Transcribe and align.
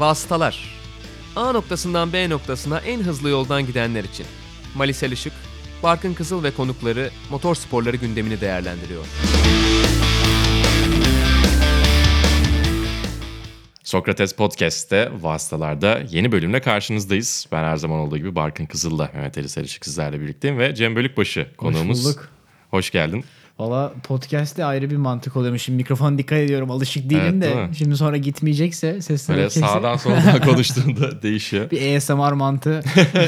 Vasıtalar 0.00 0.64
A 1.36 1.52
noktasından 1.52 2.12
B 2.12 2.30
noktasına 2.30 2.78
en 2.78 3.00
hızlı 3.00 3.28
yoldan 3.28 3.66
gidenler 3.66 4.04
için. 4.04 4.26
Malisel 4.74 5.12
Işık, 5.12 5.32
Barkın 5.82 6.14
Kızıl 6.14 6.42
ve 6.42 6.50
konukları 6.50 7.10
motor 7.30 7.54
sporları 7.54 7.96
gündemini 7.96 8.40
değerlendiriyor. 8.40 9.04
Sokrates 13.82 14.32
Podcast'te 14.32 15.10
Vasıtalar'da 15.20 16.00
yeni 16.10 16.32
bölümle 16.32 16.60
karşınızdayız. 16.60 17.46
Ben 17.52 17.64
her 17.64 17.76
zaman 17.76 17.98
olduğu 17.98 18.18
gibi 18.18 18.34
Barkın 18.34 18.66
Kızıl'la 18.66 19.10
Mehmet 19.14 19.38
Ali 19.38 19.48
Sarıçık 19.48 19.84
sizlerle 19.84 20.20
birlikteyim 20.20 20.58
ve 20.58 20.74
Cem 20.74 20.96
Bölükbaşı 20.96 21.46
konuğumuz. 21.56 22.04
bulduk. 22.04 22.28
Hoş 22.70 22.90
geldin. 22.90 23.24
Valla 23.60 23.92
podcast'te 24.02 24.64
ayrı 24.64 24.90
bir 24.90 24.96
mantık 24.96 25.36
oluyormuş. 25.36 25.62
Şimdi 25.62 25.76
mikrofona 25.76 26.18
dikkat 26.18 26.38
ediyorum. 26.38 26.70
Alışık 26.70 27.10
değilim 27.10 27.22
Evet, 27.24 27.42
değil 27.42 27.56
de. 27.56 27.66
mi? 27.66 27.76
Şimdi 27.76 27.96
sonra 27.96 28.16
gitmeyecekse 28.16 29.02
sesler 29.02 29.36
Böyle 29.36 29.48
kesin. 29.48 29.60
sağdan 29.60 29.96
soldan 29.96 30.40
konuştuğunda 30.42 31.22
değişiyor. 31.22 31.70
Bir 31.70 31.96
ASMR 31.96 32.32
mantığı. 32.32 32.80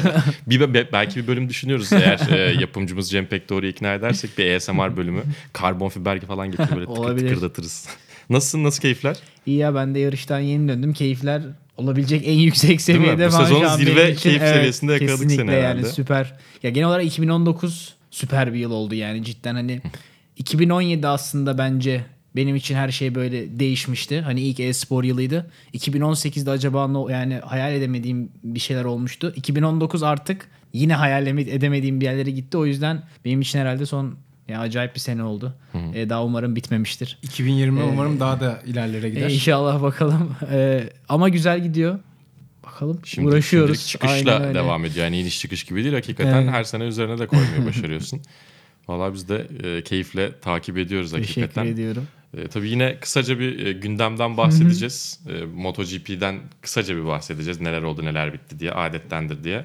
Bir, 0.47 0.75
be- 0.75 0.89
belki 0.93 1.17
bir 1.23 1.27
bölüm 1.27 1.49
düşünüyoruz 1.49 1.93
eğer 1.93 2.21
e, 2.31 2.61
yapımcımız 2.61 3.11
Cem 3.11 3.27
Pektor'u 3.27 3.67
ikna 3.67 3.95
edersek 3.95 4.39
bir 4.39 4.55
ASMR 4.57 4.97
bölümü. 4.97 5.23
Karbon 5.53 5.89
fiber 5.89 6.21
falan 6.21 6.51
getirip 6.51 6.71
böyle 6.71 6.87
tıkır 6.87 6.99
Olabilir. 6.99 7.29
tıkırdatırız. 7.29 7.89
Nasılsın? 8.31 8.65
Nasıl 8.65 8.81
keyifler? 8.83 9.17
İyi 9.47 9.59
ya 9.59 9.75
ben 9.75 9.95
de 9.95 9.99
yarıştan 9.99 10.39
yeni 10.41 10.69
döndüm. 10.69 10.93
Keyifler 10.93 11.43
olabilecek 11.77 12.29
en 12.29 12.39
yüksek 12.39 12.69
Değil 12.69 12.79
seviyede. 12.79 13.27
Bu 13.29 13.33
sezonun 13.33 13.69
zirve 13.77 14.11
için. 14.13 14.21
keyif 14.23 14.43
seviyesinde 14.43 14.93
yakaladık 14.93 15.31
seni 15.31 15.51
yani 15.51 15.51
herhalde. 15.63 15.87
süper. 15.89 16.35
Ya 16.63 16.71
genel 16.71 16.89
olarak 16.89 17.05
2019 17.07 17.95
süper 18.11 18.55
bir 18.55 18.59
yıl 18.59 18.71
oldu 18.71 18.95
yani 18.95 19.25
cidden 19.25 19.55
hani 19.55 19.81
2017 20.37 21.07
aslında 21.09 21.59
bence 21.59 22.05
benim 22.37 22.57
için 22.57 22.75
her 22.75 22.91
şey 22.91 23.15
böyle 23.15 23.59
değişmişti. 23.59 24.21
Hani 24.21 24.41
ilk 24.41 24.61
e-spor 24.61 25.05
yılıydı. 25.05 25.51
2018'de 25.75 26.51
acaba 26.51 26.89
ne 26.89 27.13
yani 27.13 27.35
hayal 27.35 27.75
edemediğim 27.75 28.29
bir 28.45 28.61
şeyler 28.61 28.85
olmuştu. 28.85 29.33
2019 29.37 30.03
artık 30.03 30.49
yine 30.73 30.95
hayal 30.95 31.27
edemediğim 31.27 32.01
bir 32.01 32.05
yerlere 32.05 32.31
gitti. 32.31 32.57
O 32.57 32.67
yüzden 32.67 33.03
benim 33.25 33.41
için 33.41 33.59
herhalde 33.59 33.87
son 33.87 34.15
ya 34.49 34.61
acayip 34.61 34.95
bir 34.95 35.01
sene 35.01 35.23
oldu. 35.23 35.55
Ee, 35.95 36.09
daha 36.09 36.25
umarım 36.25 36.57
bitmemiştir. 36.57 37.19
2020 37.23 37.81
Ee, 37.81 37.83
umarım 37.83 38.21
daha 38.21 38.41
da 38.41 38.63
ilerlere 38.67 39.11
gider. 39.11 39.29
E, 39.29 39.33
inşallah 39.35 39.83
bakalım. 39.83 40.35
Ee, 40.53 40.89
ama 41.09 41.29
güzel 41.29 41.63
gidiyor. 41.63 41.99
Bakalım 42.67 43.01
Şimdi 43.05 43.29
uğraşıyoruz. 43.29 43.81
şimdilik 43.81 43.89
çıkışla 43.89 44.33
Aynen 44.35 44.49
öyle. 44.49 44.59
devam 44.59 44.85
ediyor. 44.85 45.05
Yani 45.05 45.21
iniş 45.21 45.41
çıkış 45.41 45.65
gibi 45.65 45.83
değil. 45.85 45.95
Hakikaten 45.95 46.43
Evet. 46.43 46.51
her 46.53 46.65
sene 46.65 46.85
üzerine 46.85 47.19
de 47.19 47.27
koymayı 47.27 47.67
başarıyorsun. 47.67 48.21
Valla 48.93 49.15
biz 49.15 49.29
de 49.29 49.47
e, 49.63 49.83
keyifle 49.83 50.41
takip 50.41 50.79
ediyoruz 50.79 51.11
Teşekkür 51.11 51.41
hakikaten. 51.41 51.67
ediyorum. 51.67 52.07
E, 52.39 52.49
tabii 52.49 52.69
yine 52.69 52.97
kısaca 53.01 53.39
bir 53.39 53.67
e, 53.67 53.73
gündemden 53.73 54.37
bahsedeceğiz. 54.37 55.21
E, 55.29 55.45
MotoGP'den 55.45 56.41
kısaca 56.61 56.97
bir 56.97 57.05
bahsedeceğiz. 57.05 57.61
Neler 57.61 57.83
oldu 57.83 58.05
neler 58.05 58.33
bitti 58.33 58.61
diye 58.61 58.73
adettendir 58.73 59.45
diye. 59.45 59.65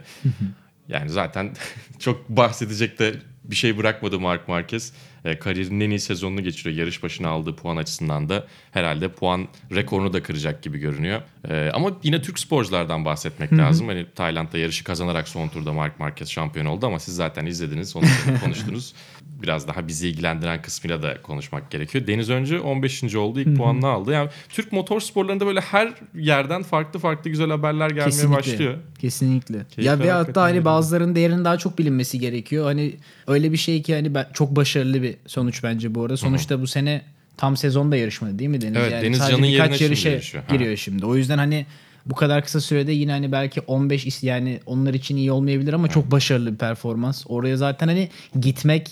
yani 0.88 1.09
zaten 1.09 1.53
çok 2.00 2.30
bahsedecek 2.30 3.00
de 3.00 3.14
bir 3.44 3.55
şey 3.55 3.78
bırakmadı 3.78 4.20
Mark 4.20 4.48
Marquez. 4.48 4.94
E, 5.25 5.39
kariyerinin 5.39 5.80
en 5.80 5.89
iyi 5.89 6.00
sezonunu 6.00 6.44
geçiriyor. 6.44 6.75
Yarış 6.75 7.03
başına 7.03 7.30
aldığı 7.30 7.55
puan 7.55 7.78
açısından 7.78 8.30
da 8.30 8.48
herhalde 8.72 9.08
puan 9.08 9.48
rekorunu 9.72 10.14
da 10.14 10.23
kıracak 10.23 10.64
gibi 10.64 10.78
görünüyor. 10.78 11.22
E, 11.50 11.72
ama 11.73 11.92
yine 12.03 12.22
Türk 12.22 12.39
sporculardan 12.39 13.05
bahsetmek 13.05 13.53
lazım. 13.53 13.88
Hani 13.88 14.05
Tayland'da 14.16 14.58
yarışı 14.58 14.83
kazanarak 14.83 15.28
son 15.28 15.48
turda 15.48 15.73
Mark 15.73 16.00
Marquez 16.00 16.30
şampiyon 16.31 16.66
oldu 16.66 16.86
ama 16.86 17.00
siz 17.00 17.16
zaten 17.16 17.45
izlediniz, 17.45 17.95
onu 17.95 18.05
konuştunuz. 18.44 18.94
Biraz 19.41 19.67
daha 19.67 19.88
bizi 19.88 20.09
ilgilendiren 20.09 20.61
kısmıyla 20.61 21.03
da 21.03 21.21
konuşmak 21.21 21.71
gerekiyor. 21.71 22.07
Deniz 22.07 22.30
Öncü 22.30 22.59
15. 22.59 23.16
oldu, 23.16 23.39
ilk 23.39 23.57
puanını 23.57 23.88
aldı. 23.88 24.11
Yani 24.11 24.30
Türk 24.49 24.71
motor 24.71 24.99
sporlarında 25.02 25.45
böyle 25.45 25.61
her 25.61 25.93
yerden 26.16 26.63
farklı 26.63 26.99
farklı 26.99 27.30
güzel 27.30 27.49
haberler 27.49 27.89
gelmeye 27.89 28.05
Kesinlikle. 28.05 28.38
başlıyor. 28.38 28.73
Kesinlikle. 28.99 29.58
Keyifler 29.69 29.83
ya 29.83 29.99
ve 29.99 30.11
hatta 30.11 30.41
hani 30.41 30.65
bazılarının 30.65 31.15
değerinin 31.15 31.45
daha 31.45 31.58
çok 31.58 31.77
bilinmesi 31.80 32.20
gerekiyor. 32.20 32.65
Hani 32.65 32.95
öyle 33.27 33.52
bir 33.52 33.58
şey 33.58 33.81
ki 33.81 33.95
hani 33.95 34.15
ben, 34.15 34.27
çok 34.33 34.55
başarılı 34.55 35.02
bir 35.02 35.15
sonuç 35.27 35.64
bence 35.64 35.95
bu 35.95 36.03
arada. 36.03 36.17
Sonuçta 36.17 36.61
bu 36.61 36.67
sene 36.67 37.02
tam 37.37 37.58
sezonda 37.58 37.95
yarışmadı 37.95 38.39
değil 38.39 38.49
mi 38.49 38.61
Deniz? 38.61 38.77
Evet, 38.77 38.92
yani 38.92 39.03
Deniz 39.05 39.20
Can'ın 39.20 39.45
yerine 39.45 39.77
şimdi 39.77 40.08
yarışıyor. 40.08 40.43
Ha. 40.47 40.55
giriyor 40.55 40.76
şimdi. 40.77 41.05
O 41.05 41.15
yüzden 41.15 41.37
hani 41.37 41.65
bu 42.05 42.15
kadar 42.15 42.43
kısa 42.43 42.61
sürede 42.61 42.92
yine 42.92 43.11
hani 43.11 43.31
belki 43.31 43.61
15 43.61 44.05
is- 44.05 44.26
yani 44.26 44.59
onlar 44.65 44.93
için 44.93 45.17
iyi 45.17 45.31
olmayabilir 45.31 45.73
ama 45.73 45.87
çok 45.87 46.11
başarılı 46.11 46.53
bir 46.53 46.58
performans. 46.58 47.23
Oraya 47.27 47.58
zaten 47.58 47.87
hani 47.87 48.09
gitmek 48.39 48.92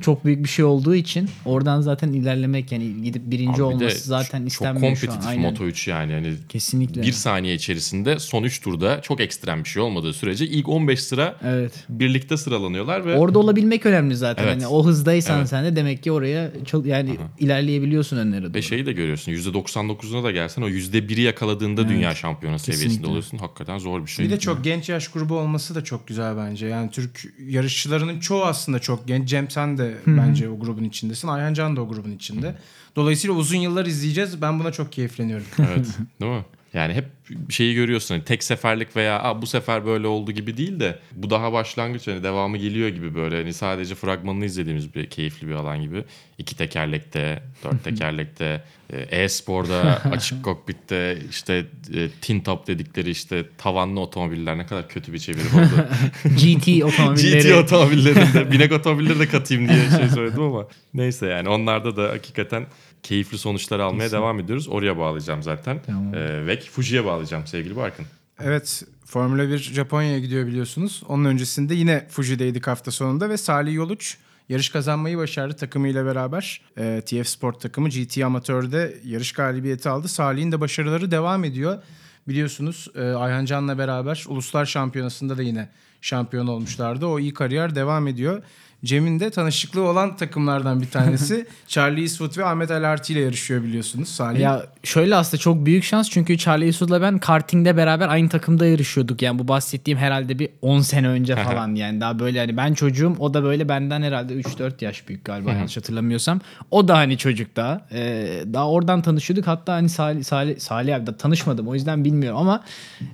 çok 0.00 0.24
büyük 0.24 0.44
bir 0.44 0.48
şey 0.48 0.64
olduğu 0.64 0.94
için 0.94 1.28
oradan 1.44 1.80
zaten 1.80 2.12
ilerlemek 2.12 2.72
yani 2.72 3.02
gidip 3.02 3.22
birinci 3.30 3.56
Abi 3.56 3.62
olması 3.62 4.08
zaten 4.08 4.38
çok 4.40 4.48
istenmiyor 4.48 4.96
şu 4.96 5.10
an. 5.10 5.14
kompetitif. 5.16 5.42
Moto 5.42 5.64
3 5.64 5.88
yani. 5.88 6.12
yani 6.12 6.34
Kesinlikle. 6.48 7.02
bir 7.02 7.12
saniye 7.12 7.54
içerisinde 7.54 8.18
son 8.18 8.42
3 8.42 8.60
turda 8.60 9.00
çok 9.02 9.20
ekstrem 9.20 9.64
bir 9.64 9.68
şey 9.68 9.82
olmadığı 9.82 10.12
sürece 10.12 10.46
ilk 10.46 10.68
15 10.68 11.02
sıra 11.02 11.36
Evet. 11.44 11.72
birlikte 11.88 12.36
sıralanıyorlar 12.36 13.04
ve 13.06 13.16
Orada 13.16 13.38
olabilmek 13.38 13.86
önemli 13.86 14.16
zaten. 14.16 14.44
Evet. 14.44 14.54
Hani 14.54 14.66
o 14.66 14.86
hızdaysan 14.86 15.38
Evet. 15.38 15.48
sen 15.48 15.64
de 15.64 15.76
demek 15.76 16.02
ki 16.02 16.12
oraya 16.12 16.50
çok 16.66 16.86
yani 16.86 17.16
ilerleyebiliyorsun 17.38 18.16
önlere 18.16 18.42
doğru. 18.44 18.54
Ve 18.54 18.62
şeyi 18.62 18.86
de 18.86 18.92
görüyorsun 18.92 19.32
%99'una 19.32 20.24
da 20.24 20.30
gelsen 20.30 20.62
o 20.62 20.68
%1'i 20.68 21.20
yakaladığında 21.22 21.88
dünya 21.88 22.14
şampiyonu 22.14 22.58
seviyesinde 22.58 23.06
oluyorsun. 23.06 23.38
Hakikaten 23.38 23.78
zor 23.78 24.02
bir 24.02 24.10
şey. 24.10 24.26
Bir 24.26 24.30
de 24.30 24.38
çok 24.38 24.64
genç 24.64 24.88
yaş 24.88 25.08
grubu 25.08 25.38
olması 25.38 25.74
da 25.74 25.84
çok 25.84 26.06
güzel 26.08 26.36
bence. 26.36 26.66
Yani 26.66 26.90
Türk 26.90 27.24
yarışçılarının 27.48 28.20
çoğu 28.20 28.42
aslında 28.44 28.78
çok 28.78 29.08
genç. 29.08 29.28
Cem 29.28 29.50
sen 29.50 29.78
de 29.78 29.83
bence 30.06 30.48
o 30.48 30.58
grubun 30.58 30.84
içindesin. 30.84 31.28
Ayhan 31.28 31.54
Can 31.54 31.76
da 31.76 31.80
o 31.80 31.88
grubun 31.88 32.10
içinde. 32.10 32.54
Dolayısıyla 32.96 33.36
uzun 33.36 33.56
yıllar 33.56 33.86
izleyeceğiz. 33.86 34.42
Ben 34.42 34.60
buna 34.60 34.72
çok 34.72 34.92
keyifleniyorum. 34.92 35.46
Evet 35.58 35.86
değil 36.20 36.32
mi? 36.32 36.44
Yani 36.74 36.94
hep 36.94 37.04
şeyi 37.50 37.74
görüyorsun 37.74 38.14
hani 38.14 38.24
tek 38.24 38.44
seferlik 38.44 38.96
veya 38.96 39.22
Aa, 39.22 39.42
bu 39.42 39.46
sefer 39.46 39.86
böyle 39.86 40.06
oldu 40.06 40.32
gibi 40.32 40.56
değil 40.56 40.80
de 40.80 40.98
bu 41.12 41.30
daha 41.30 41.52
başlangıç 41.52 42.06
hani 42.06 42.22
devamı 42.22 42.56
geliyor 42.56 42.88
gibi 42.88 43.14
böyle 43.14 43.36
hani 43.36 43.52
sadece 43.52 43.94
fragmanını 43.94 44.44
izlediğimiz 44.44 44.94
bir 44.94 45.06
keyifli 45.06 45.48
bir 45.48 45.52
alan 45.52 45.82
gibi. 45.82 46.04
İki 46.38 46.56
tekerlekte, 46.56 47.42
dört 47.64 47.84
tekerlekte, 47.84 48.64
e, 48.92 49.22
e-sporda, 49.22 50.02
açık 50.12 50.44
kokpitte 50.44 51.18
işte 51.30 51.66
e, 51.94 52.08
tin 52.20 52.40
top 52.40 52.66
dedikleri 52.66 53.10
işte 53.10 53.44
tavanlı 53.58 54.00
otomobiller 54.00 54.58
ne 54.58 54.66
kadar 54.66 54.88
kötü 54.88 55.12
bir 55.12 55.18
çeviri 55.18 55.46
oldu. 55.48 55.88
GT 56.24 56.84
otomobilleri. 56.84 57.48
GT 57.48 57.52
otomobillerinde 57.54 58.52
binek 58.52 58.72
otomobilleri 58.72 59.18
de 59.18 59.28
katayım 59.28 59.68
diye 59.68 59.90
şey 59.98 60.08
söyledim 60.08 60.42
ama 60.42 60.66
neyse 60.94 61.26
yani 61.26 61.48
onlarda 61.48 61.96
da 61.96 62.02
hakikaten 62.02 62.66
keyifli 63.04 63.38
sonuçlar 63.38 63.80
almaya 63.80 64.12
devam 64.12 64.40
ediyoruz. 64.40 64.68
Oraya 64.68 64.98
bağlayacağım 64.98 65.42
zaten. 65.42 65.80
Tamam. 65.86 66.14
Ee, 66.14 66.46
ve 66.46 66.60
Fuji'ye 66.60 67.04
bağlayacağım 67.04 67.46
sevgili 67.46 67.76
Barkın. 67.76 68.06
Evet 68.40 68.84
Formula 69.04 69.48
1 69.48 69.58
Japonya'ya 69.58 70.18
gidiyor 70.18 70.46
biliyorsunuz. 70.46 71.02
Onun 71.08 71.24
öncesinde 71.24 71.74
yine 71.74 72.06
Fuji'deydik 72.10 72.66
hafta 72.66 72.90
sonunda 72.90 73.28
ve 73.28 73.36
Salih 73.36 73.74
Yoluç 73.74 74.16
yarış 74.48 74.68
kazanmayı 74.68 75.18
başardı 75.18 75.56
takımıyla 75.56 76.06
beraber. 76.06 76.60
Ee, 76.78 77.02
TF 77.06 77.28
Sport 77.28 77.60
takımı 77.60 77.88
GT 77.88 78.18
Amatör'de 78.18 78.96
yarış 79.04 79.32
galibiyeti 79.32 79.88
aldı. 79.88 80.08
Salih'in 80.08 80.52
de 80.52 80.60
başarıları 80.60 81.10
devam 81.10 81.44
ediyor. 81.44 81.82
Biliyorsunuz 82.28 82.88
e, 82.94 83.02
Ayhan 83.02 83.44
Can'la 83.44 83.78
beraber 83.78 84.24
Uluslar 84.28 84.66
Şampiyonası'nda 84.66 85.38
da 85.38 85.42
yine 85.42 85.68
şampiyon 86.00 86.46
olmuşlardı. 86.46 87.06
O 87.06 87.18
iyi 87.18 87.34
kariyer 87.34 87.74
devam 87.74 88.06
ediyor. 88.06 88.42
Cem'in 88.84 89.20
de 89.20 89.30
tanışıklığı 89.30 89.82
olan 89.82 90.16
takımlardan 90.16 90.80
bir 90.80 90.90
tanesi. 90.90 91.46
Charlie 91.68 92.00
Eastwood 92.00 92.38
ve 92.38 92.44
Ahmet 92.44 92.70
El 92.70 92.90
Arti 92.90 93.12
ile 93.12 93.20
yarışıyor 93.20 93.62
biliyorsunuz 93.62 94.08
Salih. 94.08 94.40
Ya 94.40 94.66
şöyle 94.82 95.16
aslında 95.16 95.40
çok 95.40 95.66
büyük 95.66 95.84
şans 95.84 96.10
çünkü 96.10 96.38
Charlie 96.38 96.66
Eastwood'la 96.66 97.02
ben 97.02 97.18
kartingde 97.18 97.76
beraber 97.76 98.08
aynı 98.08 98.28
takımda 98.28 98.66
yarışıyorduk. 98.66 99.22
Yani 99.22 99.38
bu 99.38 99.48
bahsettiğim 99.48 99.98
herhalde 99.98 100.38
bir 100.38 100.48
10 100.62 100.80
sene 100.80 101.08
önce 101.08 101.36
falan 101.36 101.74
yani 101.74 102.00
daha 102.00 102.18
böyle 102.18 102.38
hani 102.38 102.56
ben 102.56 102.74
çocuğum 102.74 103.16
o 103.18 103.34
da 103.34 103.42
böyle 103.42 103.68
benden 103.68 104.02
herhalde 104.02 104.34
3-4 104.34 104.84
yaş 104.84 105.08
büyük 105.08 105.24
galiba 105.24 105.52
yanlış 105.52 105.76
hatırlamıyorsam. 105.76 106.40
O 106.70 106.88
da 106.88 106.96
hani 106.96 107.18
çocuk 107.18 107.56
daha. 107.56 107.86
Ee, 107.92 108.44
daha 108.52 108.70
oradan 108.70 109.02
tanışıyorduk. 109.02 109.46
Hatta 109.46 109.72
hani 109.72 109.88
Salih, 109.88 110.24
Salih, 110.24 110.58
Salih 110.58 110.96
abi 110.96 111.06
de 111.06 111.16
tanışmadım 111.16 111.68
o 111.68 111.74
yüzden 111.74 112.04
bilmiyorum 112.04 112.38
ama 112.38 112.64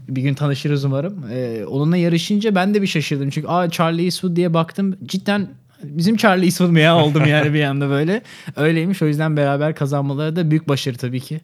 bir 0.09 0.23
gün 0.23 0.35
tanışırız 0.35 0.85
umarım. 0.85 1.25
Ee, 1.33 1.65
onunla 1.67 1.97
yarışınca 1.97 2.55
ben 2.55 2.75
de 2.75 2.83
bir 2.83 2.87
şaşırdım. 2.87 3.31
Çünkü 3.31 3.49
aa 3.49 3.71
Charlie 3.71 4.05
Eastwood 4.05 4.37
diye 4.37 4.55
baktım 4.55 4.97
cidden 5.07 5.60
bizim 5.83 6.17
Charlie 6.17 6.45
Eastwood 6.45 6.71
mu 6.71 6.79
ya 6.79 6.97
oldum 6.97 7.27
yani 7.27 7.55
bir 7.55 7.65
anda 7.65 7.89
böyle. 7.91 8.23
Öyleymiş 8.57 9.03
o 9.03 9.07
yüzden 9.07 9.37
beraber 9.37 9.75
kazanmaları 9.75 10.37
da 10.37 10.51
büyük 10.51 10.69
başarı 10.69 10.97
tabii 10.97 11.21
ki. 11.21 11.41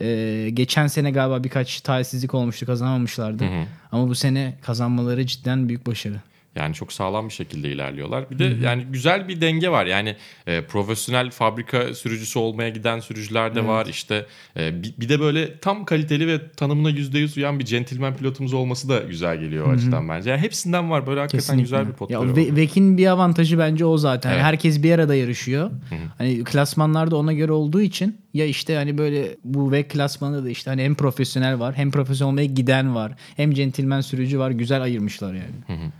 Ee, 0.00 0.50
geçen 0.52 0.86
sene 0.86 1.10
galiba 1.10 1.44
birkaç 1.44 1.80
talihsizlik 1.80 2.34
olmuştu 2.34 2.66
kazanamamışlardı. 2.66 3.44
Ama 3.92 4.08
bu 4.08 4.14
sene 4.14 4.54
kazanmaları 4.62 5.26
cidden 5.26 5.68
büyük 5.68 5.86
başarı. 5.86 6.16
Yani 6.56 6.74
çok 6.74 6.92
sağlam 6.92 7.28
bir 7.28 7.32
şekilde 7.32 7.72
ilerliyorlar. 7.72 8.30
Bir 8.30 8.38
de 8.38 8.56
yani 8.62 8.84
güzel 8.90 9.28
bir 9.28 9.40
denge 9.40 9.68
var. 9.68 9.86
Yani 9.86 10.16
e, 10.46 10.64
profesyonel 10.64 11.30
fabrika 11.30 11.94
sürücüsü 11.94 12.38
olmaya 12.38 12.68
giden 12.68 13.00
sürücüler 13.00 13.54
de 13.54 13.66
var. 13.66 13.86
İşte 13.86 14.26
e, 14.56 14.82
bir, 14.82 14.94
bir 14.98 15.08
de 15.08 15.20
böyle 15.20 15.58
tam 15.58 15.84
kaliteli 15.84 16.28
ve 16.28 16.50
tanımına 16.50 16.90
%100 16.90 17.38
uyan 17.38 17.58
bir 17.58 17.64
gentleman 17.64 18.16
pilotumuz 18.16 18.52
olması 18.52 18.88
da 18.88 18.98
güzel 18.98 19.40
geliyor 19.40 19.66
o 19.66 19.70
açıdan 19.70 20.08
bence. 20.08 20.30
Yani 20.30 20.40
hepsinden 20.40 20.90
var. 20.90 21.06
Böyle 21.06 21.20
hakikaten 21.20 21.58
güzel 21.58 21.88
bir 21.88 21.92
potları 21.92 22.28
Ya. 22.28 22.36
Ve- 22.36 22.56
Vek'in 22.56 22.98
bir 22.98 23.06
avantajı 23.06 23.58
bence 23.58 23.84
o 23.84 23.98
zaten. 23.98 24.32
Evet. 24.32 24.42
Herkes 24.42 24.82
bir 24.82 24.92
arada 24.92 25.14
yarışıyor. 25.14 25.70
Hani 26.18 26.44
klasmanlarda 26.44 27.16
ona 27.16 27.32
göre 27.32 27.52
olduğu 27.52 27.80
için 27.80 28.18
ya 28.34 28.44
işte 28.46 28.76
hani 28.76 28.98
böyle 28.98 29.36
bu 29.44 29.72
Vek 29.72 29.90
klasmanında 29.90 30.44
da 30.44 30.50
işte 30.50 30.70
hani 30.70 30.82
hem 30.82 30.94
profesyonel 30.94 31.58
var, 31.58 31.74
hem 31.76 31.90
profesyonel 31.90 32.30
olmaya 32.30 32.46
giden 32.46 32.94
var, 32.94 33.12
hem 33.36 33.52
centilmen 33.54 34.00
sürücü 34.00 34.38
var. 34.38 34.50
Güzel 34.50 34.82
ayırmışlar 34.82 35.34
yani. 35.34 35.90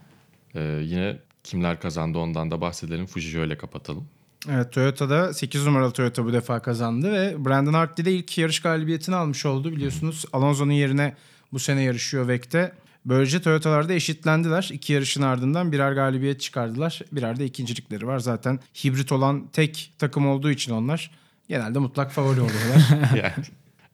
Ee, 0.55 0.61
yine 0.85 1.19
kimler 1.45 1.81
kazandı 1.81 2.19
ondan 2.19 2.51
da 2.51 2.61
bahsedelim. 2.61 3.07
Fuji 3.07 3.41
öyle 3.41 3.57
kapatalım. 3.57 4.09
Evet 4.51 4.73
Toyota'da 4.73 5.35
8 5.35 5.67
numaralı 5.67 5.93
Toyota 5.93 6.25
bu 6.25 6.33
defa 6.33 6.63
kazandı 6.63 7.13
ve 7.13 7.45
Brandon 7.45 7.75
Hartley 7.75 8.05
de 8.05 8.13
ilk 8.13 8.39
yarış 8.39 8.61
galibiyetini 8.61 9.17
almış 9.17 9.47
oldu. 9.47 9.73
Biliyorsunuz 9.73 10.25
Alonso'nun 10.33 10.73
yerine 10.73 11.15
bu 11.53 11.59
sene 11.59 11.83
yarışıyor 11.83 12.29
Vek'te. 12.29 12.73
Böylece 13.05 13.43
Toyota'larda 13.43 13.93
eşitlendiler. 13.93 14.71
İki 14.73 14.93
yarışın 14.93 15.23
ardından 15.23 15.73
birer 15.73 15.93
galibiyet 15.93 16.41
çıkardılar. 16.41 17.01
Birer 17.13 17.39
de 17.39 17.45
ikincilikleri 17.45 18.07
var. 18.07 18.19
Zaten 18.19 18.61
hibrit 18.85 19.13
olan 19.13 19.49
tek 19.53 19.93
takım 19.99 20.29
olduğu 20.29 20.51
için 20.51 20.73
onlar 20.73 21.11
genelde 21.49 21.79
mutlak 21.79 22.13
favori 22.13 22.41
oluyorlar. 22.41 23.17
yani, 23.17 23.45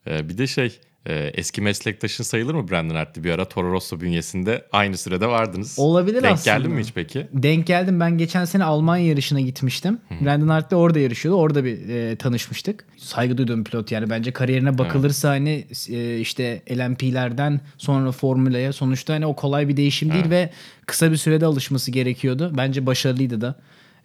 e, 0.07 0.29
bir 0.29 0.37
de 0.37 0.47
şey 0.47 0.79
e, 1.05 1.31
eski 1.33 1.61
meslektaşın 1.61 2.23
sayılır 2.23 2.53
mı 2.53 2.69
Brandon 2.71 2.95
Hartley? 2.95 3.23
Bir 3.23 3.31
ara 3.31 3.45
Toro 3.45 3.71
Rosso 3.71 3.99
bünyesinde 3.99 4.65
aynı 4.71 4.97
sürede 4.97 5.27
vardınız. 5.27 5.75
Olabilir 5.79 6.23
Denk 6.23 6.33
aslında. 6.33 6.57
geldin 6.57 6.71
mi 6.71 6.81
hiç 6.81 6.93
peki? 6.95 7.27
Denk 7.33 7.67
geldim. 7.67 7.99
Ben 7.99 8.17
geçen 8.17 8.45
sene 8.45 8.63
Almanya 8.63 9.05
yarışına 9.05 9.39
gitmiştim. 9.39 9.97
Brandon 10.21 10.47
Hartley 10.47 10.79
orada 10.79 10.99
yarışıyordu. 10.99 11.39
Orada 11.39 11.65
bir 11.65 11.89
e, 11.89 12.15
tanışmıştık. 12.15 12.85
Saygı 12.97 13.37
duyduğum 13.37 13.63
pilot 13.63 13.91
yani. 13.91 14.09
Bence 14.09 14.31
kariyerine 14.31 14.77
bakılırsa 14.77 15.29
hani 15.29 15.67
e, 15.89 16.17
işte 16.19 16.61
LMP'lerden 16.71 17.61
sonra 17.77 18.11
Formula'ya 18.11 18.73
sonuçta 18.73 19.13
hani 19.13 19.25
o 19.25 19.35
kolay 19.35 19.67
bir 19.67 19.77
değişim 19.77 20.11
değil 20.13 20.29
ve 20.29 20.49
kısa 20.85 21.11
bir 21.11 21.17
sürede 21.17 21.45
alışması 21.45 21.91
gerekiyordu. 21.91 22.51
Bence 22.57 22.85
başarılıydı 22.85 23.41
da. 23.41 23.55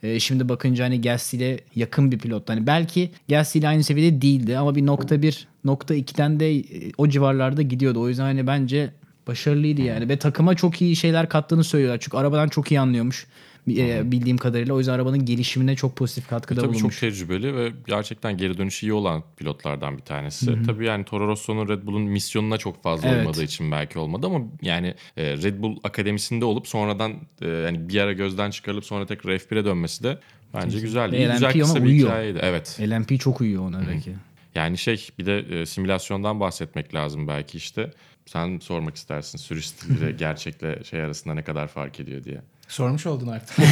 E, 0.02 0.20
şimdi 0.20 0.48
bakınca 0.48 0.84
hani 0.84 1.00
Gasly 1.00 1.58
yakın 1.74 2.12
bir 2.12 2.18
pilot. 2.18 2.48
Hani 2.48 2.66
belki 2.66 3.10
Gasly 3.28 3.68
aynı 3.68 3.84
seviyede 3.84 4.22
değildi 4.22 4.58
ama 4.58 4.74
bir 4.74 4.86
nokta 4.86 5.22
bir, 5.22 5.48
nokta 5.64 5.94
ikiden 5.94 6.40
de 6.40 6.56
e, 6.56 6.62
o 6.98 7.08
civarlarda 7.08 7.62
gidiyordu. 7.62 8.00
O 8.00 8.08
yüzden 8.08 8.22
hani 8.24 8.46
bence 8.46 8.90
başarılıydı 9.26 9.82
yani. 9.82 10.08
Ve 10.08 10.16
takıma 10.16 10.54
çok 10.54 10.82
iyi 10.82 10.96
şeyler 10.96 11.28
kattığını 11.28 11.64
söylüyorlar. 11.64 12.00
Çünkü 12.00 12.16
arabadan 12.16 12.48
çok 12.48 12.72
iyi 12.72 12.80
anlıyormuş. 12.80 13.26
E, 13.68 14.10
bildiğim 14.12 14.36
kadarıyla. 14.38 14.74
O 14.74 14.78
yüzden 14.78 14.92
arabanın 14.92 15.24
gelişimine 15.24 15.76
çok 15.76 15.96
pozitif 15.96 16.28
katkıda 16.28 16.60
Tabii 16.60 16.66
çok 16.72 16.74
bulunmuş. 16.74 17.00
tecrübeli 17.00 17.56
ve 17.56 17.72
gerçekten 17.86 18.36
geri 18.36 18.58
dönüşü 18.58 18.86
iyi 18.86 18.92
olan 18.92 19.22
pilotlardan 19.36 19.96
bir 19.98 20.02
tanesi. 20.02 20.62
Tabii 20.66 20.86
yani 20.86 21.04
Toro 21.04 21.26
Rosso'nun 21.28 21.68
Red 21.68 21.82
Bull'un 21.86 22.02
misyonuna 22.02 22.58
çok 22.58 22.82
fazla 22.82 23.08
Evet. 23.08 23.18
uymadığı 23.18 23.42
için 23.42 23.72
belki 23.72 23.98
olmadı 23.98 24.26
ama 24.26 24.40
yani 24.62 24.94
e, 25.16 25.36
Red 25.36 25.62
Bull 25.62 25.76
akademisinde 25.84 26.44
olup 26.44 26.68
sonradan 26.68 27.12
e, 27.42 27.48
yani 27.48 27.88
bir 27.88 28.00
ara 28.00 28.12
gözden 28.12 28.50
çıkarılıp 28.50 28.84
sonra 28.84 29.06
tekrar 29.06 29.32
F1'e 29.38 29.64
dönmesi 29.64 30.04
de 30.04 30.18
bence 30.54 30.80
güzel. 30.80 31.10
Güzel 31.10 31.36
LMP 31.36 31.42
ona 31.56 31.62
kısa 31.62 31.76
bir 31.84 31.88
uyuyor. 31.88 32.08
hikayeydi. 32.08 32.38
Evet. 32.42 32.78
LMP 32.80 33.20
çok 33.20 33.40
uyuyor 33.40 33.62
ona 33.62 33.80
belki. 33.88 34.12
Yani 34.54 34.78
şey 34.78 35.08
bir 35.18 35.26
de 35.26 35.38
e, 35.38 35.66
simülasyondan 35.66 36.40
bahsetmek 36.40 36.94
lazım 36.94 37.28
belki 37.28 37.58
işte. 37.58 37.90
Sen 38.26 38.58
sormak 38.58 38.96
istersin 38.96 39.38
sürüş 39.38 39.66
stiliyle 39.68 40.12
gerçekle 40.18 40.84
şey 40.84 41.02
arasında 41.02 41.34
ne 41.34 41.42
kadar 41.44 41.68
fark 41.68 42.00
ediyor 42.00 42.24
diye. 42.24 42.40
Sormuş 42.68 43.06
oldun 43.06 43.26
artık. 43.28 43.56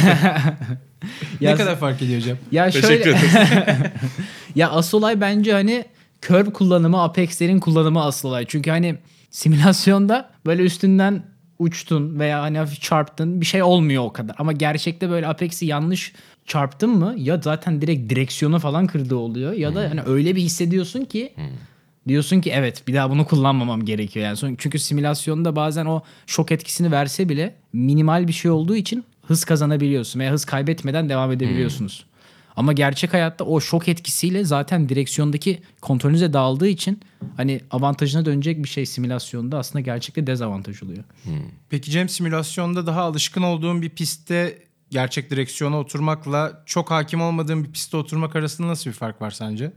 Ya- 1.41 1.51
ne 1.51 1.57
kadar 1.57 1.75
fark 1.75 2.01
ediyor 2.01 2.21
Cem? 2.21 2.37
Ya 2.51 2.65
Teşekkür 2.65 2.87
şöyle 2.87 3.01
ederim. 3.03 3.91
ya 4.55 4.71
asıl 4.71 4.97
olay 4.97 5.21
bence 5.21 5.53
hani 5.53 5.85
curve 6.27 6.53
kullanımı, 6.53 7.03
Apex'lerin 7.03 7.59
kullanımı 7.59 8.03
asıl 8.03 8.29
olay. 8.29 8.45
Çünkü 8.47 8.69
hani 8.71 8.95
simülasyonda 9.29 10.29
böyle 10.45 10.63
üstünden 10.63 11.23
uçtun 11.59 12.19
veya 12.19 12.41
hani 12.41 12.57
hafif 12.57 12.81
çarptın 12.81 13.41
bir 13.41 13.45
şey 13.45 13.63
olmuyor 13.63 14.03
o 14.03 14.13
kadar. 14.13 14.35
Ama 14.39 14.51
gerçekte 14.51 15.09
böyle 15.09 15.27
Apex'i 15.27 15.65
yanlış 15.65 16.13
çarptın 16.45 16.89
mı 16.89 17.13
ya 17.17 17.37
zaten 17.43 17.81
direkt 17.81 18.09
direksiyonu 18.09 18.59
falan 18.59 18.87
kırdığı 18.87 19.15
oluyor 19.15 19.53
ya 19.53 19.75
da 19.75 19.89
hani 19.89 20.01
öyle 20.05 20.35
bir 20.35 20.41
hissediyorsun 20.41 21.05
ki 21.05 21.33
diyorsun 22.07 22.41
ki 22.41 22.51
evet 22.51 22.87
bir 22.87 22.93
daha 22.93 23.09
bunu 23.09 23.25
kullanmamam 23.25 23.85
gerekiyor. 23.85 24.25
Yani 24.25 24.37
son- 24.37 24.55
çünkü 24.57 24.79
simülasyonda 24.79 25.55
bazen 25.55 25.85
o 25.85 26.01
şok 26.27 26.51
etkisini 26.51 26.91
verse 26.91 27.29
bile 27.29 27.55
minimal 27.73 28.27
bir 28.27 28.33
şey 28.33 28.51
olduğu 28.51 28.75
için 28.75 29.03
hız 29.27 29.45
kazanabiliyorsun 29.45 30.19
veya 30.19 30.31
hız 30.31 30.45
kaybetmeden 30.45 31.09
devam 31.09 31.31
edebiliyorsunuz. 31.31 32.05
Ama 32.57 32.73
gerçek 32.73 33.13
hayatta 33.13 33.43
o 33.43 33.59
şok 33.59 33.87
etkisiyle 33.87 34.43
zaten 34.43 34.89
direksiyondaki 34.89 35.61
kontrolünüze 35.81 36.33
dağıldığı 36.33 36.67
için 36.67 36.99
hani 37.37 37.61
avantajına 37.71 38.25
dönecek 38.25 38.63
bir 38.63 38.69
şey 38.69 38.85
simülasyonda 38.85 39.57
aslında 39.57 39.81
gerçekte 39.81 40.27
dezavantaj 40.27 40.83
oluyor. 40.83 41.03
Peki 41.69 41.91
Cem 41.91 42.09
simülasyonda 42.09 42.87
daha 42.87 43.01
alışkın 43.01 43.41
olduğun 43.41 43.81
bir 43.81 43.89
pistte 43.89 44.57
gerçek 44.91 45.31
direksiyona 45.31 45.79
oturmakla 45.79 46.63
çok 46.65 46.91
hakim 46.91 47.21
olmadığın 47.21 47.63
bir 47.63 47.71
pistte 47.71 47.97
oturmak 47.97 48.35
arasında 48.35 48.67
nasıl 48.67 48.89
bir 48.89 48.95
fark 48.95 49.21
var 49.21 49.31
sence? 49.31 49.71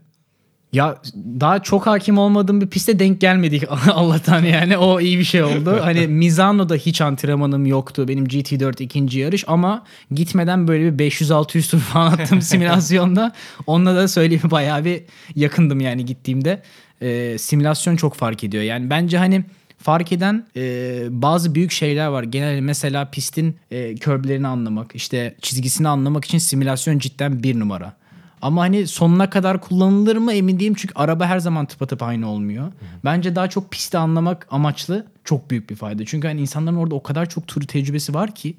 Ya 0.72 0.98
daha 1.40 1.62
çok 1.62 1.86
hakim 1.86 2.18
olmadığım 2.18 2.60
bir 2.60 2.66
piste 2.66 2.98
denk 2.98 3.20
gelmedik 3.20 3.64
Allah'tan 3.92 4.42
yani 4.42 4.78
o 4.78 5.00
iyi 5.00 5.18
bir 5.18 5.24
şey 5.24 5.42
oldu. 5.42 5.78
Hani 5.82 6.06
Misano'da 6.06 6.74
hiç 6.74 7.00
antrenmanım 7.00 7.66
yoktu 7.66 8.08
benim 8.08 8.24
GT4 8.24 8.82
ikinci 8.82 9.18
yarış 9.18 9.44
ama 9.46 9.84
gitmeden 10.10 10.68
böyle 10.68 10.98
bir 10.98 11.10
500-600 11.10 11.70
tur 11.70 11.78
falan 11.78 12.12
attım 12.12 12.42
simülasyonda. 12.42 13.32
Onunla 13.66 13.96
da 13.96 14.08
söyleyeyim 14.08 14.50
bayağı 14.50 14.84
bir 14.84 15.02
yakındım 15.34 15.80
yani 15.80 16.04
gittiğimde. 16.04 16.62
Ee, 17.02 17.36
simülasyon 17.38 17.96
çok 17.96 18.14
fark 18.14 18.44
ediyor 18.44 18.62
yani 18.62 18.90
bence 18.90 19.18
hani 19.18 19.44
fark 19.78 20.12
eden 20.12 20.46
e, 20.56 21.02
bazı 21.10 21.54
büyük 21.54 21.72
şeyler 21.72 22.06
var. 22.06 22.22
Genel 22.22 22.60
mesela 22.60 23.10
pistin 23.10 23.56
e, 23.70 23.94
körblerini 23.94 24.46
anlamak, 24.46 24.94
işte 24.94 25.34
çizgisini 25.42 25.88
anlamak 25.88 26.24
için 26.24 26.38
simülasyon 26.38 26.98
cidden 26.98 27.42
bir 27.42 27.58
numara. 27.60 27.96
Ama 28.42 28.62
hani 28.62 28.86
sonuna 28.86 29.30
kadar 29.30 29.60
kullanılır 29.60 30.16
mı 30.16 30.32
emin 30.32 30.60
değilim 30.60 30.74
çünkü 30.74 30.94
araba 30.94 31.26
her 31.26 31.38
zaman 31.38 31.66
tıpatıp 31.66 32.02
aynı 32.02 32.28
olmuyor. 32.28 32.72
Bence 33.04 33.36
daha 33.36 33.50
çok 33.50 33.70
pisti 33.70 33.98
anlamak 33.98 34.46
amaçlı 34.50 35.06
çok 35.24 35.50
büyük 35.50 35.70
bir 35.70 35.76
fayda. 35.76 36.04
Çünkü 36.04 36.28
hani 36.28 36.40
insanların 36.40 36.76
orada 36.76 36.94
o 36.94 37.02
kadar 37.02 37.28
çok 37.28 37.46
tur 37.46 37.62
tecrübesi 37.62 38.14
var 38.14 38.34
ki 38.34 38.54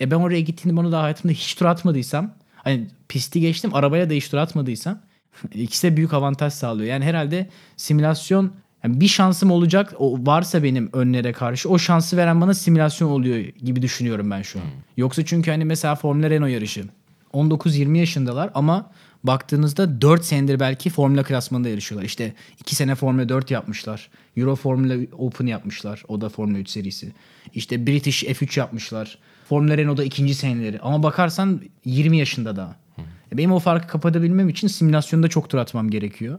e 0.00 0.10
ben 0.10 0.16
oraya 0.16 0.40
gittiğimde 0.40 0.80
bunu 0.80 0.92
daha 0.92 1.02
hayatımda 1.02 1.32
hiç 1.32 1.54
tur 1.54 1.66
atmadıysam 1.66 2.30
hani 2.56 2.86
pisti 3.08 3.40
geçtim 3.40 3.74
arabaya 3.74 4.10
da 4.10 4.14
hiç 4.14 4.28
tur 4.28 4.38
atmadıysam 4.38 4.98
ikisi 5.54 5.90
de 5.90 5.96
büyük 5.96 6.14
avantaj 6.14 6.52
sağlıyor. 6.52 6.88
Yani 6.88 7.04
herhalde 7.04 7.48
simülasyon 7.76 8.52
yani 8.84 9.00
bir 9.00 9.08
şansım 9.08 9.50
olacak 9.50 9.94
o 9.98 10.18
varsa 10.26 10.62
benim 10.62 10.90
önlere 10.92 11.32
karşı 11.32 11.68
o 11.68 11.78
şansı 11.78 12.16
veren 12.16 12.40
bana 12.40 12.54
simülasyon 12.54 13.08
oluyor 13.08 13.36
gibi 13.36 13.82
düşünüyorum 13.82 14.30
ben 14.30 14.42
şu 14.42 14.58
an. 14.58 14.64
Yoksa 14.96 15.24
çünkü 15.24 15.50
hani 15.50 15.64
mesela 15.64 15.94
Formula 15.94 16.30
Renault 16.30 16.50
yarışı 16.50 16.84
19-20 17.34 17.98
yaşındalar 17.98 18.50
ama 18.54 18.90
baktığınızda 19.24 20.00
4 20.00 20.24
senedir 20.24 20.60
belki 20.60 20.90
Formula 20.90 21.22
klasmanında 21.22 21.68
yarışıyorlar. 21.68 22.06
İşte 22.06 22.34
2 22.60 22.74
sene 22.76 22.94
Formula 22.94 23.28
4 23.28 23.50
yapmışlar. 23.50 24.08
Euro 24.36 24.56
Formula 24.56 24.94
Open 25.18 25.46
yapmışlar. 25.46 26.02
O 26.08 26.20
da 26.20 26.28
Formula 26.28 26.58
3 26.58 26.68
serisi. 26.68 27.12
İşte 27.54 27.86
British 27.86 28.24
F3 28.24 28.58
yapmışlar. 28.58 29.18
Formula 29.48 29.76
Renault'da 29.78 30.04
ikinci 30.04 30.34
seneleri. 30.34 30.80
Ama 30.80 31.02
bakarsan 31.02 31.60
20 31.84 32.18
yaşında 32.18 32.56
daha. 32.56 32.76
Benim 33.32 33.52
o 33.52 33.58
farkı 33.58 33.88
kapatabilmem 33.88 34.48
için 34.48 34.68
simülasyonda 34.68 35.28
çok 35.28 35.50
tur 35.50 35.58
atmam 35.58 35.90
gerekiyor. 35.90 36.38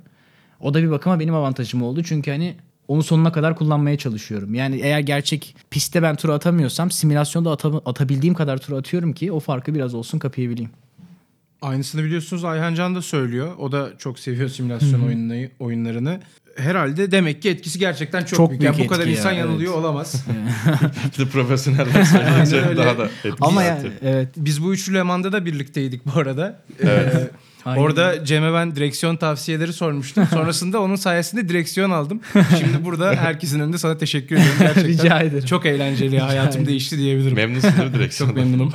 O 0.60 0.74
da 0.74 0.84
bir 0.84 0.92
bakıma 0.92 1.20
benim 1.20 1.36
avantajım 1.36 1.82
oldu. 1.82 2.04
Çünkü 2.04 2.32
hani 2.32 2.56
onu 2.88 3.04
sonuna 3.04 3.32
kadar 3.32 3.56
kullanmaya 3.56 3.98
çalışıyorum. 3.98 4.54
Yani 4.54 4.80
eğer 4.84 5.00
gerçek 5.00 5.56
pistte 5.70 6.04
ben 6.04 6.16
tur 6.16 6.30
atamıyorsam 6.30 6.92
simülasyonda 6.92 7.52
ata- 7.52 7.82
atabildiğim 7.86 8.34
kadar 8.34 8.58
tur 8.58 8.74
atıyorum 8.74 9.14
ki 9.14 9.32
o 9.32 9.40
farkı 9.40 9.76
biraz 9.76 9.94
olsun 9.94 10.20
kapayabileyim. 10.20 10.72
Aynısını 11.62 12.04
biliyorsunuz 12.04 12.44
Ayhan 12.44 12.76
Can 12.76 12.96
da 12.96 13.02
söylüyor. 13.02 13.56
O 13.58 13.72
da 13.72 13.90
çok 13.98 14.20
seviyor 14.20 14.50
simülasyon 14.50 15.02
oyunları, 15.02 15.50
oyunlarını. 15.60 16.20
Herhalde 16.58 17.12
demek 17.12 17.42
ki 17.42 17.50
etkisi 17.50 17.80
gerçekten 17.80 18.20
çok, 18.20 18.38
Çok 18.38 18.50
büyük. 18.50 18.62
büyük 18.62 18.74
Yani 18.78 18.86
bu 18.86 18.90
kadar 18.90 19.02
etki 19.02 19.12
ya, 19.12 19.18
insan 19.18 19.34
evet. 19.34 19.46
yanılıyor 19.46 19.74
olamaz. 19.74 20.26
Bir 21.20 21.26
de 21.26 21.30
profesyoneller 21.30 21.86
Aynen 21.96 22.04
söyleyince 22.46 22.70
öyle. 22.70 22.78
daha 22.84 22.98
da 22.98 23.06
etkili. 23.06 23.34
Ama 23.42 23.64
yani 23.64 23.92
evet. 24.02 24.30
Biz 24.38 24.64
bu 24.64 24.74
üçlü 24.74 24.94
Leman'da 24.94 25.32
da 25.32 25.46
birlikteydik 25.46 26.02
bu 26.06 26.20
arada. 26.20 26.62
Evet. 26.80 27.16
Ee, 27.16 27.30
Aynen. 27.66 27.82
Orada 27.82 28.26
Cem'e 28.26 28.54
ben 28.54 28.76
direksiyon 28.76 29.16
tavsiyeleri 29.16 29.74
sormuştum. 29.74 30.28
Sonrasında 30.34 30.82
onun 30.82 30.96
sayesinde 30.96 31.50
direksiyon 31.50 31.92
aldım. 31.92 32.22
Şimdi 32.60 32.86
burada 32.86 33.16
herkesin 33.16 33.60
önünde 33.60 33.78
sana 33.78 33.98
teşekkür 33.98 34.36
ediyorum. 34.36 34.58
Gerçekten 34.60 34.88
Rica 34.88 35.20
ederim. 35.20 35.46
çok 35.46 35.66
eğlenceli. 35.66 36.20
Hayatım 36.20 36.52
ederim. 36.52 36.68
değişti 36.68 36.98
diyebilirim. 36.98 37.36
Memnunsundur 37.36 37.94
direksiyonda. 37.94 38.34
Çok 38.34 38.44
memnunum. 38.44 38.74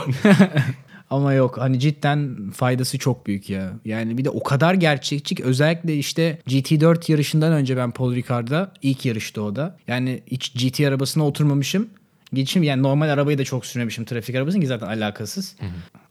Ama 1.11 1.33
yok 1.33 1.59
hani 1.59 1.81
cidden 1.81 2.51
faydası 2.51 2.99
çok 2.99 3.27
büyük 3.27 3.51
ya. 3.51 3.73
Yani 3.85 4.19
bir 4.19 4.25
de 4.25 4.31
o 4.31 4.43
kadar 4.43 4.75
gerçekçi 4.75 5.35
ki 5.35 5.45
özellikle 5.45 5.97
işte 5.97 6.39
GT4 6.49 7.13
yarışından 7.13 7.53
önce 7.53 7.77
ben 7.77 7.91
Paul 7.91 8.15
Ricard'da 8.15 8.73
ilk 8.83 9.05
yarıştı 9.07 9.43
o 9.43 9.57
da. 9.57 9.77
Yani 9.89 10.23
hiç 10.27 10.53
GT 10.53 10.81
arabasına 10.81 11.27
oturmamışım. 11.27 11.89
geçim 12.35 12.63
yani 12.63 12.83
normal 12.83 13.09
arabayı 13.09 13.39
da 13.39 13.45
çok 13.45 13.67
sürmemişim 13.67 14.05
trafik 14.05 14.37
arabasının 14.37 14.61
ki 14.61 14.67
zaten 14.67 14.87
alakasız. 14.87 15.57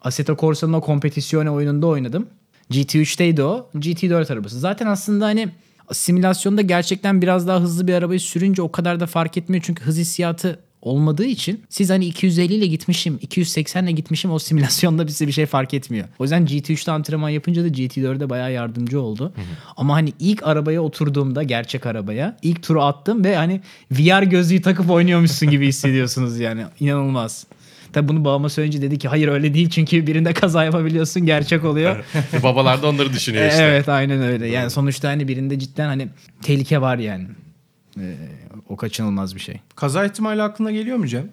Assetto 0.01 0.37
Corsa'nın 0.37 0.73
o 0.73 0.81
kompetisyone 0.81 1.49
oyununda 1.49 1.87
oynadım. 1.87 2.27
GT3'teydi 2.71 3.41
o. 3.41 3.69
GT4 3.75 4.33
arabası. 4.33 4.59
Zaten 4.59 4.87
aslında 4.87 5.25
hani 5.25 5.49
simülasyonda 5.91 6.61
gerçekten 6.61 7.21
biraz 7.21 7.47
daha 7.47 7.61
hızlı 7.61 7.87
bir 7.87 7.93
arabayı 7.93 8.19
sürünce 8.19 8.61
o 8.61 8.71
kadar 8.71 8.99
da 8.99 9.07
fark 9.07 9.37
etmiyor. 9.37 9.63
Çünkü 9.67 9.83
hız 9.83 9.97
hissiyatı 9.97 10.59
olmadığı 10.85 11.25
için 11.25 11.63
siz 11.69 11.89
hani 11.89 12.05
250 12.05 12.53
ile 12.53 12.65
gitmişim, 12.67 13.19
280 13.21 13.83
ile 13.83 13.91
gitmişim 13.91 14.31
o 14.31 14.39
simülasyonda 14.39 15.07
size 15.07 15.27
bir 15.27 15.31
şey 15.31 15.45
fark 15.45 15.73
etmiyor. 15.73 16.07
O 16.19 16.23
yüzden 16.23 16.45
GT3'te 16.45 16.91
antrenman 16.91 17.29
yapınca 17.29 17.63
da 17.63 17.67
GT4'e 17.67 18.29
bayağı 18.29 18.51
yardımcı 18.51 19.01
oldu. 19.01 19.33
Ama 19.77 19.95
hani 19.95 20.13
ilk 20.19 20.47
arabaya 20.47 20.81
oturduğumda 20.81 21.43
gerçek 21.43 21.85
arabaya 21.85 22.37
ilk 22.41 22.63
turu 22.63 22.83
attım 22.83 23.23
ve 23.23 23.35
hani 23.35 23.61
VR 23.91 24.23
gözlüğü 24.23 24.61
takıp 24.61 24.89
oynuyormuşsun 24.89 25.49
gibi 25.49 25.67
hissediyorsunuz 25.67 26.39
yani. 26.39 26.65
İnanılmaz. 26.79 27.45
Tabi 27.93 28.07
bunu 28.07 28.25
babama 28.25 28.49
söyleyince 28.49 28.81
dedi 28.81 28.97
ki 28.97 29.07
hayır 29.07 29.27
öyle 29.27 29.53
değil 29.53 29.69
çünkü 29.69 30.07
birinde 30.07 30.33
kaza 30.33 30.63
yapabiliyorsun 30.63 31.25
gerçek 31.25 31.63
oluyor. 31.65 32.05
Babalar 32.43 32.81
da 32.81 32.87
onları 32.89 33.13
düşünüyor 33.13 33.47
işte. 33.47 33.63
Evet 33.63 33.89
aynen 33.89 34.21
öyle. 34.21 34.47
Yani 34.47 34.69
sonuçta 34.69 35.09
hani 35.09 35.27
birinde 35.27 35.59
cidden 35.59 35.87
hani 35.87 36.07
tehlike 36.41 36.81
var 36.81 36.97
yani. 36.97 37.27
Ee, 37.99 38.15
o 38.69 38.75
kaçınılmaz 38.75 39.35
bir 39.35 39.39
şey. 39.39 39.59
Kaza 39.75 40.05
ihtimali 40.05 40.41
aklına 40.41 40.71
geliyor 40.71 40.97
mu 40.97 41.07
Cem? 41.07 41.29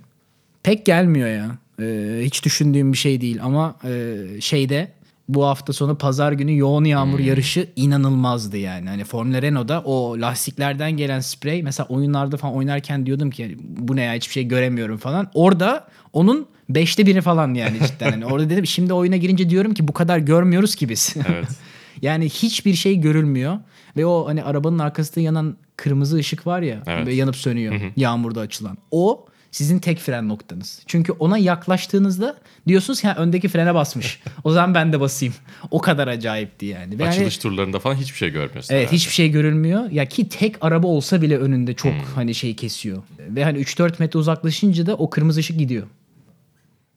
Pek 0.62 0.87
gelmiyor 0.87 1.29
ya. 1.29 1.51
Ee, 1.81 2.21
hiç 2.25 2.45
düşündüğüm 2.45 2.93
bir 2.93 2.99
şey 2.99 3.21
değil 3.21 3.39
ama 3.43 3.77
e, 3.85 4.17
şeyde 4.41 4.93
bu 5.29 5.47
hafta 5.47 5.73
sonu 5.73 5.99
pazar 5.99 6.33
günü 6.33 6.59
yoğun 6.59 6.85
yağmur 6.85 7.19
yarışı 7.19 7.69
inanılmazdı 7.77 8.57
yani. 8.57 8.89
Hani 8.89 9.05
Formula 9.05 9.43
Renault'da 9.43 9.81
o 9.81 10.21
lastiklerden 10.21 10.93
gelen 10.93 11.21
sprey 11.21 11.62
mesela 11.62 11.87
oyunlarda 11.87 12.37
falan 12.37 12.55
oynarken 12.55 13.07
diyordum 13.07 13.31
ki 13.31 13.59
bu 13.61 13.97
ne 13.97 14.03
ya 14.03 14.15
hiçbir 14.15 14.33
şey 14.33 14.45
göremiyorum 14.45 14.97
falan. 14.97 15.31
Orada 15.35 15.89
onun 16.12 16.47
beşte 16.69 17.07
biri 17.07 17.21
falan 17.21 17.55
yani 17.55 17.79
cidden. 17.87 18.11
Hani 18.11 18.27
orada 18.27 18.51
dedim 18.51 18.67
şimdi 18.67 18.93
oyuna 18.93 19.17
girince 19.17 19.51
diyorum 19.51 19.75
ki 19.75 19.89
bu 19.89 19.93
kadar 19.93 20.19
görmüyoruz 20.19 20.75
ki 20.75 20.89
biz. 20.89 21.15
Evet. 21.29 21.49
yani 22.03 22.29
hiçbir 22.29 22.75
şey 22.75 22.97
görülmüyor 23.01 23.59
ve 23.97 24.07
o 24.07 24.29
hani 24.29 24.43
arabanın 24.43 24.79
arkasında 24.79 25.21
yanan 25.21 25.57
kırmızı 25.76 26.17
ışık 26.17 26.47
var 26.47 26.62
ya 26.62 26.83
Evet. 26.87 27.07
ve 27.07 27.14
yanıp 27.14 27.37
sönüyor 27.37 27.75
yağmurda 27.97 28.41
açılan. 28.41 28.79
O 28.91 29.26
sizin 29.50 29.79
tek 29.79 29.99
fren 29.99 30.29
noktanız. 30.29 30.83
Çünkü 30.87 31.12
ona 31.12 31.38
yaklaştığınızda 31.38 32.37
diyorsunuz 32.69 33.05
"Ha, 33.05 33.14
öndeki 33.19 33.49
frene 33.49 33.75
basmış. 33.75 34.21
o 34.45 34.52
zaman 34.52 34.75
ben 34.75 34.93
de 34.93 35.00
basayım. 35.00 35.35
O 35.71 35.81
kadar 35.81 36.09
acayipti 36.09 36.67
yani. 36.67 36.99
Ve 36.99 37.09
Açılış 37.09 37.38
turlarında 37.38 37.79
falan 37.79 37.95
hiçbir 37.95 38.17
şey 38.17 38.31
görmüyorsun. 38.31 38.75
Evet 38.75 38.83
herhalde. 38.83 38.97
hiçbir 38.97 39.12
şey 39.12 39.29
görülmüyor. 39.31 39.91
Ya 39.91 40.07
ki 40.07 40.29
tek 40.29 40.57
araba 40.61 40.87
olsa 40.87 41.23
bile 41.23 41.38
önünde 41.38 41.75
çok 41.75 41.93
hani 42.14 42.35
şey 42.35 42.57
kesiyor. 42.57 43.02
Ve 43.19 43.45
hani 43.45 43.59
3-4 43.59 43.99
metre 44.00 44.19
uzaklaşınca 44.19 44.87
da 44.87 44.95
o 44.95 45.11
kırmızı 45.11 45.41
ışık 45.41 45.59
gidiyor. 45.59 45.87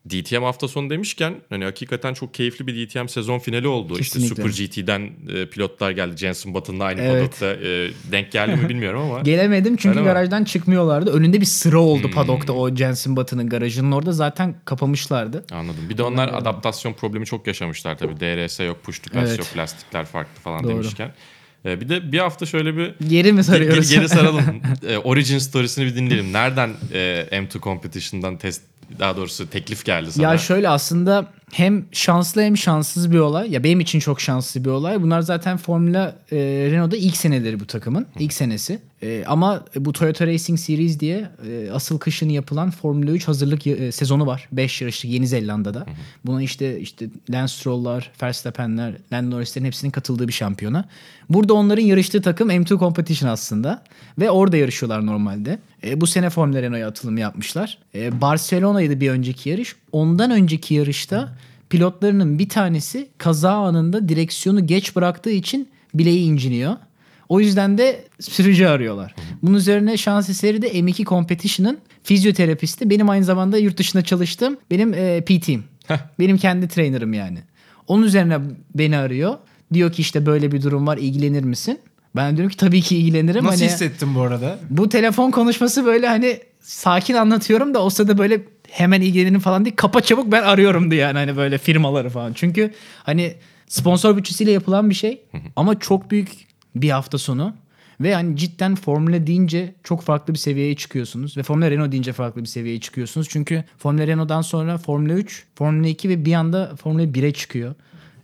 DTM 0.09 0.43
hafta 0.43 0.67
sonu 0.67 0.89
demişken 0.89 1.35
hani 1.49 1.63
hakikaten 1.63 2.13
çok 2.13 2.33
keyifli 2.33 2.67
bir 2.67 2.87
DTM 2.89 3.07
sezon 3.07 3.39
finali 3.39 3.67
oldu. 3.67 3.95
Kesinlikle. 3.95 4.25
İşte 4.51 4.65
Super 4.75 4.83
GT'den 4.83 5.09
e, 5.35 5.49
pilotlar 5.49 5.91
geldi. 5.91 6.17
Jensen 6.17 6.53
Button'la 6.53 6.83
aynı 6.83 7.01
Evet. 7.01 7.13
paddock'ta 7.13 7.45
e, 7.67 7.89
denk 8.11 8.31
geldi 8.31 8.55
mi 8.61 8.69
bilmiyorum 8.69 9.01
ama. 9.01 9.19
Gelemedim 9.21 9.75
çünkü 9.75 9.89
Öyle 9.89 9.99
mi? 10.01 10.05
garajdan 10.05 10.43
çıkmıyorlardı. 10.43 11.11
Önünde 11.11 11.41
bir 11.41 11.45
sıra 11.45 11.79
oldu 11.79 12.11
paddock'ta 12.11 12.53
o 12.53 12.75
Jensen 12.75 13.15
Button'ın 13.15 13.49
garajının 13.49 13.91
orada 13.91 14.11
zaten 14.11 14.55
kapamışlardı. 14.65 15.45
Anladım. 15.51 15.89
Bir 15.89 15.97
de 15.97 16.03
onlar 16.03 16.27
adaptasyon 16.33 16.93
problemi 16.93 17.25
çok 17.25 17.47
yaşamışlar 17.47 17.97
tabii. 17.97 18.19
DRS 18.19 18.59
yok, 18.59 18.83
push 18.83 18.99
to 18.99 19.11
pass 19.13 19.29
Evet. 19.29 19.39
yok, 19.39 19.47
lastikler 19.57 20.05
farklı 20.05 20.41
falan 20.41 20.63
Doğru. 20.63 20.71
demişken. 20.73 21.11
E, 21.65 21.81
bir 21.81 21.89
de 21.89 22.11
bir 22.11 22.19
hafta 22.19 22.45
şöyle 22.45 22.77
bir 22.77 22.95
Geri 23.09 23.31
mi 23.31 23.35
Geri, 23.35 23.43
sarıyoruz? 23.43 23.89
geri 23.91 24.09
saralım. 24.09 24.43
E, 24.87 24.97
origin 24.97 25.37
storiesini 25.37 25.85
bir 25.85 25.95
dinleyelim. 25.95 26.33
Nereden 26.33 26.69
e, 26.93 27.27
M2 27.31 27.59
Competition'dan 27.61 28.37
test 28.37 28.61
daha 28.99 29.17
doğrusu 29.17 29.49
teklif 29.49 29.85
geldi 29.85 30.11
sana? 30.11 30.31
Ya 30.31 30.37
şöyle 30.37 30.69
aslında 30.69 31.25
hem 31.51 31.85
şanslı 31.91 32.41
hem 32.41 32.57
şanssız 32.57 33.11
bir 33.11 33.19
olay. 33.19 33.51
Ya 33.51 33.63
benim 33.63 33.79
için 33.79 33.99
çok 33.99 34.21
şanslı 34.21 34.65
bir 34.65 34.69
olay. 34.69 35.01
Bunlar 35.01 35.21
zaten 35.21 35.57
Formula 35.57 36.15
e, 36.31 36.35
Renault'da 36.71 36.97
ilk 36.97 37.17
seneleri 37.17 37.59
bu 37.59 37.67
takımın. 37.67 38.05
ilk 38.19 38.33
senesi. 38.33 38.79
E, 39.03 39.23
ama 39.27 39.65
bu 39.75 39.91
Toyota 39.91 40.27
Racing 40.27 40.59
Series 40.59 40.99
diye 40.99 41.29
e, 41.49 41.71
asıl 41.71 41.99
kışın 41.99 42.29
yapılan 42.29 42.71
Formula 42.71 43.11
3 43.11 43.27
hazırlık 43.27 43.67
e, 43.67 43.91
sezonu 43.91 44.25
var. 44.25 44.47
5 44.51 44.81
yarışlık 44.81 45.11
Yeni 45.11 45.27
Zelanda'da. 45.27 45.85
Buna 46.25 46.41
işte 46.41 46.79
işte 46.79 47.07
Lance 47.29 47.53
Stroll'lar, 47.53 48.11
Verstappen'ler, 48.23 48.93
Lando 49.13 49.35
Norris'lerin 49.35 49.65
hepsinin 49.65 49.91
katıldığı 49.91 50.27
bir 50.27 50.33
şampiyona. 50.33 50.85
Burada 51.29 51.53
onların 51.53 51.83
yarıştığı 51.83 52.21
takım 52.21 52.49
M2 52.49 52.79
Competition 52.79 53.29
aslında. 53.29 53.83
Ve 54.19 54.29
orada 54.29 54.57
yarışıyorlar 54.57 55.05
normalde. 55.05 55.59
E, 55.83 56.01
bu 56.01 56.07
sene 56.07 56.29
Formula 56.29 56.61
Renault'a 56.61 56.87
atılım 56.87 57.17
yapmışlar. 57.17 57.77
E, 57.95 58.21
Barcelona'ydı 58.21 58.99
bir 58.99 59.09
önceki 59.09 59.49
yarış. 59.49 59.75
Ondan 59.91 60.31
önceki 60.31 60.73
yarışta 60.73 61.37
pilotlarının 61.69 62.39
bir 62.39 62.49
tanesi 62.49 63.07
kaza 63.17 63.53
anında 63.53 64.09
direksiyonu 64.09 64.67
geç 64.67 64.95
bıraktığı 64.95 65.29
için 65.29 65.69
bileği 65.93 66.25
inciniyor. 66.25 66.75
O 67.29 67.39
yüzden 67.39 67.77
de 67.77 68.03
sürücü 68.19 68.65
arıyorlar. 68.65 69.15
Bunun 69.41 69.57
üzerine 69.57 69.97
şans 69.97 70.29
eseri 70.29 70.61
de 70.61 70.71
M2 70.71 71.05
Competition'ın 71.05 71.77
fizyoterapisti. 72.03 72.89
Benim 72.89 73.09
aynı 73.09 73.23
zamanda 73.25 73.57
yurt 73.57 73.77
dışında 73.77 74.03
çalıştığım 74.03 74.57
benim 74.71 74.93
e, 74.93 75.21
PT'm. 75.21 75.63
benim 76.19 76.37
kendi 76.37 76.67
trainer'ım 76.67 77.13
yani. 77.13 77.39
Onun 77.87 78.03
üzerine 78.03 78.37
beni 78.75 78.97
arıyor. 78.97 79.37
Diyor 79.73 79.91
ki 79.91 80.01
işte 80.01 80.25
böyle 80.25 80.51
bir 80.51 80.61
durum 80.61 80.87
var 80.87 80.97
ilgilenir 80.97 81.43
misin? 81.43 81.79
Ben 82.15 82.37
diyorum 82.37 82.51
ki 82.51 82.57
tabii 82.57 82.81
ki 82.81 82.97
ilgilenirim. 82.97 83.45
Nasıl 83.45 83.59
Hani- 83.61 83.71
hissettin 83.71 84.15
bu 84.15 84.21
arada? 84.21 84.59
bu 84.69 84.89
telefon 84.89 85.31
konuşması 85.31 85.85
böyle 85.85 86.07
hani 86.07 86.39
sakin 86.61 87.13
anlatıyorum 87.13 87.73
da 87.73 87.83
o 87.83 87.89
sırada 87.89 88.17
böyle 88.17 88.41
hemen 88.69 89.01
ilgilenin 89.01 89.39
falan 89.39 89.65
değil. 89.65 89.75
Kapa 89.75 90.01
çabuk 90.01 90.31
ben 90.31 90.43
arıyorum 90.43 90.91
diye 90.91 91.01
yani 91.01 91.17
hani 91.17 91.37
böyle 91.37 91.57
firmaları 91.57 92.09
falan. 92.09 92.33
Çünkü 92.33 92.71
hani 93.03 93.33
sponsor 93.67 94.17
bütçesiyle 94.17 94.51
yapılan 94.51 94.89
bir 94.89 94.95
şey 94.95 95.21
ama 95.55 95.79
çok 95.79 96.11
büyük 96.11 96.29
bir 96.75 96.89
hafta 96.89 97.17
sonu. 97.17 97.53
Ve 98.01 98.13
hani 98.15 98.37
cidden 98.37 98.75
Formula 98.75 99.27
deyince 99.27 99.75
çok 99.83 100.01
farklı 100.01 100.33
bir 100.33 100.39
seviyeye 100.39 100.75
çıkıyorsunuz. 100.75 101.37
Ve 101.37 101.43
Formula 101.43 101.71
Renault 101.71 101.91
deyince 101.91 102.13
farklı 102.13 102.41
bir 102.41 102.47
seviyeye 102.47 102.79
çıkıyorsunuz. 102.79 103.27
Çünkü 103.29 103.63
Formula 103.77 104.07
Renault'dan 104.07 104.41
sonra 104.41 104.77
Formula 104.77 105.13
3, 105.13 105.45
Formula 105.55 105.87
2 105.87 106.09
ve 106.09 106.25
bir 106.25 106.33
anda 106.33 106.75
Formula 106.75 107.03
1'e 107.03 107.33
çıkıyor. 107.33 107.75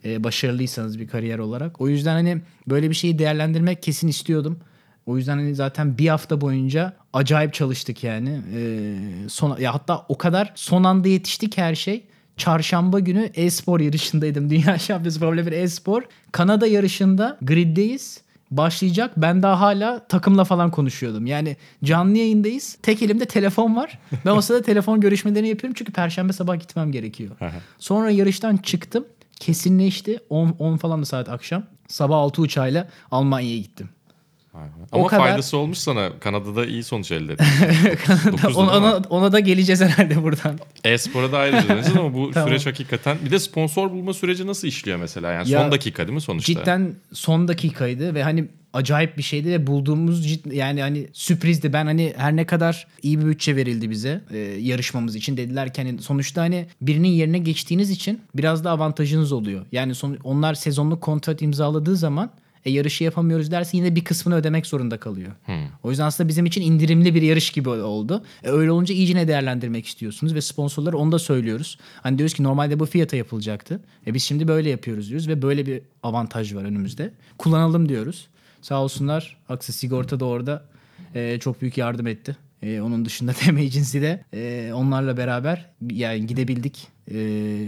Ee, 0.05 0.24
başarılıysanız 0.24 1.00
bir 1.00 1.08
kariyer 1.08 1.39
olarak. 1.39 1.81
O 1.81 1.89
yüzden 1.89 2.13
hani 2.13 2.41
böyle 2.67 2.89
bir 2.89 2.96
şeyi 2.96 3.20
değerlendirmek 3.20 3.84
kesin 3.84 4.08
istiyordum. 4.08 4.60
O 5.05 5.17
yüzden 5.17 5.38
hani 5.38 5.55
zaten 5.55 5.98
bir 5.98 6.08
hafta 6.08 6.41
boyunca 6.41 6.93
acayip 7.13 7.53
çalıştık 7.53 8.03
yani. 8.03 8.41
Ee, 8.55 8.96
son, 9.27 9.58
ya 9.60 9.74
hatta 9.74 10.05
o 10.10 10.17
kadar 10.17 10.51
son 10.55 10.84
anda 10.84 11.08
yetiştik 11.08 11.58
her 11.58 11.75
şey. 11.75 12.03
Çarşamba 12.38 13.00
günü 13.00 13.29
e-spor 13.36 13.79
yarışındaydım. 13.79 14.50
Dünya 14.50 14.79
Şampiyonası 14.79 15.20
Formula 15.20 15.46
1 15.46 15.51
e-spor. 15.51 16.03
Kanada 16.31 16.67
yarışında 16.67 17.38
griddeyiz. 17.41 18.22
Başlayacak. 18.51 19.13
Ben 19.17 19.43
daha 19.43 19.60
hala 19.60 20.08
takımla 20.08 20.43
falan 20.43 20.72
konuşuyordum. 20.72 21.25
Yani 21.25 21.58
canlı 21.84 22.17
yayındayız. 22.17 22.77
Tek 22.81 23.01
elimde 23.01 23.25
telefon 23.25 23.75
var. 23.75 24.00
Ben 24.25 24.31
o 24.31 24.41
sırada 24.41 24.62
telefon 24.62 25.00
görüşmelerini 25.01 25.50
yapıyorum. 25.50 25.75
Çünkü 25.77 25.93
perşembe 25.93 26.34
sabah 26.34 26.60
gitmem 26.60 26.91
gerekiyor. 26.91 27.31
Sonra 27.79 28.10
yarıştan 28.12 28.58
çıktım. 28.58 29.05
Kesinleşti. 29.39 30.20
10, 30.29 30.55
10 30.60 30.77
falan 30.77 31.01
da 31.01 31.05
saat 31.05 31.29
akşam. 31.29 31.63
Sabah 31.88 32.17
6 32.17 32.41
uçağıyla 32.41 32.88
Almanya'ya 33.12 33.58
gittim. 33.58 33.89
Ama 34.91 35.08
kadar- 35.08 35.22
faydası 35.22 35.58
olmuş 35.58 35.77
sana. 35.77 36.10
Kanada'da 36.20 36.65
iyi 36.65 36.84
sonuç 36.84 37.12
elde 37.12 37.34
ettin. 37.39 37.46
Dokuz 38.31 38.58
ona, 38.58 38.77
ona, 38.77 39.01
ona 39.10 39.31
da 39.31 39.39
geleceğiz 39.39 39.81
herhalde 39.81 40.24
buradan. 40.24 40.60
E-spora 40.84 41.31
da 41.31 41.38
ayrıca 41.38 41.70
döneceğiz 41.70 41.98
ama 41.98 42.13
bu 42.13 42.31
Tamam. 42.34 42.50
süreç 42.50 42.65
hakikaten... 42.65 43.17
Bir 43.25 43.31
de 43.31 43.39
sponsor 43.39 43.91
bulma 43.91 44.13
süreci 44.13 44.48
nasıl 44.48 44.67
işliyor 44.67 44.98
mesela? 44.98 45.31
Yani 45.31 45.50
Ya, 45.50 45.62
son 45.62 45.72
dakika 45.72 46.08
değil 46.08 46.13
mi 46.15 46.22
sonuçta? 46.22 46.53
Cidden 46.53 46.93
son 47.13 47.48
dakikaydı 47.48 48.15
ve 48.15 48.24
hani 48.24 48.48
acayip 48.74 49.17
bir 49.17 49.24
şeydi 49.24 49.50
ve 49.50 49.67
bulduğumuz 49.67 50.27
cid- 50.27 50.53
yani 50.53 50.81
hani 50.81 51.08
sürprizdi. 51.13 51.74
Ben 51.74 51.86
hani 51.86 52.13
her 52.17 52.36
ne 52.36 52.46
kadar 52.46 52.88
iyi 53.03 53.20
bir 53.20 53.25
bütçe 53.25 53.55
verildi 53.55 53.89
bize 53.89 54.22
e, 54.31 54.38
yarışmamız 54.38 55.15
için 55.15 55.38
dediler 55.38 55.74
ki 55.74 55.81
hani 55.81 56.01
sonuçta 56.01 56.41
hani 56.41 56.65
birinin 56.81 57.08
yerine 57.10 57.38
geçtiğiniz 57.39 57.89
için 57.89 58.22
biraz 58.36 58.63
da 58.63 58.72
avantajınız 58.72 59.31
oluyor. 59.31 59.65
Yani 59.72 59.96
son, 59.96 60.17
onlar 60.24 60.53
sezonluk 60.53 61.01
kontrat 61.01 61.41
imzaladığı 61.41 61.96
zaman 61.96 62.29
e, 62.65 62.72
yarışı 62.72 63.03
yapamıyoruz 63.03 63.51
derse 63.51 63.77
yine 63.77 63.96
bir 63.96 64.03
kısmını 64.03 64.36
ödemek 64.36 64.68
zorunda 64.68 64.98
kalıyor. 64.98 65.32
O 65.84 65.89
yüzden 65.89 66.06
aslında 66.06 66.30
bizim 66.30 66.46
için 66.46 66.62
indirimli 66.62 67.15
bir 67.15 67.22
yarış 67.22 67.50
gibi 67.50 67.70
oldu. 67.70 68.24
E, 68.44 68.50
öyle 68.50 68.72
olunca 68.72 68.96
iyicene 68.96 69.27
değerlendirmek 69.27 69.86
istiyorsunuz 69.86 70.36
ve 70.36 70.41
sponsorlara 70.41 70.98
onu 70.98 71.12
da 71.12 71.20
söylüyoruz. 71.20 71.77
Hani 72.03 72.18
diyoruz 72.18 72.34
ki 72.34 72.44
normalde 72.44 72.80
bu 72.80 72.86
fiyata 72.86 73.18
yapılacaktı. 73.18 73.82
E 74.08 74.13
biz 74.13 74.24
şimdi 74.24 74.48
böyle 74.48 74.70
yapıyoruz 74.70 75.10
diyoruz 75.10 75.27
ve 75.27 75.41
böyle 75.41 75.65
bir 75.65 75.82
avantaj 76.03 76.56
var 76.56 76.63
önümüzde. 76.63 77.13
Kullanalım 77.38 77.89
diyoruz. 77.89 78.27
Sağ 78.62 78.84
olsunlar 78.84 79.38
Aksa 79.50 79.74
Sigorta 79.74 80.20
da 80.20 80.25
orada 80.25 80.65
e, 81.15 81.39
çok 81.39 81.62
büyük 81.62 81.77
yardım 81.77 82.08
etti. 82.08 82.38
E, 82.63 82.82
onun 82.82 83.06
dışında 83.06 83.34
TM 83.39 83.58
Agency 83.58 84.01
de 84.01 84.24
e, 84.34 84.74
onlarla 84.74 85.18
beraber 85.18 85.70
yani 85.91 86.27
gidebildik. 86.27 86.88
E, 87.12 87.18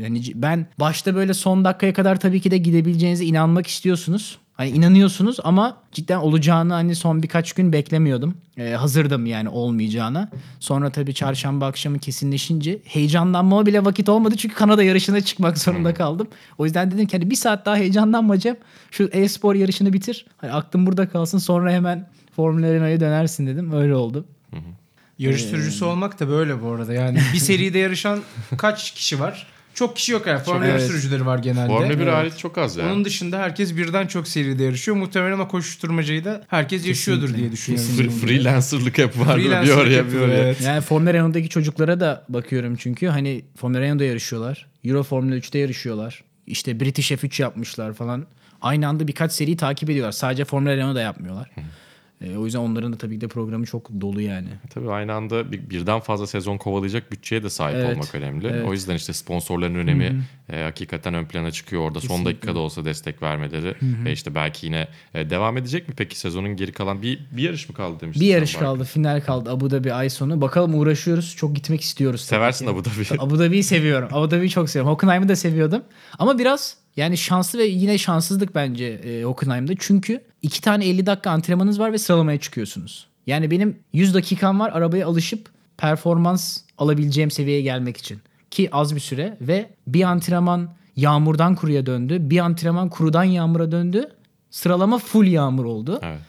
hani 0.04 0.22
ben 0.36 0.68
başta 0.80 1.16
böyle 1.16 1.34
son 1.34 1.66
dakikaya 1.66 1.94
kadar 1.94 2.20
tabii 2.20 2.42
ki 2.42 2.52
de 2.52 2.58
gidebileceğinize 2.58 3.26
inanmak 3.26 3.68
istiyorsunuz. 3.68 4.40
Hani 4.54 4.70
inanıyorsunuz 4.70 5.38
ama 5.44 5.78
cidden 5.92 6.18
olacağını 6.18 6.74
hani 6.74 6.96
son 6.96 7.24
birkaç 7.24 7.54
gün 7.54 7.74
beklemiyordum. 7.74 8.38
Ee, 8.58 8.70
hazırdım 8.72 9.26
yani 9.26 9.50
olmayacağına. 9.50 10.30
Sonra 10.60 10.90
tabii 10.90 11.14
çarşamba 11.14 11.68
akşamı 11.68 12.00
kesinleşince 12.00 12.80
heyecanlanmama 12.86 13.66
bile 13.66 13.86
vakit 13.86 14.10
olmadı. 14.10 14.36
Çünkü 14.38 14.56
Kanada 14.56 14.84
yarışına 14.84 15.22
çıkmak 15.22 15.58
zorunda 15.58 15.94
kaldım. 15.94 16.28
O 16.58 16.66
yüzden 16.66 16.92
dedim 16.92 17.06
ki 17.06 17.18
hani 17.18 17.30
bir 17.30 17.36
saat 17.36 17.66
daha 17.66 17.76
heyecanlanmayacağım. 17.76 18.58
Şu 18.92 19.04
e-spor 19.12 19.56
yarışını 19.56 19.94
bitir. 19.94 20.26
Hani 20.38 20.52
aklım 20.52 20.86
burada 20.86 21.10
kalsın 21.10 21.38
sonra 21.38 21.72
hemen 21.72 22.10
Formula 22.36 22.74
Renault'a 22.74 23.00
dönersin 23.00 23.48
dedim. 23.48 23.72
Öyle 23.74 23.96
oldu. 23.96 24.26
Yarış 25.20 25.42
sürücüsü 25.42 25.86
olmak 25.86 26.20
da 26.20 26.28
böyle 26.30 26.62
bu 26.62 26.68
arada. 26.72 26.94
Yani 26.94 27.20
bir 27.34 27.40
seride 27.40 27.78
yarışan 27.80 28.20
kaç 28.58 28.94
kişi 28.94 29.20
var? 29.20 29.48
Çok 29.74 29.96
kişi 29.96 30.12
yok 30.12 30.28
yani. 30.28 30.40
Formula 30.44 30.66
1 30.66 30.70
evet. 30.70 30.82
sürücüleri 30.82 31.26
var 31.26 31.40
genelde. 31.40 31.68
Formula 31.68 31.90
1 31.90 31.96
Evet. 31.98 32.14
hariç 32.14 32.34
çok 32.38 32.58
az 32.58 32.78
ya. 32.78 32.86
Onun 32.86 33.06
dışında 33.06 33.40
herkes 33.40 33.78
birden 33.78 34.08
çok 34.08 34.28
seride 34.28 34.64
yarışıyor. 34.64 34.98
Muhtemelen 34.98 35.40
o 35.40 35.48
koşuşturmacayı 35.48 36.26
da 36.26 36.44
herkes 36.48 36.88
yaşıyordur 36.88 37.22
Kesinlikle. 37.22 37.42
diye 37.42 37.52
düşünüyorum. 37.52 37.88
Fre- 37.98 38.10
freelancerlık 38.10 38.98
hep 38.98 39.20
var 39.20 39.38
bir 39.38 39.44
Freelancerlık 39.44 39.82
oraya 39.82 39.90
bir 39.90 39.96
yapıyor, 39.96 40.28
oraya. 40.28 40.44
evet. 40.44 40.62
Yani 40.62 40.82
Formula 40.82 41.14
Renault'daki 41.14 41.50
çocuklara 41.50 42.00
da 42.00 42.26
bakıyorum 42.30 42.76
çünkü 42.76 43.08
hani 43.08 43.46
Formula 43.56 43.82
Renault'da 43.82 44.04
yarışıyorlar. 44.04 44.68
Euro 44.84 45.04
Formula 45.04 45.36
3'te 45.36 45.60
yarışıyorlar. 45.60 46.24
İşte 46.48 46.80
British 46.80 47.12
F3 47.12 47.42
yapmışlar 47.42 47.94
falan. 47.94 48.26
Aynı 48.62 48.88
anda 48.88 49.08
birkaç 49.08 49.32
seri 49.32 49.58
takip 49.58 49.90
ediyorlar. 49.90 50.12
Sadece 50.12 50.46
Formula 50.46 50.76
Renault'da 50.78 51.02
yapmıyorlar. 51.02 51.50
Ee, 52.24 52.38
o 52.38 52.46
yüzden 52.46 52.60
onların 52.60 52.94
da 52.94 52.98
tabii 52.98 53.16
ki 53.16 53.22
de 53.22 53.28
programı 53.28 53.66
çok 53.66 54.02
dolu 54.02 54.22
yani. 54.22 54.48
Tabii 54.74 54.92
aynı 54.92 55.14
anda 55.14 55.52
bir- 55.52 55.70
birden 55.70 56.00
fazla 56.00 56.28
sezon 56.28 56.58
kovalayacak 56.58 57.12
bütçeye 57.12 57.44
de 57.44 57.50
sahip 57.50 57.78
Evet, 57.78 57.94
olmak 57.96 58.16
önemli. 58.16 58.48
evet. 58.48 58.66
O 58.68 58.74
yüzden 58.74 58.96
işte 58.96 59.14
sponsorların 59.14 59.76
önemi 59.76 60.24
e, 60.50 60.62
hakikaten 60.64 61.14
ön 61.14 61.26
plana 61.26 61.52
çıkıyor 61.52 61.82
orada. 61.82 62.00
Son 62.00 62.08
Kesinlikle. 62.08 62.32
dakikada 62.36 62.60
olsa 62.60 62.86
destek 62.86 63.22
vermeleri 63.22 63.76
ve 64.06 64.12
işte 64.12 64.36
belki 64.36 64.66
yine 64.66 64.88
e, 65.14 65.30
devam 65.30 65.58
edecek 65.58 65.88
mi 65.90 65.94
peki 65.98 66.20
sezonun 66.20 66.56
geri 66.56 66.72
kalan 66.72 67.02
bir 67.02 67.20
bir 67.32 67.44
yarış 67.44 67.70
mı 67.70 67.76
kaldı 67.76 68.00
demiştin 68.02 68.22
Bir 68.28 68.32
yarış 68.32 68.56
kaldı. 68.56 68.84
Final 68.84 69.22
kaldı. 69.22 69.52
Abu 69.52 69.72
Dhabi 69.72 69.94
ay 69.94 70.10
sonu. 70.10 70.42
Bakalım 70.42 70.76
uğraşıyoruz. 70.80 71.36
Çok 71.36 71.56
gitmek 71.56 71.82
istiyoruz. 71.82 72.22
Seversin 72.22 72.66
ki. 72.66 72.72
Abu 72.72 72.86
Dhabi. 72.86 73.20
Abu 73.20 73.40
Dhabi'yi 73.40 73.64
seviyorum. 73.64 74.10
Abu 74.12 74.32
Dhabi'yi 74.32 74.50
çok 74.50 74.70
seviyorum. 74.70 74.92
Hockenheim'ı 74.94 75.30
da 75.30 75.36
seviyordum. 75.36 75.82
Ama 76.20 76.40
biraz 76.40 76.78
yani 76.98 77.18
şanslı 77.18 77.60
ve 77.60 77.66
yine 77.66 77.98
şanssızlık 77.98 78.56
bence 78.56 78.86
e, 78.86 79.24
Hockenheim'da. 79.24 79.74
Çünkü 79.80 80.22
iki 80.42 80.62
tane 80.62 80.86
50 80.86 81.06
dakika 81.06 81.30
antrenmanınız 81.32 81.80
var 81.80 81.94
ve 81.94 81.98
sıralamaya 81.98 82.40
çıkıyorsunuz. 82.40 83.08
Yani 83.28 83.52
benim 83.52 83.80
100 83.94 84.14
dakikam 84.14 84.60
var 84.60 84.72
arabaya 84.74 85.08
alışıp 85.08 85.50
performans 85.78 86.58
alabileceğim 86.78 87.32
seviyeye 87.32 87.62
gelmek 87.62 87.98
için. 87.98 88.20
Ki 88.52 88.70
az 88.72 88.96
bir 88.96 89.00
süre 89.00 89.38
ve 89.42 89.70
bir 89.88 90.04
antrenman 90.04 90.70
yağmurdan 90.96 91.56
kuruya 91.56 91.86
döndü. 91.86 92.18
Bir 92.20 92.40
antrenman 92.40 92.90
kurudan 92.90 93.24
yağmura 93.24 93.72
döndü. 93.72 94.12
Sıralama 94.52 94.98
full 94.98 95.26
yağmur 95.28 95.66
oldu 95.66 96.00
Evet. 96.04 96.20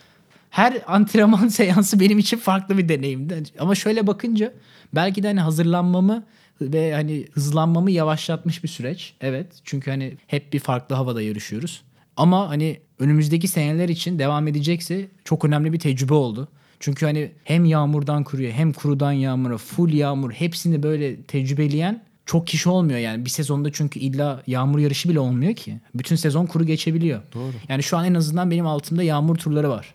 her 0.50 0.83
antrenman 0.87 1.49
seansı 1.59 2.00
benim 2.00 2.18
için 2.18 2.37
farklı 2.37 2.78
bir 2.78 2.88
deneyimdi. 2.88 3.42
Ama 3.59 3.75
şöyle 3.75 4.06
bakınca 4.06 4.52
belki 4.94 5.23
de 5.23 5.26
hani 5.26 5.40
hazırlanmamı 5.40 6.25
ve 6.61 6.94
hani 6.94 7.26
hızlanmamı 7.32 7.90
yavaşlatmış 7.90 8.62
bir 8.62 8.68
süreç. 8.68 9.14
Evet. 9.20 9.46
Çünkü 9.64 9.90
hani 9.90 10.16
hep 10.26 10.52
bir 10.52 10.58
farklı 10.58 10.94
havada 10.94 11.23
yarışıyoruz. 11.23 11.82
Ama 12.16 12.49
hani 12.49 12.80
önümüzdeki 12.99 13.49
seneler 13.49 13.88
için 13.88 14.18
devam 14.18 14.49
edecekse 14.49 15.08
çok 15.25 15.44
önemli 15.44 15.73
bir 15.73 15.78
tecrübe 15.78 16.14
oldu. 16.14 16.49
Çünkü 16.80 17.06
hani 17.06 17.32
hem 17.44 17.64
yağmurdan 17.64 18.25
kuruya 18.25 18.52
hem 18.52 18.73
kurudan 18.73 19.12
yağmura 19.12 19.58
full 19.58 19.92
yağmur 19.92 20.32
hepsini 20.32 20.82
böyle 20.82 21.23
tecrübeleyen 21.23 22.02
çok 22.26 22.46
kişi 22.46 22.68
olmuyor 22.68 22.99
yani 22.99 23.25
bir 23.25 23.30
sezonda 23.30 23.73
çünkü 23.73 24.00
illa 24.00 24.42
yağmur 24.46 24.78
yarışı 24.78 25.08
bile 25.08 25.20
olmuyor 25.20 25.54
ki. 25.54 25.80
Bütün 25.94 26.16
sezon 26.16 26.46
kuru 26.46 26.64
geçebiliyor. 26.64 27.20
Doğru. 27.34 27.52
Yani 27.68 27.82
şu 27.82 27.96
an 27.96 28.04
en 28.04 28.14
azından 28.14 28.50
benim 28.50 28.66
altımda 28.66 29.02
yağmur 29.02 29.37
turları 29.37 29.70
var. 29.70 29.94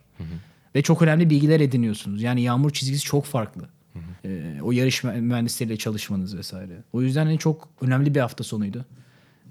Ve 0.76 0.82
çok 0.82 1.02
önemli 1.02 1.30
bilgiler 1.30 1.60
ediniyorsunuz. 1.60 2.22
Yani 2.22 2.42
yağmur 2.42 2.72
çizgisi 2.72 3.04
çok 3.04 3.26
farklı. 3.26 3.70
Ee, 4.26 4.42
o 4.64 4.72
yarış 4.72 5.04
mü- 5.04 5.22
mühendisleriyle 5.22 5.78
çalışmanız 5.78 6.38
vesaire. 6.38 6.74
O 6.94 7.02
yüzden 7.02 7.26
hani 7.26 7.38
çok 7.38 7.68
önemli 7.82 8.16
bir 8.16 8.20
hafta 8.20 8.44
sonuydu. 8.44 8.86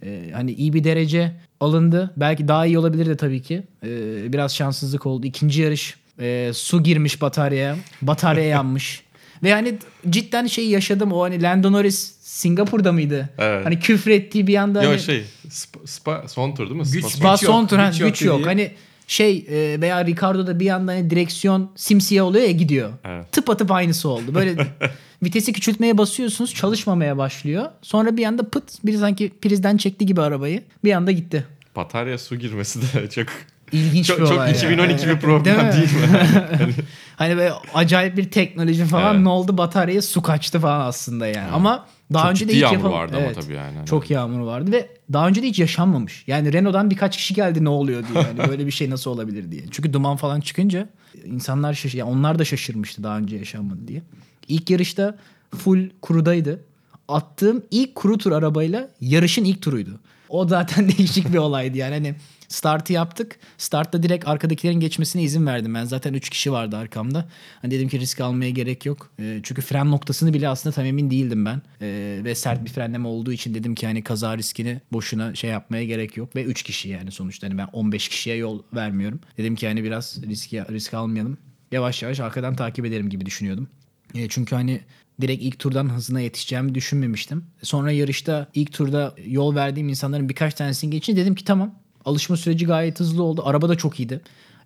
Ee, 0.02 0.30
hani 0.34 0.52
iyi 0.52 0.72
bir 0.72 0.84
derece 0.84 1.32
alındı. 1.60 2.10
Belki 2.16 2.48
daha 2.48 2.66
iyi 2.66 2.78
olabilirdi 2.78 3.16
tabii 3.16 3.42
ki. 3.42 3.62
Ee, 3.84 4.32
biraz 4.32 4.54
şanssızlık 4.56 5.06
oldu. 5.06 5.26
İkinci 5.26 5.62
yarış 5.62 5.94
e, 6.20 6.50
su 6.54 6.82
girmiş 6.82 7.22
bataryaya. 7.22 7.76
Batarya 8.02 8.44
yanmış. 8.44 9.04
Ve 9.42 9.52
hani 9.52 9.74
cidden 10.10 10.46
şey 10.46 10.68
yaşadım. 10.68 11.12
O 11.12 11.22
hani 11.22 11.42
Lando 11.42 11.72
Norris 11.72 12.12
Singapur'da 12.20 12.92
mıydı? 12.92 13.28
Evet. 13.38 13.66
Hani 13.66 13.80
küfür 13.80 14.10
ettiği 14.10 14.46
bir 14.46 14.56
anda 14.56 14.82
Yo 14.82 14.90
hani, 14.90 15.00
şey 15.00 15.24
spa, 15.50 15.78
spa- 15.80 16.28
son 16.28 16.54
tur 16.54 16.64
değil 16.70 16.80
mi? 16.80 16.86
Güç- 16.92 17.04
Spa- 17.04 17.08
Spa 17.08 17.28
yok, 17.28 17.38
son 17.40 17.66
tur 17.66 17.78
güç 17.78 18.00
yok 18.00 18.10
güç 18.10 18.22
yok. 18.22 18.46
Hani 18.46 18.72
şey 19.08 19.46
e, 19.48 19.80
veya 19.80 20.04
Ricardo'da 20.06 20.60
bir 20.60 20.70
anda 20.70 20.92
hani 20.92 21.10
direksiyon 21.10 21.70
simsiyah 21.76 22.24
oluyor 22.24 22.44
ya 22.44 22.50
gidiyor. 22.52 22.90
Evet. 23.04 23.32
Tıp 23.32 23.50
atıp 23.50 23.70
aynısı 23.72 24.08
oldu. 24.08 24.34
Böyle 24.34 24.66
vitesi 25.22 25.52
küçültmeye 25.52 25.98
basıyorsunuz 25.98 26.54
çalışmamaya 26.54 27.18
başlıyor. 27.18 27.64
Sonra 27.82 28.16
bir 28.16 28.24
anda 28.24 28.48
pıt 28.48 28.64
bir 28.84 28.96
sanki 28.98 29.32
prizden 29.42 29.76
çekti 29.76 30.06
gibi 30.06 30.20
arabayı. 30.20 30.62
Bir 30.84 30.92
anda 30.92 31.10
gitti. 31.12 31.44
Batarya 31.76 32.18
su 32.18 32.36
girmesi 32.36 32.80
de 32.82 33.10
çok 33.14 33.26
İlginç 33.72 34.06
çok, 34.06 34.20
bir 34.20 34.26
çok 34.26 34.36
olay. 34.36 34.48
ya. 34.50 34.56
2012 34.56 35.08
bir 35.08 35.16
problem 35.20 35.44
Değil 35.44 35.56
mi? 35.66 35.72
değil 35.72 36.10
mi? 36.10 36.74
Hani 37.16 37.36
böyle 37.36 37.52
acayip 37.74 38.16
bir 38.16 38.30
teknoloji 38.30 38.84
falan 38.84 39.14
Evet. 39.14 39.22
ne 39.24 39.28
oldu 39.28 39.58
bataryaya 39.58 40.02
su 40.02 40.22
kaçtı 40.22 40.60
falan 40.60 40.80
aslında 40.80 41.26
yani. 41.26 41.50
Ama 41.52 41.86
daha 42.12 42.22
Çok 42.22 42.30
önce 42.30 42.48
de 42.48 42.52
ciddi 42.52 42.56
hiç 42.56 42.62
yağmur 42.62 42.76
yapam- 42.76 42.92
vardı 42.92 43.12
ama 43.16 43.24
Evet. 43.26 43.34
tabii 43.42 43.54
yani. 43.54 43.86
Çok 43.86 44.10
yağmur 44.10 44.40
vardı 44.40 44.72
ve 44.72 44.88
daha 45.12 45.28
önce 45.28 45.42
de 45.42 45.46
hiç 45.46 45.58
yaşanmamış. 45.58 46.24
Yani 46.26 46.52
Renault'dan 46.52 46.90
birkaç 46.90 47.16
kişi 47.16 47.34
geldi 47.34 47.64
ne 47.64 47.68
oluyor 47.68 48.04
diye. 48.14 48.24
Yani 48.24 48.50
böyle 48.50 48.66
bir 48.66 48.70
şey 48.70 48.90
nasıl 48.90 49.10
olabilir 49.10 49.50
diye. 49.52 49.62
Çünkü 49.70 49.92
duman 49.92 50.16
falan 50.16 50.40
çıkınca 50.40 50.88
insanlar 51.24 51.74
şaş 51.74 51.94
yani 51.94 52.10
onlar 52.10 52.38
da 52.38 52.44
şaşırmıştı 52.44 53.02
daha 53.02 53.18
önce 53.18 53.36
yaşanmadı 53.36 53.88
diye. 53.88 54.02
İlk 54.48 54.70
yarışta 54.70 55.18
full 55.56 55.88
kurudaydı. 56.02 56.64
Attığım 57.08 57.62
ilk 57.70 57.94
kuru 57.94 58.18
tur 58.18 58.32
arabayla 58.32 58.88
yarışın 59.00 59.44
ilk 59.44 59.62
turuydu. 59.62 60.00
O 60.28 60.48
zaten 60.48 60.88
değişik 60.98 61.32
bir 61.32 61.38
olaydı 61.38 61.78
yani. 61.78 61.94
Hani 61.94 62.14
startı 62.48 62.92
yaptık. 62.92 63.38
Startta 63.58 64.02
direkt 64.02 64.28
arkadakilerin 64.28 64.80
geçmesine 64.80 65.22
izin 65.22 65.46
verdim. 65.46 65.74
Ben 65.74 65.84
zaten 65.84 66.14
3 66.14 66.30
kişi 66.30 66.52
vardı 66.52 66.76
arkamda. 66.76 67.28
Hani 67.62 67.70
dedim 67.70 67.88
ki 67.88 68.00
risk 68.00 68.20
almaya 68.20 68.50
gerek 68.50 68.86
yok. 68.86 69.10
Ee, 69.20 69.40
çünkü 69.42 69.62
fren 69.62 69.90
noktasını 69.90 70.34
bile 70.34 70.48
aslında 70.48 70.74
tam 70.74 70.84
emin 70.84 71.10
değildim 71.10 71.44
ben. 71.44 71.62
Ee, 71.82 72.20
ve 72.24 72.34
sert 72.34 72.64
bir 72.64 72.70
frenleme 72.70 73.08
olduğu 73.08 73.32
için 73.32 73.54
dedim 73.54 73.74
ki 73.74 73.86
hani 73.86 74.04
kaza 74.04 74.38
riskini 74.38 74.80
boşuna 74.92 75.34
şey 75.34 75.50
yapmaya 75.50 75.84
gerek 75.84 76.16
yok. 76.16 76.36
Ve 76.36 76.44
3 76.44 76.62
kişi 76.62 76.88
yani 76.88 77.10
sonuçta. 77.10 77.46
Hani 77.46 77.58
ben 77.58 77.68
15 77.72 78.08
kişiye 78.08 78.36
yol 78.36 78.62
vermiyorum. 78.74 79.20
Dedim 79.38 79.56
ki 79.56 79.66
hani 79.66 79.84
biraz 79.84 80.22
risk, 80.22 80.52
risk 80.52 80.94
almayalım. 80.94 81.38
Yavaş 81.72 82.02
yavaş 82.02 82.20
arkadan 82.20 82.56
takip 82.56 82.86
ederim 82.86 83.08
gibi 83.10 83.26
düşünüyordum. 83.26 83.68
E, 84.14 84.28
çünkü 84.28 84.54
hani 84.54 84.80
direkt 85.20 85.42
ilk 85.42 85.58
turdan 85.58 85.90
hızına 85.94 86.20
yetişeceğimi 86.20 86.74
düşünmemiştim. 86.74 87.44
Sonra 87.62 87.92
yarışta 87.92 88.48
ilk 88.54 88.72
turda 88.72 89.14
yol 89.26 89.54
verdiğim 89.54 89.88
insanların 89.88 90.28
birkaç 90.28 90.54
tanesini 90.54 90.90
geçince 90.90 91.22
dedim 91.22 91.34
ki 91.34 91.44
tamam. 91.44 91.74
Alışma 92.04 92.36
süreci 92.36 92.66
gayet 92.66 93.00
hızlı 93.00 93.22
oldu. 93.22 93.42
Araba 93.44 93.68
da 93.68 93.74
çok 93.74 94.00
iyiydi. 94.00 94.20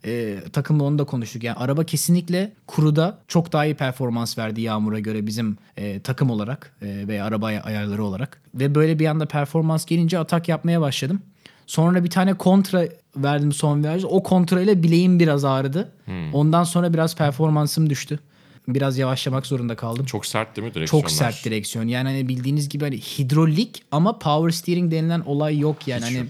E, 0.07 0.39
takımla 0.53 0.85
onu 0.85 0.99
da 0.99 1.05
konuştuk. 1.05 1.43
Yani 1.45 1.57
araba 1.57 1.85
kesinlikle 1.85 2.53
kuruda 2.67 3.19
çok 3.29 3.53
daha 3.53 3.65
iyi 3.67 3.75
performans 3.75 4.39
verdi 4.39 4.61
Yağmur'a 4.61 4.99
göre 4.99 5.27
bizim 5.27 5.57
e, 5.77 6.01
takım 6.01 6.31
olarak 6.31 6.73
e, 6.83 7.09
veya 7.09 7.25
araba 7.25 7.47
ay- 7.47 7.61
ayarları 7.65 8.05
olarak. 8.05 8.41
Ve 8.55 8.75
böyle 8.75 8.99
bir 8.99 9.07
anda 9.07 9.27
performans 9.27 9.85
gelince 9.85 10.19
atak 10.19 10.49
yapmaya 10.49 10.81
başladım. 10.81 11.21
Sonra 11.67 12.05
bir 12.05 12.11
tane 12.11 12.35
kontra 12.35 12.85
verdim 13.17 13.53
son 13.53 13.85
virajda. 13.85 14.07
O 14.07 14.23
kontra 14.23 14.61
ile 14.61 14.83
bileğim 14.83 15.19
biraz 15.21 15.45
ağrıdı. 15.45 15.93
Ondan 16.33 16.65
sonra 16.65 16.93
biraz 16.95 17.17
performansım 17.17 17.91
düştü. 17.91 18.19
Biraz 18.69 18.99
yavaşlamak 18.99 19.47
zorunda 19.47 19.77
kaldım. 19.77 20.07
Çok 20.07 20.27
sert 20.27 20.57
değil 20.57 20.69
mi 20.69 20.75
direksiyonlar? 20.75 21.09
Çok 21.09 21.17
sert 21.19 21.45
direksiyon. 21.45 21.89
Yani 21.89 22.09
hani 22.09 22.29
bildiğiniz 22.29 22.69
gibi 22.69 22.85
hani 22.85 22.97
hidrolik 22.99 23.83
ama 23.93 24.19
power 24.19 24.51
steering 24.51 24.93
denilen 24.93 25.21
olay 25.21 25.59
yok 25.59 25.89
yani. 25.89 26.05
hani 26.05 26.27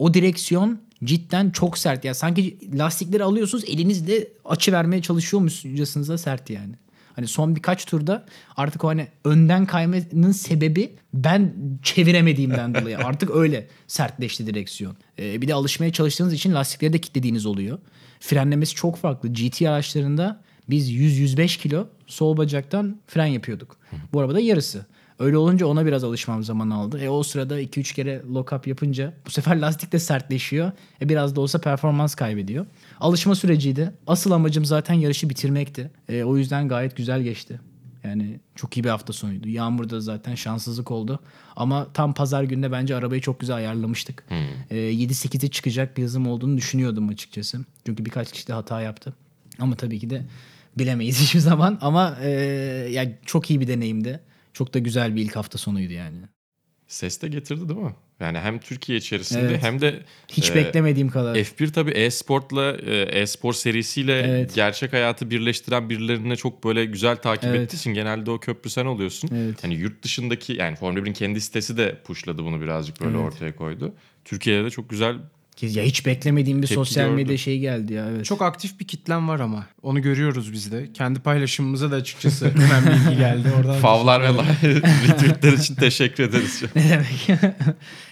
o 0.00 0.14
direksiyon 0.14 0.80
cidden 1.04 1.50
çok 1.50 1.78
sert. 1.78 2.04
Yani 2.04 2.14
sanki 2.14 2.58
lastikleri 2.78 3.24
alıyorsunuz 3.24 3.64
elinizle 3.66 4.28
açı 4.44 4.72
vermeye 4.72 5.02
çalışıyormuşçasınız 5.02 6.08
da 6.08 6.18
sert 6.18 6.50
yani. 6.50 6.74
Hani 7.16 7.26
son 7.26 7.56
birkaç 7.56 7.84
turda 7.84 8.26
artık 8.56 8.84
o 8.84 8.88
hani 8.88 9.08
önden 9.24 9.66
kaymanın 9.66 10.32
sebebi 10.32 10.92
ben 11.14 11.54
çeviremediğimden 11.82 12.74
dolayı. 12.74 12.98
Artık 13.04 13.30
öyle 13.30 13.68
sertleşti 13.86 14.46
direksiyon. 14.46 14.96
Ee, 15.18 15.42
bir 15.42 15.48
de 15.48 15.54
alışmaya 15.54 15.92
çalıştığınız 15.92 16.32
için 16.32 16.54
lastikleri 16.54 16.92
de 16.92 16.98
kilitlediğiniz 16.98 17.46
oluyor. 17.46 17.78
Frenlemesi 18.20 18.74
çok 18.74 18.96
farklı. 18.96 19.28
GT 19.28 19.62
araçlarında 19.62 20.42
biz 20.70 20.92
100-105 20.92 21.58
kilo 21.58 21.88
sol 22.06 22.36
bacaktan 22.36 23.00
fren 23.06 23.26
yapıyorduk. 23.26 23.76
Bu 24.12 24.20
arabada 24.20 24.40
yarısı. 24.40 24.86
Öyle 25.20 25.36
olunca 25.36 25.66
ona 25.66 25.86
biraz 25.86 26.04
alışmam 26.04 26.42
zaman 26.44 26.70
aldı. 26.70 27.00
E 27.00 27.08
o 27.08 27.22
sırada 27.22 27.60
2-3 27.60 27.94
kere 27.94 28.22
lock 28.34 28.52
up 28.52 28.66
yapınca 28.66 29.14
bu 29.26 29.30
sefer 29.30 29.56
lastik 29.60 29.92
de 29.92 29.98
sertleşiyor. 29.98 30.72
E 31.02 31.08
biraz 31.08 31.36
da 31.36 31.40
olsa 31.40 31.60
performans 31.60 32.14
kaybediyor. 32.14 32.66
Alışma 33.00 33.34
süreciydi. 33.34 33.92
Asıl 34.06 34.30
amacım 34.30 34.64
zaten 34.64 34.94
yarışı 34.94 35.30
bitirmekti. 35.30 35.90
E, 36.08 36.24
o 36.24 36.36
yüzden 36.36 36.68
gayet 36.68 36.96
güzel 36.96 37.22
geçti. 37.22 37.60
Yani 38.04 38.40
çok 38.54 38.76
iyi 38.76 38.84
bir 38.84 38.88
hafta 38.88 39.12
sonuydu. 39.12 39.48
Yağmurda 39.48 40.00
zaten 40.00 40.34
şanssızlık 40.34 40.90
oldu. 40.90 41.20
Ama 41.56 41.92
tam 41.94 42.14
pazar 42.14 42.42
günde 42.42 42.72
bence 42.72 42.96
arabayı 42.96 43.20
çok 43.20 43.40
güzel 43.40 43.56
ayarlamıştık. 43.56 44.24
Ee, 44.70 44.76
7-8'e 44.76 45.48
çıkacak 45.48 45.96
bir 45.96 46.02
hızım 46.02 46.26
olduğunu 46.26 46.56
düşünüyordum 46.56 47.08
açıkçası. 47.08 47.58
Çünkü 47.86 48.04
birkaç 48.04 48.32
kişi 48.32 48.48
de 48.48 48.52
hata 48.52 48.80
yaptı. 48.80 49.14
Ama 49.58 49.76
tabii 49.76 49.98
ki 49.98 50.10
de 50.10 50.26
bilemeyiz 50.78 51.20
hiçbir 51.22 51.40
zaman. 51.40 51.78
Ama 51.80 52.18
e, 52.22 52.30
yani 52.90 53.18
çok 53.26 53.50
iyi 53.50 53.60
bir 53.60 53.68
deneyimdi. 53.68 54.20
Çok 54.52 54.74
da 54.74 54.78
güzel 54.78 55.16
bir 55.16 55.22
ilk 55.22 55.36
hafta 55.36 55.58
sonuydu 55.58 55.92
yani. 55.92 56.16
Ses 56.86 57.22
de 57.22 57.28
getirdi 57.28 57.68
değil 57.68 57.80
mi? 57.80 57.94
Yani 58.20 58.38
hem 58.38 58.58
Türkiye 58.58 58.98
içerisinde 58.98 59.40
Evet. 59.40 59.62
hem 59.62 59.80
de 59.80 60.02
Hiç 60.32 60.50
e, 60.50 60.54
beklemediğim 60.54 61.08
kadar. 61.08 61.34
F1 61.36 61.72
tabii 61.72 61.90
e-sportla 61.90 62.72
e, 62.76 63.02
e-spor 63.20 63.52
serisiyle 63.52 64.12
Evet. 64.20 64.54
gerçek 64.54 64.92
hayatı 64.92 65.30
birleştiren 65.30 65.90
birilerine 65.90 66.36
çok 66.36 66.64
böyle 66.64 66.84
güzel 66.84 67.16
takip 67.16 67.44
Evet. 67.44 67.60
ettiği 67.60 67.76
için 67.76 67.94
genelde 67.94 68.30
o 68.30 68.38
köprü 68.38 68.70
sen 68.70 68.86
oluyorsun. 68.86 69.30
Evet. 69.34 69.64
Hani 69.64 69.74
yurt 69.74 70.02
dışındaki 70.02 70.52
yani 70.52 70.76
Formula 70.76 71.00
1'in 71.04 71.12
kendi 71.12 71.40
sitesi 71.40 71.76
de 71.76 71.98
pushladı 72.04 72.44
bunu 72.44 72.60
birazcık 72.60 73.00
böyle 73.00 73.16
Evet. 73.18 73.26
ortaya 73.26 73.56
koydu. 73.56 73.94
Türkiye'de 74.24 74.64
de 74.64 74.70
çok 74.70 74.90
güzel 74.90 75.16
Ya 75.62 75.84
hiç 75.84 76.06
beklemediğim 76.06 76.62
bir 76.62 76.66
Tepki 76.66 76.74
sosyal 76.74 77.04
gördüm. 77.04 77.16
medya 77.16 77.38
şey 77.38 77.58
geldi 77.58 77.92
ya. 77.92 78.06
Evet. 78.10 78.24
Çok 78.24 78.42
aktif 78.42 78.80
bir 78.80 78.86
kitlem 78.86 79.28
var 79.28 79.40
ama. 79.40 79.66
Onu 79.82 80.02
görüyoruz 80.02 80.52
biz 80.52 80.72
de. 80.72 80.92
Kendi 80.92 81.20
paylaşımımıza 81.20 81.90
da 81.90 81.96
açıkçası 81.96 82.50
hemen 82.50 82.86
bilgi 82.86 83.16
geldi. 83.18 83.48
Oradan 83.60 83.74
favlar 83.80 84.22
ve 84.22 84.28
retweetler 85.08 85.52
için 85.52 85.74
teşekkür 85.74 86.24
ederiz. 86.24 86.62
Ne 86.76 86.90
demek? 86.90 87.42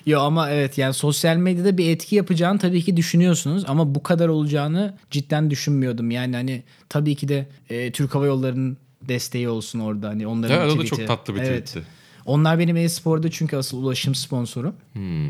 Yo 0.06 0.20
ama 0.20 0.50
evet 0.50 0.78
yani 0.78 0.94
sosyal 0.94 1.37
medyada 1.37 1.78
bir 1.78 1.90
etki 1.90 2.16
yapacağını 2.16 2.58
tabii 2.58 2.82
ki 2.82 2.96
düşünüyorsunuz 2.96 3.64
ama 3.66 3.94
bu 3.94 4.02
kadar 4.02 4.28
olacağını 4.28 4.94
cidden 5.11 5.50
düşünmüyordum. 5.50 6.11
Yani 6.11 6.37
hani 6.37 6.62
tabii 6.88 7.14
ki 7.14 7.28
de 7.28 7.46
e, 7.70 7.92
Türk 7.92 8.14
Hava 8.14 8.26
Yolları'nın 8.26 8.76
desteği 9.02 9.48
olsun 9.48 9.78
orada 9.80 10.08
hani 10.08 10.26
onların 10.26 10.61
Evet 10.61 10.72
o 10.72 10.78
da 10.78 10.84
çok 10.84 11.06
tatlı 11.06 11.34
bir 11.34 11.40
Evet. 11.40 11.76
Onlar 12.28 12.58
benim 12.58 12.76
e-sporda 12.76 13.30
çünkü 13.30 13.56
asıl 13.56 13.82
ulaşım 13.82 14.14
sponsorum. 14.14 14.74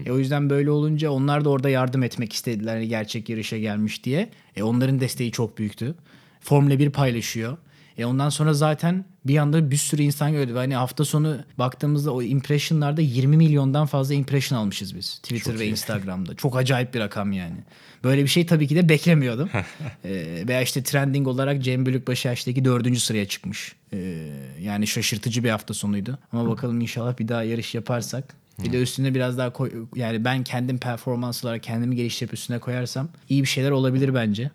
E, 0.06 0.12
o 0.12 0.18
yüzden 0.18 0.50
böyle 0.50 0.70
olunca 0.70 1.11
onlar 1.11 1.44
da 1.44 1.48
orada 1.50 1.68
yardım 1.68 2.02
etmek 2.02 2.32
istediler 2.32 2.74
hani 2.74 2.88
gerçek 2.88 3.28
yarışa 3.28 3.58
gelmiş 3.58 4.04
diye. 4.04 4.30
E, 4.56 4.62
onların 4.62 5.00
desteği 5.00 5.32
çok 5.32 5.58
büyüktü. 5.58 5.94
Formula 6.40 6.78
1 6.78 6.90
paylaşıyor. 6.90 7.56
E 7.98 8.04
ondan 8.04 8.28
sonra 8.28 8.54
zaten 8.54 9.04
bir 9.26 9.38
anda 9.38 9.70
bir 9.70 9.76
sürü 9.76 10.02
insan 10.02 10.32
gördü. 10.32 10.54
Hani 10.54 10.74
hafta 10.74 11.04
sonu 11.04 11.38
baktığımızda 11.58 12.14
o 12.14 12.22
impressionlarda 12.22 13.00
20 13.00 13.37
milyondan 13.37 13.87
fazla 13.87 14.14
impression 14.14 14.58
almışız 14.58 14.96
biz. 14.96 15.18
Twitter 15.18 15.58
ve 15.58 15.66
Instagram'da. 15.66 16.34
Çok 16.34 16.56
acayip 16.56 16.94
bir 16.94 17.00
rakam 17.00 17.32
yani. 17.32 17.56
Böyle 18.04 18.22
bir 18.22 18.28
şey 18.28 18.46
tabii 18.46 18.68
ki 18.68 18.76
de 18.76 18.88
beklemiyordum. 18.88 19.50
e, 20.04 20.44
veya 20.48 20.62
işte 20.62 20.82
trending 20.82 21.28
olarak 21.28 21.62
Cem 21.62 21.87
Bölükbaşı 21.87 22.28
yaştaki 22.28 22.64
dördüncü 22.64 23.00
sıraya 23.00 23.28
çıkmış. 23.28 23.76
E, 23.92 24.28
yani 24.61 24.87
şaşırtıcı 24.87 25.44
bir 25.44 25.50
hafta 25.50 25.74
sonuydu. 25.74 26.18
Ama 26.32 26.50
bakalım 26.50 26.80
inşallah 26.80 27.18
bir 27.18 27.28
daha 27.28 27.42
yarış 27.42 27.74
yaparsak. 27.74 28.34
Bir 28.64 28.72
de 28.72 28.82
üstüne 28.82 29.14
biraz 29.14 29.38
daha 29.38 29.52
koy, 29.52 29.72
yani 29.94 30.24
ben 30.24 30.44
kendim 30.44 30.78
performans 30.78 31.44
olarak 31.44 31.62
kendimi 31.62 31.96
geliştirip 31.96 32.34
üstüne 32.34 32.58
koyarsam 32.58 33.08
iyi 33.28 33.42
bir 33.42 33.48
şeyler 33.48 33.70
olabilir 33.70 34.14
bence. 34.14 34.50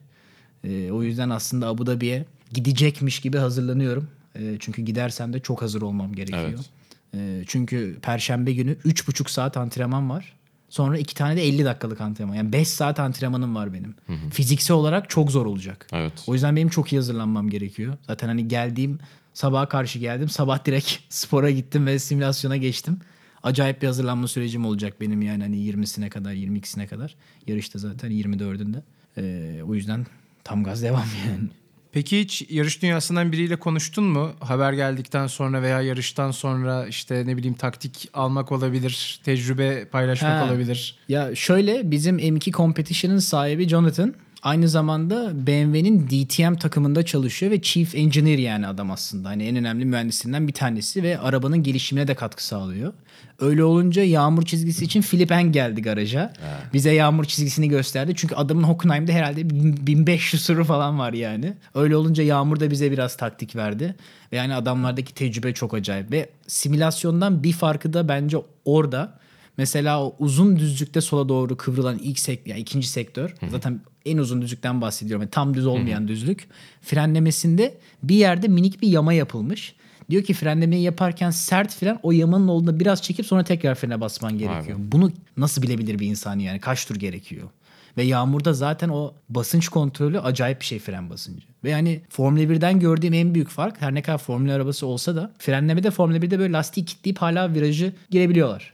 E, 0.63 0.91
o 0.91 1.03
yüzden 1.03 1.29
aslında 1.29 1.67
Abu 1.67 1.85
Dhabi'ye 1.85 2.25
gidecekmiş 2.53 3.19
gibi 3.19 3.37
hazırlanıyorum. 3.37 4.07
E, 4.35 4.57
çünkü 4.59 4.81
gidersem 4.81 5.33
de 5.33 5.39
çok 5.39 5.61
hazır 5.61 5.81
olmam 5.81 6.13
gerekiyor. 6.13 6.53
Evet. 6.53 6.69
E, 7.15 7.43
çünkü 7.47 7.97
perşembe 8.01 8.53
günü 8.53 8.73
3,5 8.73 9.31
saat 9.31 9.57
antrenman 9.57 10.09
var. 10.09 10.33
Sonra 10.69 10.97
iki 10.97 11.15
tane 11.15 11.35
de 11.35 11.47
50 11.47 11.65
dakikalık 11.65 12.01
antrenman. 12.01 12.35
Yani 12.35 12.53
5 12.53 12.67
saat 12.67 12.99
antrenmanım 12.99 13.55
var 13.55 13.73
benim. 13.73 13.95
Fiziksel 14.31 14.77
olarak 14.77 15.09
çok 15.09 15.31
zor 15.31 15.45
olacak. 15.45 15.87
Evet. 15.93 16.13
O 16.27 16.33
yüzden 16.33 16.55
benim 16.55 16.69
çok 16.69 16.93
iyi 16.93 16.95
hazırlanmam 16.95 17.49
gerekiyor. 17.49 17.97
Zaten 18.07 18.27
hani 18.27 18.47
geldiğim 18.47 18.99
sabaha 19.33 19.69
karşı 19.69 19.99
geldim. 19.99 20.29
Sabah 20.29 20.65
direkt 20.65 20.91
spora 21.09 21.51
gittim 21.51 21.85
ve 21.85 21.99
simülasyona 21.99 22.57
geçtim. 22.57 22.99
Acayip 23.43 23.81
bir 23.81 23.87
hazırlanma 23.87 24.27
sürecim 24.27 24.65
olacak 24.65 25.01
benim 25.01 25.21
yani 25.21 25.43
hani 25.43 25.55
20'sine 25.55 26.09
kadar 26.09 26.33
22'sine 26.33 26.87
kadar. 26.87 27.15
Yarışta 27.47 27.79
zaten 27.79 28.11
24'ünde. 28.11 28.81
Ee, 29.17 29.63
o 29.63 29.75
yüzden 29.75 30.05
tam 30.43 30.63
gaz 30.63 30.83
devam 30.83 31.05
yani. 31.27 31.49
Peki 31.93 32.19
hiç 32.19 32.45
yarış 32.49 32.81
dünyasından 32.81 33.31
biriyle 33.31 33.55
konuştun 33.55 34.03
mu? 34.03 34.31
Haber 34.39 34.73
geldikten 34.73 35.27
sonra 35.27 35.61
veya 35.61 35.81
yarıştan 35.81 36.31
sonra 36.31 36.87
işte 36.87 37.23
ne 37.27 37.37
bileyim 37.37 37.55
taktik 37.55 38.09
almak 38.13 38.51
olabilir, 38.51 39.19
tecrübe 39.23 39.85
paylaşmak 39.85 40.31
Ha. 40.41 40.45
olabilir. 40.45 40.95
Ya 41.09 41.35
şöyle 41.35 41.91
bizim 41.91 42.19
M2 42.19 42.51
Competition'ın 42.51 43.19
sahibi 43.19 43.67
Jonathan 43.69 44.13
aynı 44.43 44.69
zamanda 44.69 45.47
BMW'nin 45.47 46.07
DTM 46.07 46.53
takımında 46.53 47.05
çalışıyor 47.05 47.51
ve 47.51 47.61
Chief 47.61 47.95
Engineer 47.95 48.37
yani 48.37 48.67
adam 48.67 48.91
aslında. 48.91 49.29
Hani 49.29 49.43
en 49.43 49.55
önemli 49.55 49.85
mühendisinden 49.85 50.47
bir 50.47 50.53
tanesi 50.53 51.03
ve 51.03 51.19
arabanın 51.19 51.63
gelişimine 51.63 52.07
de 52.07 52.15
katkı 52.15 52.45
sağlıyor. 52.45 52.93
Öyle 53.39 53.63
olunca 53.63 54.03
yağmur 54.03 54.45
çizgisi 54.45 54.85
için 54.85 55.01
Philip 55.01 55.31
Eng 55.31 55.53
geldi 55.53 55.81
garaja. 55.81 56.33
Bize 56.73 56.93
yağmur 56.93 57.25
çizgisini 57.25 57.69
gösterdi. 57.69 58.13
Çünkü 58.15 58.35
adamın 58.35 58.63
Hockenheim'de 58.63 59.13
herhalde 59.13 59.49
1500 59.49 60.45
sürü 60.45 60.63
falan 60.63 60.99
var 60.99 61.13
yani. 61.13 61.53
Öyle 61.75 61.95
olunca 61.95 62.23
Yağmur 62.23 62.59
da 62.59 62.71
bize 62.71 62.91
biraz 62.91 63.17
taktik 63.17 63.55
verdi. 63.55 63.95
Ve 64.31 64.37
yani 64.37 64.55
adamlardaki 64.55 65.13
tecrübe 65.13 65.53
çok 65.53 65.73
acayip. 65.73 66.11
Ve 66.11 66.29
simülasyondan 66.47 67.43
bir 67.43 67.53
farkı 67.53 67.93
da 67.93 68.07
bence 68.07 68.37
orada. 68.65 69.19
Mesela 69.57 70.03
o 70.03 70.15
uzun 70.19 70.59
düzlükte 70.59 71.01
sola 71.01 71.29
doğru 71.29 71.57
kıvrılan 71.57 71.97
ilk 71.97 72.19
sek 72.19 72.47
yani 72.47 72.59
ikinci 72.59 72.87
sektör. 72.87 73.35
Zaten 73.51 73.81
en 74.05 74.17
uzun 74.17 74.41
düzlükten 74.41 74.81
bahsediyorum. 74.81 75.21
Yani 75.21 75.31
tam 75.31 75.53
düz 75.53 75.65
olmayan 75.65 76.07
düzlük. 76.07 76.47
Frenlemesinde 76.81 77.77
bir 78.03 78.15
yerde 78.15 78.47
minik 78.47 78.81
bir 78.81 78.87
yama 78.87 79.13
yapılmış. 79.13 79.75
Diyor 80.09 80.23
ki 80.23 80.33
frenlemeyi 80.33 80.83
yaparken 80.83 81.29
sert 81.29 81.73
fren 81.75 81.99
o 82.03 82.11
yamanın 82.11 82.47
olduğunda 82.47 82.79
biraz 82.79 83.01
çekip 83.01 83.25
sonra 83.25 83.43
tekrar 83.43 83.75
frene 83.75 84.01
basman 84.01 84.37
gerekiyor. 84.37 84.77
Bunu 84.91 85.11
nasıl 85.37 85.61
bilebilir 85.61 85.99
bir 85.99 86.07
insan 86.07 86.39
yani? 86.39 86.59
Kaç 86.59 86.85
tur 86.85 86.95
gerekiyor? 86.95 87.49
Ve 87.97 88.03
yağmurda 88.03 88.53
zaten 88.53 88.89
o 88.89 89.13
basınç 89.29 89.69
kontrolü 89.69 90.19
acayip 90.19 90.59
bir 90.59 90.65
şey 90.65 90.79
fren 90.79 91.09
basıncı. 91.09 91.47
Ve 91.63 91.69
yani 91.69 92.01
Formula 92.09 92.43
1'den 92.43 92.79
gördüğüm 92.79 93.13
en 93.13 93.33
büyük 93.33 93.49
fark 93.49 93.81
her 93.81 93.93
ne 93.93 94.01
kadar 94.01 94.17
Formula 94.17 94.53
arabası 94.53 94.87
olsa 94.87 95.15
da 95.15 95.31
frenlemede 95.39 95.91
Formula 95.91 96.17
1'de 96.17 96.39
böyle 96.39 96.53
lastiği 96.53 96.85
kilitleyip 96.85 97.17
hala 97.17 97.53
virajı 97.53 97.93
girebiliyorlar. 98.09 98.72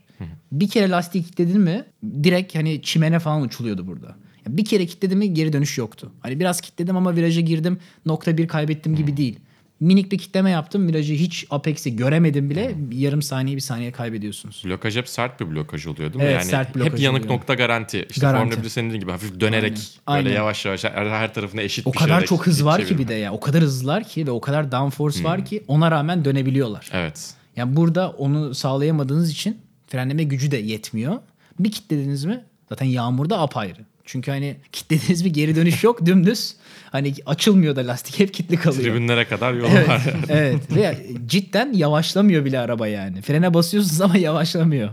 Bir 0.52 0.68
kere 0.68 0.90
lastiği 0.90 1.24
kilitledin 1.24 1.60
mi 1.60 1.84
direkt 2.22 2.54
hani 2.54 2.82
çimene 2.82 3.18
falan 3.18 3.42
uçuluyordu 3.42 3.86
burada. 3.86 4.16
Yani 4.46 4.56
bir 4.56 4.64
kere 4.64 4.86
kilitledim 4.86 5.18
mi 5.18 5.34
geri 5.34 5.52
dönüş 5.52 5.78
yoktu. 5.78 6.12
Hani 6.20 6.40
biraz 6.40 6.60
kilitledim 6.60 6.96
ama 6.96 7.16
viraja 7.16 7.40
girdim 7.40 7.78
nokta 8.06 8.38
bir 8.38 8.48
kaybettim 8.48 8.96
gibi 8.96 9.16
değil. 9.16 9.38
Minik 9.80 10.12
bir 10.12 10.18
kitleme 10.18 10.50
yaptım 10.50 10.88
virajı 10.88 11.14
hiç 11.14 11.46
Apex'i 11.50 11.96
göremedim 11.96 12.50
bile 12.50 12.74
yarım 12.92 13.22
saniye 13.22 13.56
bir 13.56 13.60
saniye 13.60 13.92
kaybediyorsunuz. 13.92 14.62
Blokaj 14.66 14.96
hep 14.96 15.08
sert 15.08 15.40
bir 15.40 15.46
blokaj 15.50 15.86
oluyor 15.86 16.12
değil 16.12 16.16
mi? 16.16 16.22
Evet, 16.24 16.34
yani 16.34 16.44
sert 16.44 16.68
hep 16.68 16.74
blokaj 16.74 17.02
yanık 17.04 17.20
oluyor. 17.24 17.34
nokta 17.34 17.54
garanti. 17.54 18.06
İşte 18.10 18.20
Garanti. 18.20 18.42
Formula 18.50 18.60
1'de 18.64 18.68
senin 18.70 18.86
dediğin 18.88 19.00
gibi 19.00 19.10
hafif 19.10 19.40
dönerek 19.40 19.78
Aynen. 20.06 20.24
böyle 20.24 20.28
Aynen. 20.28 20.40
yavaş 20.40 20.64
yavaş 20.66 20.84
her, 20.84 21.06
her 21.06 21.34
tarafına 21.34 21.62
eşit 21.62 21.86
O 21.86 21.92
bir 21.92 21.98
kadar 21.98 22.14
şeyle 22.14 22.26
çok 22.26 22.46
hız 22.46 22.64
var 22.64 22.80
ki 22.80 22.86
çevirme. 22.88 23.04
bir 23.04 23.08
de 23.08 23.14
ya. 23.14 23.32
O 23.32 23.40
kadar 23.40 23.62
hızlılar 23.62 24.04
ki 24.04 24.26
ve 24.26 24.30
o 24.30 24.40
kadar 24.40 24.72
downforce 24.72 25.24
var 25.24 25.44
ki 25.44 25.64
ona 25.68 25.90
rağmen 25.90 26.24
dönebiliyorlar. 26.24 26.88
Evet. 26.92 27.34
Yani 27.56 27.76
burada 27.76 28.10
onu 28.10 28.54
sağlayamadığınız 28.54 29.30
için 29.30 29.58
frenleme 29.90 30.22
gücü 30.22 30.50
de 30.50 30.56
yetmiyor. 30.56 31.16
Bir 31.58 31.70
kilitlediniz 31.72 32.24
mi 32.24 32.44
zaten 32.68 32.86
yağmurda 32.86 33.40
apayrı. 33.40 33.80
Çünkü 34.04 34.30
hani 34.30 34.56
kilitlediniz 34.72 35.22
mi 35.22 35.32
geri 35.32 35.56
dönüş 35.56 35.84
yok 35.84 36.06
dümdüz. 36.06 36.54
Hani 36.90 37.14
açılmıyor 37.26 37.76
da 37.76 37.86
lastik 37.86 38.18
hep 38.20 38.34
kilitli 38.34 38.56
kalıyor. 38.56 38.82
Tribünlere 38.82 39.24
kadar 39.24 39.52
yolu 39.54 39.68
Evet, 39.70 39.88
var. 39.88 40.02
evet 40.28 40.76
ve 40.76 40.98
cidden 41.26 41.72
yavaşlamıyor 41.72 42.44
bile 42.44 42.58
araba 42.58 42.86
yani. 42.86 43.22
Frene 43.22 43.54
basıyorsunuz 43.54 44.00
ama 44.00 44.16
yavaşlamıyor. 44.16 44.90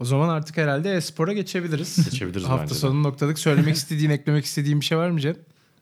O 0.00 0.04
zaman 0.04 0.28
artık 0.28 0.56
herhalde 0.56 0.94
e-spora 0.94 1.32
geçebiliriz. 1.32 2.10
Geçebiliriz 2.10 2.44
Hafta 2.44 2.62
bence 2.62 2.74
de. 2.74 2.78
sonu 2.78 3.02
noktalık. 3.02 3.38
Söylemek 3.38 3.76
istediğin, 3.76 4.10
eklemek 4.18 4.44
istediğin 4.44 4.80
bir 4.80 4.84
şey 4.84 4.98
var 4.98 5.10
mı 5.10 5.20
Cem? 5.20 5.36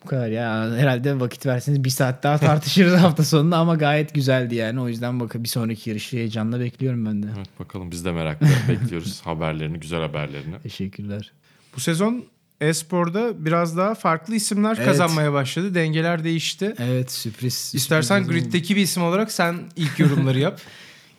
Bu 0.05 0.09
kadar 0.09 0.29
ya. 0.29 0.71
Herhalde 0.77 1.21
vakit 1.21 1.47
verseniz 1.47 1.85
bir 1.85 1.91
saat 1.91 2.23
daha 2.23 2.39
tartışırız 2.39 2.95
hafta 3.03 3.25
sonunda 3.25 3.57
ama 3.57 3.75
gayet 3.75 4.15
güzeldi 4.15 4.55
yani. 4.55 4.81
O 4.81 4.89
yüzden 4.89 5.21
bakın 5.21 5.45
bir 5.45 5.49
sonraki 5.49 5.91
yarışı 5.91 6.17
heyecanla 6.17 6.61
bekliyorum 6.61 7.07
ben 7.07 7.23
de. 7.23 7.27
Evet, 7.37 7.49
bakalım 7.61 7.91
biz 7.91 8.05
de 8.05 8.13
merakla 8.13 8.47
bekliyoruz 8.69 9.21
haberlerini, 9.25 9.81
güzel 9.81 10.01
haberlerini. 10.01 10.59
Teşekkürler. 10.63 11.33
Bu 11.77 11.81
sezon 11.81 12.25
e-sporda 12.61 13.45
biraz 13.45 13.77
daha 13.77 13.95
farklı 13.95 14.35
isimler 14.35 14.77
Evet. 14.77 14.87
kazanmaya 14.87 15.33
başladı. 15.33 15.75
Dengeler 15.75 16.25
değişti. 16.25 16.75
Evet 16.79 17.13
sürpriz. 17.13 17.73
İstersen 17.75 18.23
sürpriz 18.23 18.43
griddeki 18.45 18.77
bir 18.77 18.81
isim 18.81 19.03
olarak 19.03 19.33
sen 19.33 19.57
ilk 19.77 19.99
yorumları 19.99 20.39
yap. 20.39 20.61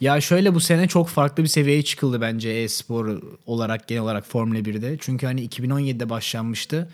Ya 0.02 0.22
şöyle 0.22 0.54
bu 0.54 0.60
sene 0.60 0.88
çok 0.88 1.10
farklı 1.10 1.44
bir 1.44 1.48
seviyeye 1.50 1.84
çıkıldı 1.84 2.22
bence 2.22 2.50
e-spor 2.50 3.22
olarak 3.46 3.88
genel 3.88 4.02
olarak 4.02 4.26
Formula 4.26 4.60
1'de. 4.60 4.98
Çünkü 5.02 5.26
hani 5.26 5.48
2017'de 5.48 6.10
başlanmıştı. 6.10 6.90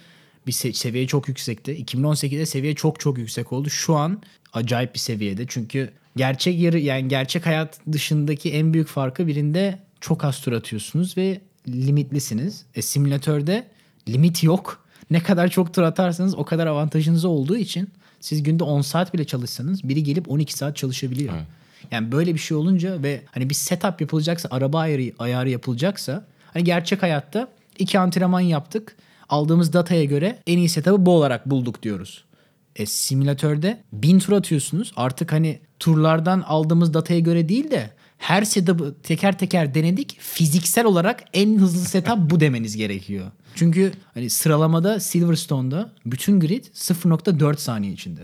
Bir 0.47 0.51
se- 0.51 0.73
seviye 0.73 1.07
çok 1.07 1.27
yüksekti. 1.27 1.71
2018'de 1.85 2.45
seviye 2.45 2.75
çok 2.75 2.99
çok 2.99 3.17
yüksek 3.17 3.53
oldu. 3.53 3.69
Şu 3.69 3.95
an 3.95 4.21
acayip 4.53 4.93
bir 4.93 4.99
seviyede. 4.99 5.45
Çünkü 5.47 5.89
gerçek 6.15 6.59
yarı 6.59 6.79
yani 6.79 7.07
gerçek 7.07 7.45
hayat 7.45 7.79
dışındaki 7.91 8.53
en 8.53 8.73
büyük 8.73 8.87
farkı 8.87 9.27
birinde 9.27 9.79
çok 10.01 10.23
az 10.23 10.41
tur 10.41 10.53
atıyorsunuz 10.53 11.17
ve 11.17 11.41
limitlisiniz. 11.67 12.65
E 12.75 12.81
simülatörde 12.81 13.67
limit 14.07 14.43
yok. 14.43 14.85
Ne 15.11 15.23
kadar 15.23 15.47
çok 15.47 15.73
tur 15.73 15.83
atarsanız 15.83 16.35
o 16.35 16.45
kadar 16.45 16.67
avantajınız 16.67 17.25
olduğu 17.25 17.57
için 17.57 17.89
siz 18.19 18.43
günde 18.43 18.63
10 18.63 18.81
saat 18.81 19.13
bile 19.13 19.25
çalışsanız 19.25 19.89
biri 19.89 20.03
gelip 20.03 20.31
12 20.31 20.53
saat 20.53 20.75
çalışabiliyor. 20.75 21.33
Evet. 21.33 21.45
Yani 21.91 22.11
böyle 22.11 22.33
bir 22.33 22.39
şey 22.39 22.57
olunca 22.57 23.03
ve 23.03 23.21
hani 23.31 23.49
bir 23.49 23.55
setup 23.55 24.01
yapılacaksa, 24.01 24.49
araba 24.51 24.79
ayarı, 24.79 25.11
ayarı 25.19 25.49
yapılacaksa 25.49 26.25
hani 26.53 26.63
gerçek 26.63 27.03
hayatta 27.03 27.47
iki 27.79 27.99
antrenman 27.99 28.39
yaptık. 28.39 28.95
Aldığımız 29.29 29.73
dataya 29.73 30.03
göre 30.03 30.39
en 30.47 30.57
iyi 30.57 30.69
setup'ı 30.69 31.05
bu 31.05 31.11
olarak 31.11 31.49
bulduk 31.49 31.83
diyoruz. 31.83 32.23
E, 32.75 32.85
simülatörde 32.85 33.83
bin 33.93 34.19
tur 34.19 34.33
atıyorsunuz. 34.33 34.93
Artık 34.95 35.31
hani 35.31 35.59
turlardan 35.79 36.41
aldığımız 36.41 36.93
dataya 36.93 37.19
göre 37.19 37.49
değil 37.49 37.71
de 37.71 37.89
her 38.17 38.43
setup'ı 38.43 38.95
teker 39.03 39.37
teker 39.39 39.73
denedik. 39.75 40.17
Fiziksel 40.19 40.85
olarak 40.85 41.23
en 41.33 41.57
hızlı 41.59 41.79
setup 41.85 42.17
bu 42.17 42.39
demeniz 42.39 42.75
gerekiyor. 42.77 43.31
Çünkü 43.55 43.91
hani 44.13 44.29
sıralamada 44.29 44.99
Silverstone'da 44.99 45.91
bütün 46.05 46.39
grid 46.39 46.65
0.4 46.73 47.57
saniye 47.57 47.93
içinde. 47.93 48.21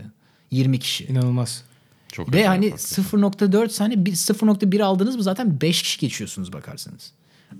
20 0.50 0.78
kişi. 0.78 1.04
İnanılmaz. 1.04 1.64
Çok 2.12 2.32
Ve 2.34 2.46
hani 2.46 2.70
hakikaten. 2.70 3.02
0.4 3.04 3.68
saniye 3.72 4.04
bir- 4.04 4.12
0.1 4.14 4.80
aldınız 4.82 5.16
mı 5.16 5.22
zaten 5.22 5.60
5 5.60 5.82
kişi 5.82 6.00
geçiyorsunuz 6.00 6.52
bakarsanız. 6.52 7.12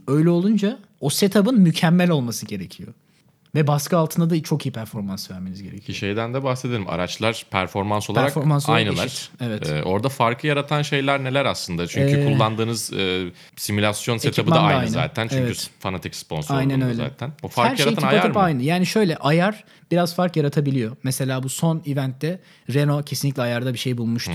Öyle 0.09 0.31
olunca 0.31 0.79
o 1.01 1.11
setup'ın 1.11 1.61
mükemmel 1.61 2.11
olması 2.11 2.47
gerekiyor. 2.47 2.93
Ve 3.57 3.67
baskı 3.67 3.97
altında 3.99 4.31
da 4.31 4.43
çok 4.43 4.67
iyi 4.67 4.71
performans 4.73 5.31
vermeniz 5.31 5.63
gerekiyor. 5.63 5.83
Ki 5.85 5.95
şeyden 5.95 6.35
de 6.35 6.43
bahsedelim. 6.45 6.89
Araçlar 6.89 7.47
performans 7.51 8.11
olarak 8.11 8.27
Performans 8.35 8.69
aynılar. 8.69 9.07
eşit, 9.07 9.31
evet. 9.41 9.69
Ee, 9.69 9.83
orada 9.83 10.09
farkı 10.09 10.47
yaratan 10.47 10.83
şeyler 10.83 11.25
neler 11.25 11.45
aslında? 11.45 11.87
Çünkü 11.87 12.17
Ee, 12.17 12.25
kullandığınız 12.25 12.93
e, 12.93 13.27
simülasyon 13.57 14.17
setup'ı 14.19 14.51
da 14.51 14.61
aynı, 14.61 14.79
aynı. 14.79 14.91
zaten. 14.91 15.29
Çünkü 15.29 15.43
Evet. 15.43 15.71
fanatik 15.81 16.15
sponsor 16.15 16.55
Aynen 16.55 16.81
öyle. 16.81 16.95
zaten. 16.95 17.33
O 17.43 17.49
fark 17.49 17.71
Her 17.71 17.77
şey 17.77 17.87
yaratan 17.87 18.03
tip 18.11 18.13
ayar 18.13 18.31
mı? 18.31 18.39
aynı. 18.41 18.63
Yani 18.63 18.87
şöyle 18.87 19.17
ayar 19.17 19.65
biraz 19.91 20.15
fark 20.15 20.37
yaratabiliyor. 20.37 20.97
Mesela 21.03 21.43
bu 21.43 21.49
son 21.49 21.83
eventte 21.87 22.41
Renault 22.75 23.05
kesinlikle 23.09 23.43
ayarda 23.43 23.73
bir 23.73 23.79
şey 23.79 23.99
bulmuştu. 23.99 24.33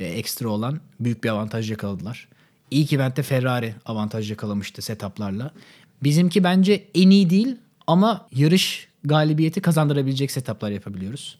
Ee, 0.00 0.04
ekstra 0.04 0.48
olan 0.48 0.80
büyük 1.00 1.24
bir 1.24 1.28
avantaj 1.28 1.70
yakaladılar. 1.70 2.28
İlk 2.70 2.92
eventte 2.92 3.22
Ferrari 3.22 3.74
avantaj 3.86 4.30
yakalamıştı 4.30 4.82
setuplarla. 4.82 5.50
Bizimki 6.02 6.44
bence 6.44 6.84
en 6.94 7.10
iyi 7.10 7.30
değil 7.30 7.56
ama 7.86 8.28
yarış 8.32 8.88
galibiyeti 9.04 9.60
kazandırabilecek 9.60 10.30
setuplar 10.30 10.70
yapabiliyoruz. 10.70 11.38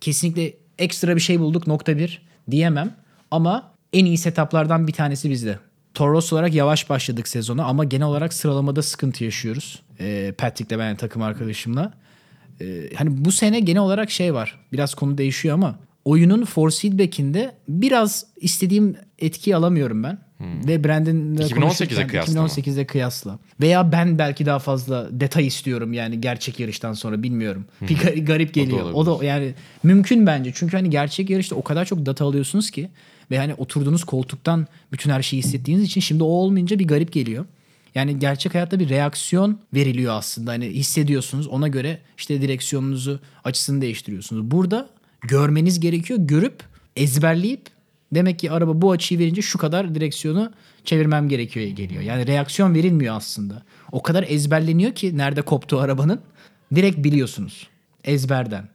Kesinlikle 0.00 0.54
ekstra 0.78 1.16
bir 1.16 1.20
şey 1.20 1.40
bulduk 1.40 1.66
nokta 1.66 1.98
bir 1.98 2.22
diyemem 2.50 2.94
ama 3.30 3.72
en 3.92 4.04
iyi 4.04 4.18
setuplardan 4.18 4.86
bir 4.86 4.92
tanesi 4.92 5.30
bizde. 5.30 5.58
Toros 5.94 6.32
olarak 6.32 6.54
yavaş 6.54 6.90
başladık 6.90 7.28
sezona 7.28 7.64
ama 7.64 7.84
genel 7.84 8.06
olarak 8.06 8.32
sıralamada 8.32 8.82
sıkıntı 8.82 9.24
yaşıyoruz. 9.24 9.82
Ee, 10.00 10.34
Patrick'le 10.38 10.78
ben 10.78 10.96
takım 10.96 11.22
arkadaşımla. 11.22 11.92
Ee, 12.60 12.90
hani 12.96 13.24
bu 13.24 13.32
sene 13.32 13.60
genel 13.60 13.82
olarak 13.82 14.10
şey 14.10 14.34
var. 14.34 14.60
Biraz 14.72 14.94
konu 14.94 15.18
değişiyor 15.18 15.54
ama 15.54 15.78
oyunun 16.04 16.44
force 16.44 16.78
feedback'inde 16.78 17.54
biraz 17.68 18.26
istediğim 18.36 18.96
etkiyi 19.18 19.56
alamıyorum 19.56 20.02
ben. 20.02 20.18
Ve 20.40 20.84
Brandon'la 20.84 21.42
2018'e 21.42 21.60
konuşurken 21.60 22.08
kıyasla 22.08 22.42
mı? 22.42 22.48
2018'e 22.48 22.86
kıyasla. 22.86 23.38
Veya 23.60 23.92
ben 23.92 24.18
belki 24.18 24.46
daha 24.46 24.58
fazla 24.58 25.08
detay 25.10 25.46
istiyorum 25.46 25.92
yani 25.92 26.20
gerçek 26.20 26.60
yarıştan 26.60 26.92
sonra 26.92 27.22
bilmiyorum. 27.22 27.64
Bir 27.80 27.96
gar- 27.96 28.24
garip 28.24 28.54
geliyor. 28.54 28.90
O 28.92 29.06
da, 29.06 29.10
olabilir. 29.10 29.28
yani 29.28 29.54
mümkün 29.82 30.26
bence. 30.26 30.52
Çünkü 30.54 30.76
hani 30.76 30.90
gerçek 30.90 31.30
yarışta 31.30 31.56
o 31.56 31.62
kadar 31.62 31.84
çok 31.84 32.06
data 32.06 32.24
alıyorsunuz 32.24 32.70
ki 32.70 32.90
ve 33.30 33.38
hani 33.38 33.54
oturduğunuz 33.54 34.04
koltuktan 34.04 34.66
bütün 34.92 35.10
her 35.10 35.22
şeyi 35.22 35.42
hissettiğiniz 35.42 35.84
için 35.84 36.00
şimdi 36.00 36.22
o 36.22 36.26
olmayınca 36.26 36.78
bir 36.78 36.88
garip 36.88 37.12
geliyor. 37.12 37.44
Yani 37.94 38.18
gerçek 38.18 38.54
hayatta 38.54 38.78
bir 38.80 38.88
reaksiyon 38.88 39.58
veriliyor 39.74 40.14
aslında. 40.14 40.50
Hani 40.50 40.66
hissediyorsunuz. 40.66 41.46
Ona 41.46 41.68
göre 41.68 41.98
işte 42.18 42.42
direksiyonunuzu, 42.42 43.20
açısını 43.44 43.80
değiştiriyorsunuz. 43.80 44.50
Burada 44.50 44.88
görmeniz 45.20 45.80
gerekiyor. 45.80 46.18
Görüp 46.22 46.62
ezberleyip 46.96 47.75
demek 48.16 48.38
ki 48.38 48.50
araba 48.50 48.82
bu 48.82 48.92
açıyı 48.92 49.20
verince 49.20 49.42
şu 49.42 49.58
kadar 49.58 49.94
direksiyonu 49.94 50.52
çevirmem 50.84 51.28
gerekiyor 51.28 51.66
geliyor. 51.66 52.02
Yani 52.02 52.26
reaksiyon 52.26 52.74
verilmiyor 52.74 53.16
aslında. 53.16 53.62
O 53.92 54.02
kadar 54.02 54.24
ezberleniyor 54.28 54.92
ki 54.92 55.18
nerede 55.18 55.42
koptu 55.42 55.78
arabanın 55.78 56.20
direkt 56.74 56.98
biliyorsunuz. 56.98 57.68
Ezberden. 58.04 58.68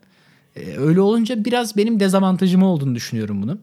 Ee, 0.55 0.77
öyle 0.77 1.01
olunca 1.01 1.45
biraz 1.45 1.77
benim 1.77 1.99
dezavantajım 1.99 2.63
olduğunu 2.63 2.95
düşünüyorum 2.95 3.41
bunu. 3.41 3.57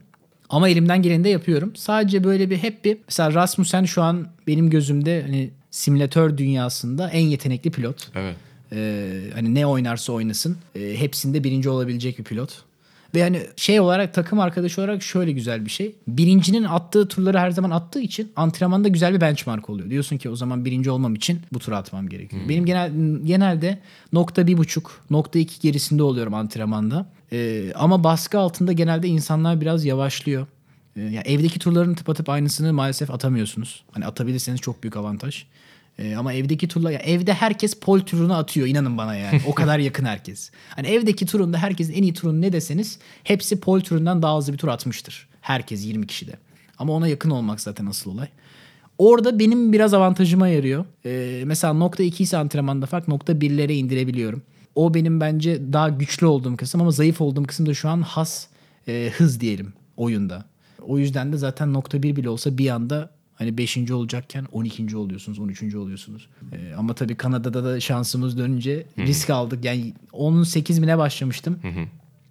Ama 0.49 0.69
elimden 0.69 1.03
geleni 1.03 1.25
de 1.25 1.29
yapıyorum. 1.29 1.77
Sadece 1.77 2.25
böyle 2.25 2.51
bir 2.51 2.57
hep 2.57 2.85
bir 2.85 2.99
mesela 3.09 3.35
Rasmussen 3.35 3.85
şu 3.85 4.03
an 4.03 4.27
benim 4.47 4.71
gözümde 4.71 5.23
hani 5.23 5.51
simülatör 5.71 6.38
dünyasında 6.38 7.11
en 7.11 7.27
yetenekli 7.27 7.71
pilot. 7.71 8.11
Evet. 8.14 8.37
Ee, 8.73 9.23
hani 9.35 9.55
ne 9.55 9.67
oynarsa 9.67 10.12
oynasın 10.12 10.57
e, 10.75 11.01
hepsinde 11.01 11.45
birinci 11.45 11.69
olabilecek 11.69 12.19
bir 12.19 12.25
pilot. 12.25 12.68
Ve 13.14 13.23
hani 13.23 13.40
şey 13.57 13.81
olarak 13.81 14.14
takım 14.14 14.40
arkadaşı 14.40 14.81
olarak 14.81 15.03
şöyle 15.03 15.33
güzel 15.33 15.64
bir 15.64 15.71
şey. 15.71 15.94
Birincinin 16.09 16.64
attığı 16.64 17.09
turları 17.09 17.38
her 17.38 17.51
zaman 17.51 17.71
attığı 17.71 18.01
için 18.01 18.33
antrenmanda 18.37 18.88
güzel 18.88 19.14
bir 19.14 19.21
benchmark 19.21 19.71
oluyor. 19.71 19.90
Diyorsun 19.90 20.16
ki 20.16 20.31
o 20.31 20.37
zaman 20.37 20.64
birinci 20.64 20.90
olmam 20.90 21.14
için 21.14 21.40
bu 21.53 21.59
turu 21.59 21.77
atmam 21.77 22.09
gerekiyor. 22.09 22.42
Benim 22.49 22.66
genel 22.66 22.92
genelde 23.25 23.79
nokta 24.12 24.47
bir 24.47 24.59
buçuk, 24.59 25.05
nokta 25.11 25.38
iki 25.38 25.61
gerisinde 25.61 26.03
oluyorum 26.03 26.35
antrenmanda. 26.35 27.07
Ee, 27.33 27.73
ama 27.75 28.05
baskı 28.05 28.38
altında 28.38 28.73
genelde 28.73 29.09
insanlar 29.09 29.61
biraz 29.61 29.85
yavaşlıyor. 29.85 30.47
Ee, 30.97 31.01
yani 31.01 31.23
evdeki 31.25 31.59
turların 31.59 31.94
tıpatıp 31.94 32.29
aynısını 32.29 32.73
maalesef 32.73 33.11
atamıyorsunuz. 33.11 33.85
Hani 33.92 34.07
atabilirseniz 34.07 34.61
çok 34.61 34.83
büyük 34.83 34.97
avantaj. 34.97 35.44
Ee, 35.99 36.17
ama 36.17 36.33
evdeki 36.33 36.69
turla 36.69 36.93
ya 36.93 36.99
evde 36.99 37.35
herkes 37.35 37.75
pol 37.75 38.01
turunu 38.01 38.37
atıyor 38.37 38.67
inanın 38.67 38.99
bana 38.99 39.15
yani. 39.15 39.41
O 39.47 39.55
kadar 39.55 39.79
yakın 39.79 40.05
herkes. 40.05 40.51
Hani 40.69 40.87
evdeki 40.87 41.27
turunda 41.27 41.59
herkesin 41.59 41.93
en 41.93 42.03
iyi 42.03 42.15
turunu 42.15 42.41
ne 42.41 42.53
deseniz 42.53 42.99
hepsi 43.25 43.61
pol 43.61 43.81
turundan 43.81 44.23
daha 44.23 44.39
hızlı 44.39 44.53
bir 44.53 44.59
tur 44.59 44.69
atmıştır. 44.69 45.29
Herkes 45.41 45.87
20 45.87 46.07
kişide. 46.07 46.33
Ama 46.79 46.93
ona 46.93 47.09
yakın 47.09 47.31
olmak 47.31 47.61
zaten 47.61 47.87
asıl 47.87 48.11
olay. 48.11 48.29
Orada 48.99 49.39
benim 49.39 49.73
biraz 49.73 49.95
avantajıma 49.95 50.49
yarıyor. 50.49 50.85
Ee, 51.05 51.43
mesela 51.45 51.73
nokta 51.73 52.03
2 52.03 52.23
ise 52.23 52.37
antrenmanda 52.37 52.87
fark 52.87 53.09
nokta 53.09 53.33
1'lere 53.33 53.73
indirebiliyorum. 53.73 54.43
O 54.75 54.95
benim 54.95 55.21
bence 55.21 55.73
daha 55.73 55.89
güçlü 55.89 56.27
olduğum 56.27 56.57
kısım 56.57 56.81
ama 56.81 56.91
zayıf 56.91 57.21
olduğum 57.21 57.43
kısım 57.43 57.67
da 57.67 57.75
şu 57.75 57.89
an 57.89 58.03
has 58.03 58.47
e, 58.89 59.13
hız 59.17 59.41
diyelim 59.41 59.73
oyunda. 59.97 60.45
O 60.83 60.99
yüzden 60.99 61.33
de 61.33 61.37
zaten 61.37 61.73
nokta 61.73 62.03
1 62.03 62.17
bile 62.17 62.29
olsa 62.29 62.59
bir 62.59 62.71
anda 62.71 63.11
hani 63.38 63.59
5. 63.59 63.90
olacakken 63.90 64.46
12. 64.53 64.96
oluyorsunuz, 64.96 65.38
13. 65.38 65.74
oluyorsunuz. 65.74 66.29
Ee, 66.53 66.74
ama 66.74 66.94
tabii 66.94 67.14
Kanada'da 67.14 67.64
da 67.64 67.81
şansımız 67.81 68.38
dönünce 68.38 68.87
risk 68.98 69.31
aldık. 69.31 69.64
Yani 69.64 69.92
18 70.12 70.83
bine 70.83 70.98
başlamıştım. 70.98 71.59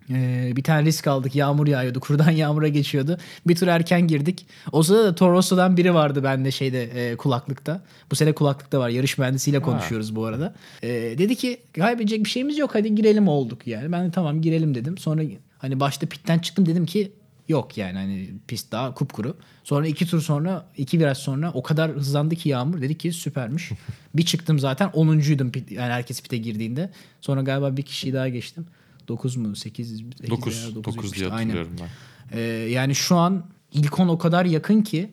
Ee, 0.09 0.53
bir 0.55 0.63
tane 0.63 0.85
risk 0.87 1.07
aldık. 1.07 1.35
Yağmur 1.35 1.67
yağıyordu. 1.67 1.99
Kurdan 1.99 2.31
yağmura 2.43 2.67
geçiyordu. 2.67 3.17
Bir 3.47 3.55
tur 3.55 3.67
erken 3.67 4.07
girdik. 4.07 4.45
O 4.71 4.83
sırada 4.83 5.03
da 5.03 5.15
Torosso'dan 5.15 5.77
biri 5.77 5.93
vardı 5.93 6.23
bende 6.23 6.51
şeyde 6.51 6.83
e, 6.83 7.15
kulaklıkta. 7.15 7.81
Bu 8.11 8.15
sene 8.15 8.31
kulaklıkta 8.33 8.79
var. 8.79 8.89
Yarış 8.89 9.17
mühendisiyle 9.17 9.61
konuşuyoruz 9.61 10.15
bu 10.15 10.25
arada. 10.25 10.55
Ee, 10.83 10.87
dedi 11.17 11.35
ki 11.35 11.57
kaybedecek 11.75 12.23
bir 12.23 12.29
şeyimiz 12.29 12.57
yok. 12.57 12.69
Hadi 12.73 12.95
girelim 12.95 13.27
olduk 13.27 13.67
yani. 13.67 13.91
Ben 13.91 14.07
de 14.07 14.11
tamam 14.11 14.41
girelim 14.41 14.75
dedim. 14.75 14.97
Sonra 14.97 15.21
hani 15.57 15.79
başta 15.79 16.07
pitten 16.07 16.39
çıktım 16.39 16.65
dedim 16.65 16.85
ki 16.85 17.11
yok 17.47 17.77
yani 17.77 17.97
hani 17.97 18.29
pist 18.47 18.71
daha 18.71 18.93
kupkuru. 18.93 19.37
Sonra 19.63 19.87
iki 19.87 20.05
tur 20.05 20.21
sonra 20.21 20.65
iki 20.77 20.99
viraj 20.99 21.17
sonra 21.17 21.51
o 21.53 21.63
kadar 21.63 21.91
hızlandı 21.91 22.35
ki 22.35 22.49
Yağmur 22.49 22.81
dedi 22.81 22.97
ki 22.97 23.11
süpermiş. 23.13 23.71
bir 24.15 24.25
çıktım 24.25 24.59
zaten 24.59 24.89
10'uncuydum 24.89 25.51
pit, 25.51 25.71
yani 25.71 25.93
herkes 25.93 26.21
pite 26.21 26.37
girdiğinde. 26.37 26.91
Sonra 27.21 27.41
galiba 27.41 27.77
bir 27.77 27.83
kişiyi 27.83 28.13
daha 28.13 28.29
geçtim. 28.29 28.65
9 29.07 29.35
mu 29.35 29.55
8, 29.55 29.89
8 29.97 30.29
9. 30.29 30.75
9 30.75 31.13
diye 31.13 31.29
hatırlıyorum 31.29 31.71
ben. 31.81 31.89
Ee, 32.37 32.41
yani 32.69 32.95
şu 32.95 33.15
an 33.15 33.45
ilk 33.73 33.99
10 33.99 34.07
o 34.07 34.17
kadar 34.17 34.45
yakın 34.45 34.81
ki 34.81 35.09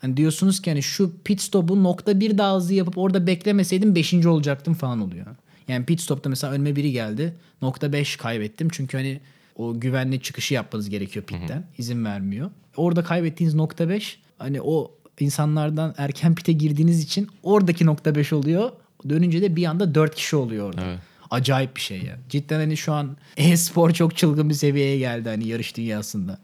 hani 0.00 0.16
diyorsunuz 0.16 0.62
ki 0.62 0.70
hani 0.70 0.82
şu 0.82 1.12
pit 1.24 1.40
stop'u 1.40 1.82
nokta 1.82 2.20
bir 2.20 2.38
daha 2.38 2.56
hızlı 2.56 2.74
yapıp 2.74 2.98
orada 2.98 3.26
beklemeseydim 3.26 3.94
5. 3.94 4.14
olacaktım 4.14 4.74
falan 4.74 5.00
oluyor. 5.00 5.26
Yani 5.68 5.84
pit 5.86 6.00
stop'ta 6.00 6.30
mesela 6.30 6.52
önüme 6.52 6.76
biri 6.76 6.92
geldi. 6.92 7.36
Nokta 7.62 7.92
5 7.92 8.16
kaybettim. 8.16 8.68
Çünkü 8.72 8.96
hani 8.96 9.20
o 9.58 9.80
güvenli 9.80 10.20
çıkışı 10.22 10.54
yapmanız 10.54 10.90
gerekiyor 10.90 11.24
pitten. 11.24 11.64
İzin 11.78 12.04
vermiyor. 12.04 12.50
Orada 12.76 13.04
kaybettiğiniz 13.04 13.54
nokta 13.54 13.88
5 13.88 14.20
hani 14.38 14.60
o 14.62 14.94
insanlardan 15.20 15.94
erken 15.98 16.34
pite 16.34 16.52
girdiğiniz 16.52 17.00
için 17.02 17.28
oradaki 17.42 17.86
nokta 17.86 18.14
5 18.14 18.32
oluyor. 18.32 18.70
Dönünce 19.08 19.42
de 19.42 19.56
bir 19.56 19.64
anda 19.64 19.94
4 19.94 20.14
kişi 20.14 20.36
oluyor 20.36 20.66
orada. 20.68 20.84
Evet. 20.84 20.98
Acayip 21.30 21.76
bir 21.76 21.80
şey 21.80 22.02
ya. 22.02 22.18
Cidden 22.28 22.58
hani 22.58 22.76
şu 22.76 22.92
an 22.92 23.16
e-spor 23.36 23.90
çok 23.90 24.16
çılgın 24.16 24.48
bir 24.48 24.54
seviyeye 24.54 24.98
geldi 24.98 25.28
hani 25.28 25.48
yarış 25.48 25.76
dünyasında. 25.76 26.38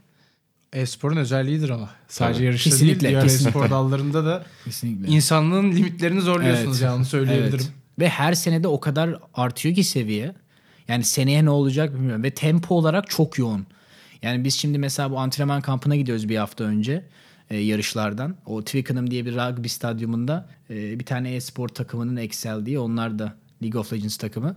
E-sporun 0.73 1.17
özelliğidir 1.17 1.69
ama. 1.71 1.91
Sadece 2.09 2.37
Tabii. 2.39 2.47
yarışta 2.47 2.71
Kesinlikle, 2.71 3.01
değil, 3.01 3.11
diğer 3.11 3.23
kesinlikle. 3.23 3.49
e-spor 3.49 3.71
dallarında 3.71 4.25
da 4.25 4.45
Kesinlikle. 4.65 5.09
insanlığın 5.13 5.73
limitlerini 5.73 6.21
zorluyorsunuz 6.21 6.77
Evet. 6.83 6.83
ya 6.83 6.97
onu 6.97 7.05
söyleyebilirim. 7.05 7.55
Evet. 7.55 7.71
Ve 7.99 8.09
her 8.09 8.35
senede 8.35 8.69
o 8.69 8.81
kadar 8.81 9.19
artıyor 9.35 9.75
ki 9.75 9.85
seviye. 9.85 10.35
Yani 10.89 11.05
seneye 11.05 11.45
ne 11.45 11.51
olacak 11.51 11.95
bilmiyorum. 11.95 12.23
Ve 12.23 12.31
tempo 12.31 12.75
olarak 12.75 13.11
çok 13.11 13.39
yoğun. 13.39 13.67
Yani 14.23 14.45
biz 14.45 14.55
şimdi 14.55 14.79
mesela 14.79 15.11
bu 15.11 15.19
antrenman 15.19 15.61
kampına 15.61 15.97
gidiyoruz 15.97 16.29
bir 16.29 16.37
hafta 16.37 16.65
önce 16.65 17.05
e, 17.51 17.57
yarışlardan. 17.57 18.37
O 18.47 18.63
Twickenham 18.63 19.11
diye 19.11 19.27
bir 19.27 19.35
rugby 19.35 19.69
stadyumunda 19.69 20.49
e, 20.71 20.99
bir 21.01 21.05
tane 21.05 21.35
e-spor 21.35 21.69
takımının 21.69 22.17
Excel 22.17 22.67
diye 22.67 22.79
onlar 22.79 23.19
da 23.19 23.35
League 23.63 23.81
of 23.81 23.93
Legends 23.93 24.17
takımı. 24.17 24.57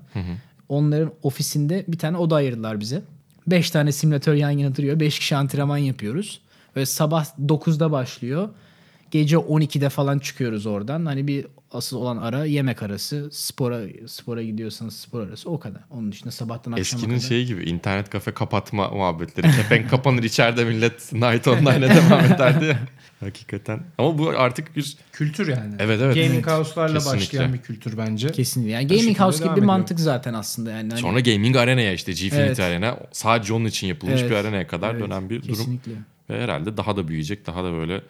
Onların 0.70 1.13
ofisinde 1.24 1.86
bir 1.88 1.98
tane 1.98 2.18
oda 2.18 2.36
ayırdılar 2.36 2.80
bize. 2.80 3.02
Beş 3.48 3.72
tane 3.72 3.92
simülatör 3.92 4.34
yan 4.34 4.50
yana 4.50 4.76
duruyor. 4.76 5.00
Beş 5.00 5.20
kişi 5.20 5.36
antrenman 5.36 5.78
yapıyoruz. 5.78 6.42
Ve 6.76 6.86
sabah 6.86 7.26
9'da 7.26 7.92
başlıyor. 7.92 8.50
Gece 9.12 9.36
12'de 9.36 9.89
falan 9.89 10.20
çıkıyoruz 10.20 10.65
oradan. 10.65 11.06
Hani 11.06 11.28
bir 11.28 11.46
asıl 11.72 11.98
olan 11.98 12.17
ara 12.17 12.46
yemek 12.46 12.84
arası. 12.84 13.30
Spora 13.32 13.82
spora 14.08 14.43
gidiyorsanız 14.43 14.96
spor 14.96 15.22
arası 15.28 15.50
o 15.50 15.60
kadar. 15.60 15.82
Onun 15.91 16.12
dışında 16.12 16.32
sabahtan 16.32 16.72
akşama 16.72 17.00
Eskinin 17.02 17.15
kadar. 17.17 17.28
şeyi 17.28 17.46
gibi 17.46 17.63
internet 17.70 18.10
kafe 18.10 18.34
kapatma 18.34 18.89
muhabbetleri. 18.89 19.52
Kepenk 19.56 19.89
kapanır 19.89 20.24
içeride 20.24 20.65
millet 20.65 21.13
Night 21.13 21.48
Online'a 21.48 21.82
devam 21.82 22.26
ederdi 22.26 22.65
ya. 22.65 22.80
Hakikaten. 23.20 23.80
Ama 23.98 24.17
bu 24.17 24.30
artık 24.30 24.76
bir 24.76 24.98
Kültür 25.12 25.48
yani. 25.48 25.76
Evet, 25.80 26.00
evet. 26.04 26.15
Gaming 26.15 26.34
Evet. 26.34 26.48
house'larla 26.48 26.93
Kesinlikle. 26.93 27.20
başlayan 27.26 27.54
bir 27.54 27.58
kültür 27.58 27.98
bence. 27.98 28.28
Kesinlikle. 28.32 28.72
Yani 28.72 28.88
gaming 28.88 29.04
şekilde 29.04 29.24
house 29.24 29.43
gibi 29.43 29.56
bir 29.56 29.62
mantık 29.62 30.00
zaten 30.00 30.34
aslında 30.34 30.72
yani. 30.72 30.89
Hani- 30.89 31.02
sonra 31.02 31.20
gaming 31.20 31.56
arenaya 31.56 31.93
işte 31.93 32.12
Gfinity 32.12 32.38
Evet. 32.38 32.60
Arena 32.60 32.98
sadece 33.12 33.54
onun 33.54 33.65
için 33.65 33.88
yapılmış 33.88 34.22
Evet. 34.22 34.32
bir 34.32 34.36
arenaya 34.36 34.67
kadar 34.67 34.91
Evet, 34.91 35.04
dönen 35.04 35.30
bir 35.30 35.43
durum. 35.43 35.56
Kesinlikle. 35.56 35.91
Ve 36.30 36.43
herhalde 36.43 36.78
daha 36.78 36.96
da 36.98 37.08
büyüyecek, 37.08 37.48
daha 37.48 37.63
da 37.63 37.72
böyle 37.74 38.02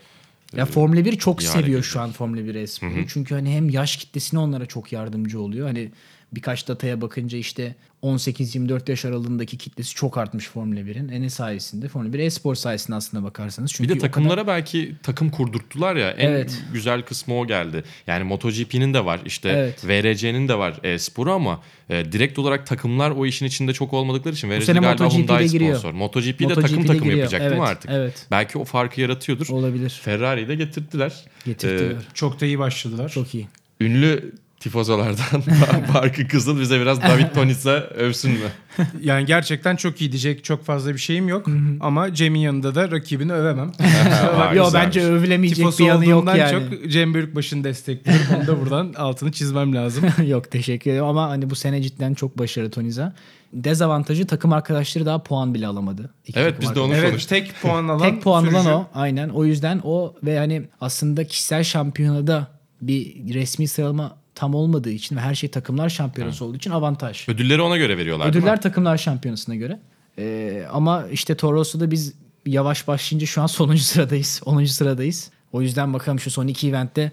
Ya 0.56 0.66
Formula 0.66 1.06
1 1.06 1.18
çok 1.18 1.44
hale 1.44 1.62
seviyor 1.62 1.84
şu 1.84 2.00
an 2.02 2.12
Formula 2.12 2.46
1 2.46 2.56
esporu. 2.56 3.08
Çünkü 3.08 3.36
hani 3.36 3.56
hem 3.56 3.70
yaş 3.70 3.98
kitlesine 3.98 4.40
onlara 4.40 4.66
çok 4.66 4.92
yardımcı 4.92 5.42
oluyor. 5.42 5.68
Hani 5.68 5.92
birkaç 6.32 6.68
dataya 6.68 7.02
bakınca 7.02 7.38
işte 7.38 7.76
18-24 8.04 8.90
yaş 8.90 9.06
aralığındaki 9.06 9.58
kitlesi 9.58 9.96
çok 9.96 10.18
artmış 10.18 10.48
Formula 10.48 10.80
1'in. 10.80 11.10
En 11.10 11.28
sayesinde 11.28 11.88
Formula 11.88 12.14
1 12.14 12.20
espor 12.20 12.56
sayesinde 12.56 12.96
aslında 12.96 13.24
bakarsanız. 13.24 13.72
Çünkü 13.74 13.84
bir 13.84 13.90
de 13.90 13.94
o 13.94 14.02
kadar- 14.02 14.12
takımlara 14.14 14.48
belki 14.48 14.96
takım 15.04 15.30
kurdurttular 15.30 15.96
ya. 15.96 16.12
En 16.12 16.30
Evet. 16.30 16.64
güzel 16.74 17.02
kısmı 17.02 17.40
o 17.40 17.48
geldi. 17.48 17.84
Yani 18.08 18.24
MotoGP'nin 18.24 18.94
de 18.94 19.06
var, 19.06 19.20
işte 19.26 19.50
Evet. 19.50 19.86
VRC'nin 19.88 20.48
de 20.48 20.58
var 20.58 20.80
e-sporu 20.84 21.32
ama 21.32 21.62
e, 21.90 22.12
direkt 22.12 22.40
olarak 22.40 22.68
takımlar 22.68 23.12
o 23.12 23.26
işin 23.26 23.46
içinde 23.46 23.74
çok 23.74 23.94
olmadıkları 23.94 24.34
için 24.36 24.50
VRC 24.50 24.66
galiba 24.74 24.90
MotoGP'de 24.92 25.18
Hyundai 25.18 25.50
giriyor. 25.50 25.76
sponsor. 25.78 25.92
MotoGP'de 25.94 26.44
MotoGP'de 26.44 26.68
takım 26.68 26.86
takım 26.86 27.04
giriyor. 27.04 27.18
yapacak 27.20 27.42
değil 27.42 27.52
mi 27.52 27.58
Evet, 27.58 27.68
artık? 27.70 27.92
evet. 27.94 28.26
Belki 28.32 28.58
o 28.58 28.64
farkı 28.66 29.02
yaratıyordur. 29.02 29.48
olabilir. 29.50 30.00
Ferrari'yi 30.04 30.48
de 30.48 30.56
getirdiler. 30.56 31.14
Getirdiler. 31.46 31.92
Ee, 31.92 31.96
Çok 32.14 32.42
da 32.42 32.46
iyi 32.46 32.60
başladılar. 32.60 33.10
çok 33.10 33.36
iyi. 33.36 33.48
Ünlü 33.82 34.32
tifozolardan 34.60 35.44
Barkı 35.94 36.28
Kızıl 36.28 36.60
bize 36.60 36.80
biraz 36.80 37.02
David 37.02 37.36
Tonis'e 37.36 37.72
övsün 37.80 38.32
mü? 38.32 38.38
Yani 39.02 39.26
gerçekten 39.26 39.76
çok 39.76 40.02
iyi 40.02 40.12
diyecek 40.12 40.44
çok 40.44 40.66
fazla 40.66 40.94
bir 40.94 40.98
şeyim 41.00 41.28
yok. 41.28 41.48
Ama 41.80 42.14
Cem'in 42.14 42.40
yanında 42.40 42.76
da 42.76 42.92
rakibini 42.92 43.34
övemem. 43.34 43.72
Yo 44.56 44.70
bence 44.74 45.04
övülemeyecek 45.04 45.58
Tifosu 45.58 45.84
bir 45.84 45.88
yanı 45.88 46.06
yok 46.06 46.36
yani. 46.36 46.52
çok 46.52 46.92
Cem 46.92 47.14
Bölükbaşı'nı 47.14 47.64
destekliyorum. 47.64 48.26
Onu 48.38 48.48
da 48.48 48.62
buradan 48.62 48.94
altını 48.98 49.32
çizmem 49.32 49.76
lazım. 49.76 50.04
yok 50.28 50.52
teşekkür 50.52 50.92
ederim 50.92 51.06
ama 51.06 51.30
hani 51.30 51.50
bu 51.50 51.56
sene 51.56 51.82
cidden 51.82 52.14
çok 52.14 52.38
başarılı 52.38 52.72
Toniza. 52.72 53.14
Dezavantajı 53.54 54.28
takım 54.28 54.54
arkadaşları 54.54 55.06
daha 55.06 55.24
puan 55.24 55.54
bile 55.54 55.68
alamadı. 55.68 56.10
İki 56.28 56.40
Evet, 56.40 56.56
biz 56.62 56.76
de 56.76 56.80
onu 56.80 56.96
evet 56.96 57.30
tek 57.30 57.62
puan 57.62 57.88
alan 57.88 58.00
Tek 58.12 58.22
puan 58.24 58.42
sürücü. 58.42 58.58
alan 58.58 58.74
o 58.74 58.88
aynen. 58.94 59.30
O 59.30 59.46
yüzden 59.46 59.82
o 59.84 60.16
ve 60.24 60.38
hani 60.38 60.64
aslında 60.82 61.24
kişisel 61.24 61.64
şampiyonada 61.64 62.48
bir 62.82 63.34
resmi 63.34 63.68
sıralama 63.68 64.16
tam 64.38 64.56
olmadığı 64.56 64.90
için 64.90 65.16
ve 65.16 65.20
her 65.20 65.36
şey 65.36 65.50
takımlar 65.50 65.90
şampiyonası 65.90 66.46
olduğu 66.46 66.58
için 66.58 66.72
avantaj. 66.72 67.30
Ödülleri 67.30 67.62
ona 67.62 67.78
göre 67.78 67.98
veriyorlar 67.98 68.26
değil 68.26 68.36
mi? 68.36 68.40
Ödüller 68.48 68.62
takımlar 68.62 68.98
şampiyonasına 68.98 69.56
göre. 69.56 69.80
Ee, 70.20 70.66
ama 70.72 71.08
işte 71.12 71.36
Toros'ta 71.36 71.92
biz 71.92 72.14
yavaş 72.46 72.88
başlayınca 72.88 73.28
şu 73.28 73.42
an 73.42 73.48
sonuncu 73.58 73.84
sıradayız. 73.84 74.42
10. 74.46 74.66
sıradayız. 74.66 75.32
O 75.52 75.62
yüzden 75.62 75.94
bakalım 75.94 76.20
şu 76.20 76.32
son 76.32 76.48
iki 76.48 76.70
eventte. 76.70 77.12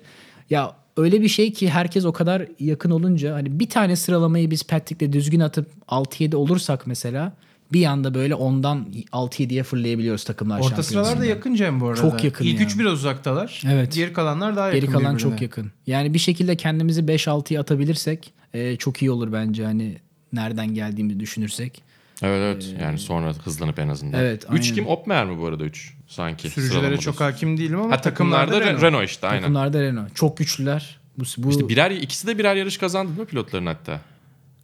Ya 0.50 0.76
öyle 0.96 1.20
bir 1.20 1.28
şey 1.28 1.52
ki 1.52 1.70
herkes 1.70 2.04
o 2.04 2.12
kadar 2.12 2.46
yakın 2.60 2.90
olunca 2.90 3.34
hani 3.34 3.60
bir 3.60 3.68
tane 3.68 3.96
sıralamayı 3.96 4.50
biz 4.50 4.62
Patrick'le 4.62 5.12
düzgün 5.12 5.40
atıp 5.40 5.70
6-7 5.88 6.36
olursak 6.36 6.86
mesela 6.86 7.32
bir 7.72 7.86
anda 7.86 8.14
böyle 8.14 8.34
ondan 8.34 8.86
6-7'ye 9.12 9.62
fırlayabiliyoruz 9.62 10.24
takımlar 10.24 10.56
Orta 10.58 10.64
şampiyonasında. 10.68 11.04
sıralarda 11.04 11.24
yakın 11.24 11.54
Cem 11.54 11.80
bu 11.80 11.86
arada. 11.88 12.00
Çok 12.00 12.24
yakın 12.24 12.44
İlk 12.44 12.60
ya. 12.60 12.66
üç 12.66 12.78
biraz 12.78 12.92
uzaktalar. 12.92 13.62
Evet. 13.70 13.94
Geri 13.94 14.12
kalanlar 14.12 14.56
daha 14.56 14.66
yakın 14.66 14.80
Geri 14.80 14.90
kalan 14.90 15.14
birbirine. 15.14 15.30
çok 15.30 15.42
yakın. 15.42 15.72
Yani 15.86 16.14
bir 16.14 16.18
şekilde 16.18 16.56
kendimizi 16.56 17.00
5-6'ya 17.00 17.60
atabilirsek 17.60 18.32
e, 18.54 18.76
çok 18.76 19.02
iyi 19.02 19.10
olur 19.10 19.32
bence 19.32 19.64
hani 19.64 19.96
nereden 20.32 20.74
geldiğimizi 20.74 21.20
düşünürsek. 21.20 21.82
Evet 22.22 22.40
evet. 22.64 22.74
Yani 22.82 22.98
sonra 22.98 23.32
hızlanıp 23.44 23.78
en 23.78 23.88
azından. 23.88 24.20
Evet, 24.20 24.44
3 24.44 24.48
aynen. 24.50 24.74
kim? 24.74 24.86
Opmer 24.86 25.26
mi 25.26 25.38
bu 25.38 25.46
arada 25.46 25.64
3 25.64 25.94
sanki? 26.08 26.50
Sürücülere 26.50 26.98
çok 26.98 27.20
hakim 27.20 27.58
değilim 27.58 27.80
ama 27.80 27.90
Ha 27.96 28.00
takımlarda, 28.00 28.60
Renault. 28.60 28.82
Renault 28.82 29.04
işte 29.08 29.26
aynen. 29.26 29.40
Takımlarda 29.40 29.82
Renault. 29.82 30.14
Çok 30.16 30.36
güçlüler. 30.36 31.00
Bu, 31.18 31.22
bu 31.38 31.50
İşte 31.50 31.68
birer 31.68 31.90
ikisi 31.90 32.26
de 32.26 32.38
birer 32.38 32.56
yarış 32.56 32.78
kazandı 32.78 33.20
mi 33.20 33.26
pilotların 33.26 33.66
hatta? 33.66 34.00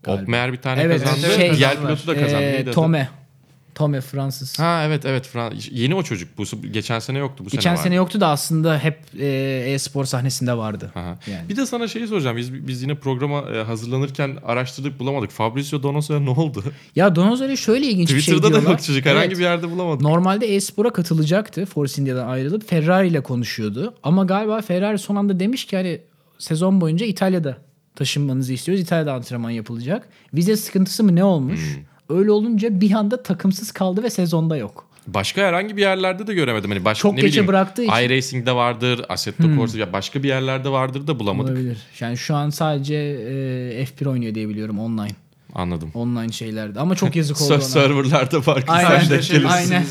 Galiba. 0.03 0.23
Opmer 0.23 0.53
bir 0.53 0.57
tane 0.59 0.83
Evet, 0.83 1.05
kazandı. 1.05 1.35
şey- 1.37 1.55
diğer 1.57 1.81
pilotu 1.81 2.07
da 2.07 2.15
kazandı. 2.21 2.43
e, 2.45 2.53
Neydi 2.53 2.63
adı? 2.71 2.73
Tome. 2.75 3.09
Tome 3.75 4.01
Fransız. 4.01 4.59
Ha 4.59 4.83
evet 4.87 5.05
evet. 5.07 5.27
Fran- 5.35 5.53
Yeni 5.71 5.95
o 5.95 6.03
çocuk. 6.03 6.39
Bu 6.39 6.45
geçen 6.73 6.99
sene 6.99 7.19
yoktu. 7.19 7.45
Bu 7.45 7.51
Geçen 7.51 7.61
sene, 7.71 7.77
sene 7.77 7.85
vardı. 7.91 7.95
yoktu 7.97 8.21
da 8.21 8.29
aslında 8.29 8.79
hep 8.79 8.99
e, 9.21 9.27
e-spor 9.67 10.05
sahnesinde 10.05 10.57
vardı. 10.57 10.93
Aha. 10.95 11.19
Yani. 11.31 11.49
Bir 11.49 11.57
de 11.57 11.67
sana 11.67 11.89
şeyi 11.89 12.07
soracağım. 12.07 12.37
Biz 12.37 12.67
biz 12.67 12.83
yine 12.83 12.95
programa 12.95 13.41
e, 13.41 13.63
hazırlanırken 13.63 14.37
araştırdık 14.47 14.99
bulamadık. 14.99 15.31
Fabrizio 15.31 15.83
Donosso'ya 15.83 16.21
ne 16.21 16.31
oldu? 16.31 16.65
Ya 16.97 17.17
Donozoli 17.17 17.57
şöyle 17.57 17.87
ilginç 17.87 18.09
bir 18.09 18.21
şey 18.21 18.21
Twitter'da 18.21 18.43
da 18.47 18.49
diyorlar. 18.51 18.71
yok 18.71 18.83
çocuk. 18.83 19.07
Herhangi 19.07 19.27
Evet. 19.27 19.39
bir 19.39 19.43
yerde 19.43 19.71
bulamadık. 19.71 20.01
Normalde 20.03 20.55
e-spora 20.55 20.91
katılacaktı 20.93 21.67
Force 21.67 22.03
India'dan 22.03 22.29
ayrılıp 22.29 22.69
Ferrari 22.69 23.09
ile 23.09 23.21
konuşuyordu. 23.21 23.95
Ama 24.03 24.25
galiba 24.25 24.61
Ferrari 24.63 24.99
son 24.99 25.17
anda 25.17 25.41
demiş 25.41 25.65
ki 25.65 25.77
hani 25.77 26.01
sezon 26.39 26.81
boyunca 26.81 27.07
İtalya'da 27.07 27.57
taşınmanızı 28.01 28.53
istiyoruz. 28.53 28.83
İtalya'da 28.83 29.13
antrenman 29.13 29.51
yapılacak. 29.51 30.09
Vize 30.35 30.57
sıkıntısı 30.57 31.05
mı 31.05 31.17
ne 31.17 31.25
olmuş? 31.25 31.61
Hmm. 31.61 32.17
Öyle 32.19 32.31
olunca 32.31 32.81
bir 32.81 32.93
anda 32.93 33.23
takımsız 33.23 33.73
kaldı 33.73 34.03
ve 34.03 34.11
sezonda 34.11 34.57
yok. 34.57 34.87
Başka 35.07 35.43
herhangi 35.43 35.77
bir 35.77 35.83
yerlerde 35.83 36.27
de 36.27 36.35
göremedim. 36.35 36.71
Hani 36.71 36.85
başka 36.85 37.03
Çok 37.03 37.15
ne 37.15 37.21
geçe 37.21 37.33
bileyim, 37.33 37.49
bıraktığı 37.49 37.83
için. 37.83 37.93
Hmm. 37.93 38.05
iRacing'de 38.05 38.53
vardır, 38.53 39.05
Assetto 39.09 39.55
Corsa 39.57 39.79
ya 39.79 39.93
başka 39.93 40.23
bir 40.23 40.29
yerlerde 40.29 40.69
vardır 40.69 41.07
da 41.07 41.19
bulamadık. 41.19 41.51
Olabilir. 41.51 41.79
Yani 42.01 42.17
şu 42.17 42.35
an 42.35 42.51
sadece 42.51 42.95
e, 42.95 43.85
F1 43.85 44.09
oynuyor 44.09 44.35
diye 44.35 44.49
biliyorum 44.49 44.79
online. 44.79 45.15
Anladım. 45.55 45.91
Online 45.95 46.33
şeylerde. 46.33 46.81
Ama 46.81 46.95
çok 46.95 47.17
yazık 47.17 47.43
oldu 47.43 47.55
ona. 47.55 47.61
serverlarda 47.61 48.47
var. 48.47 48.65
Aynen. 48.69 49.47
Aynen. 49.49 49.85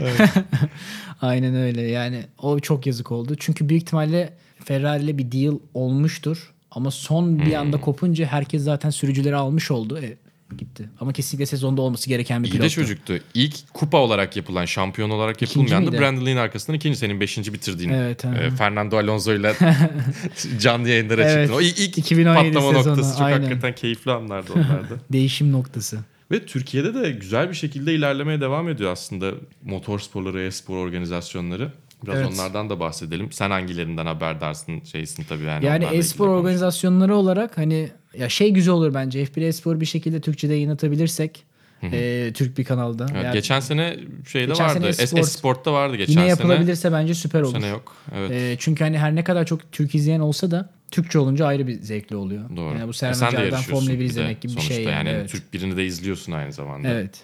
Aynen 1.20 1.54
öyle. 1.54 1.82
Yani 1.82 2.24
o 2.38 2.60
çok 2.60 2.86
yazık 2.86 3.12
oldu. 3.12 3.34
Çünkü 3.38 3.68
büyük 3.68 3.82
ihtimalle 3.82 4.32
Ferrari 4.64 5.02
ile 5.04 5.18
bir 5.18 5.32
deal 5.32 5.58
olmuştur. 5.74 6.52
Ama 6.70 6.90
son 6.90 7.38
bir 7.38 7.44
Hmm. 7.46 7.54
anda 7.60 7.80
kopunca 7.80 8.26
herkes 8.26 8.62
zaten 8.62 8.90
sürücüleri 8.90 9.36
almış 9.36 9.70
oldu. 9.70 9.98
E, 9.98 10.16
gitti. 10.58 10.90
Ama 11.00 11.12
kesinlikle 11.12 11.46
sezonda 11.46 11.82
olması 11.82 12.08
gereken 12.08 12.42
bir 12.42 12.48
İyi 12.48 12.52
de 12.52 12.56
pilottu. 12.56 12.74
çocuktu. 12.74 13.18
İlk 13.34 13.54
kupa 13.74 13.98
olarak 13.98 14.36
yapılan, 14.36 14.64
şampiyon 14.64 15.10
olarak 15.10 15.42
yapılmayan 15.42 15.86
da? 15.86 15.92
Brandon 15.92 16.26
Lee'nin 16.26 16.36
arkasından 16.40 16.76
ikinci. 16.76 16.98
Senin 16.98 17.20
beşinci 17.20 17.52
bitirdiğin. 17.52 17.90
Evet, 17.90 18.24
e, 18.24 18.50
Fernando 18.50 18.96
Alonso 18.98 19.34
ile 19.34 19.54
canlı 20.60 20.88
yayınlara 20.88 21.22
Evet. 21.24 21.48
çıktın. 21.48 21.54
O 21.58 21.60
ilk, 21.60 21.78
ilk 21.80 21.98
2017 21.98 22.54
patlama 22.54 22.74
sezonu, 22.78 22.92
noktası 22.92 23.18
çok 23.18 23.26
aynen. 23.26 23.40
hakikaten 23.42 23.74
keyifli 23.74 24.10
anlardı 24.12 24.52
onlarda. 24.52 24.94
Değişim 25.12 25.52
noktası. 25.52 25.98
Ve 26.30 26.46
Türkiye'de 26.46 26.94
de 26.94 27.10
güzel 27.10 27.48
bir 27.48 27.54
şekilde 27.54 27.94
ilerlemeye 27.94 28.40
devam 28.40 28.68
ediyor 28.68 28.92
aslında 28.92 29.30
motor 29.64 29.98
sporları, 29.98 30.42
e-spor 30.42 30.76
organizasyonları. 30.76 31.72
Biraz 32.04 32.18
Evet. 32.18 32.28
onlardan 32.34 32.70
da 32.70 32.80
bahsedelim. 32.80 33.32
Sen 33.32 33.50
hangilerinden 33.50 34.06
haberdarsın, 34.06 34.80
şeysin 34.84 35.24
tabii 35.24 35.42
yani. 35.44 35.64
Yani 35.66 35.84
e-spor 35.84 36.28
organizasyonları 36.28 37.16
olarak 37.16 37.58
hani 37.58 37.88
ya 38.18 38.28
şey 38.28 38.50
güzel 38.50 38.74
olur 38.74 38.94
bence. 38.94 39.24
F1 39.24 39.44
e-spor 39.46 39.80
bir 39.80 39.86
şekilde 39.86 40.20
Türkçe'de 40.20 40.54
yayınlatabilirsek 40.54 41.44
e, 41.82 42.30
Türk 42.34 42.58
bir 42.58 42.64
kanalda. 42.64 43.06
Evet, 43.12 43.24
Yani 43.24 43.32
geçen 43.32 43.60
sene 43.60 43.96
şeyde 44.28 44.46
Geçen 44.46 44.66
vardı. 44.66 44.88
Esport- 44.90 45.18
Esport'ta 45.20 45.72
vardı 45.72 45.96
geçen 45.96 46.12
yine 46.12 46.20
sene. 46.20 46.28
yapılabilirse 46.30 46.92
bence 46.92 47.14
süper 47.14 47.42
Bu 47.42 47.46
olur. 47.46 47.54
sene 47.60 47.66
yok. 47.66 47.96
Evet. 48.14 48.30
E, 48.30 48.56
çünkü 48.58 48.84
hani 48.84 48.98
her 48.98 49.14
ne 49.14 49.24
kadar 49.24 49.46
çok 49.46 49.72
Türk 49.72 49.94
izleyen 49.94 50.20
olsa 50.20 50.50
da 50.50 50.70
Türkçe 50.90 51.18
olunca 51.18 51.46
ayrı 51.46 51.66
bir 51.66 51.80
zevkli 51.82 52.16
oluyor. 52.16 52.56
Doğru. 52.56 52.74
Yani 52.78 52.86
bu 52.86 52.90
E 52.90 52.92
Sermacar'dan 52.92 53.38
yarışıyorsun 53.44 53.70
Formula 53.72 53.90
1 53.90 53.94
bir 53.94 54.00
de 54.00 54.04
izlemek 54.04 54.40
gibi 54.40 54.52
bir 54.52 54.56
sonuçta 54.56 54.74
şey. 54.74 54.84
yani. 54.84 54.94
Yani. 54.94 55.08
Evet. 55.08 55.30
Türk 55.30 55.52
birini 55.52 55.76
de 55.76 55.84
izliyorsun 55.86 56.32
aynı 56.32 56.52
zamanda. 56.52 56.88
evet. 56.88 57.20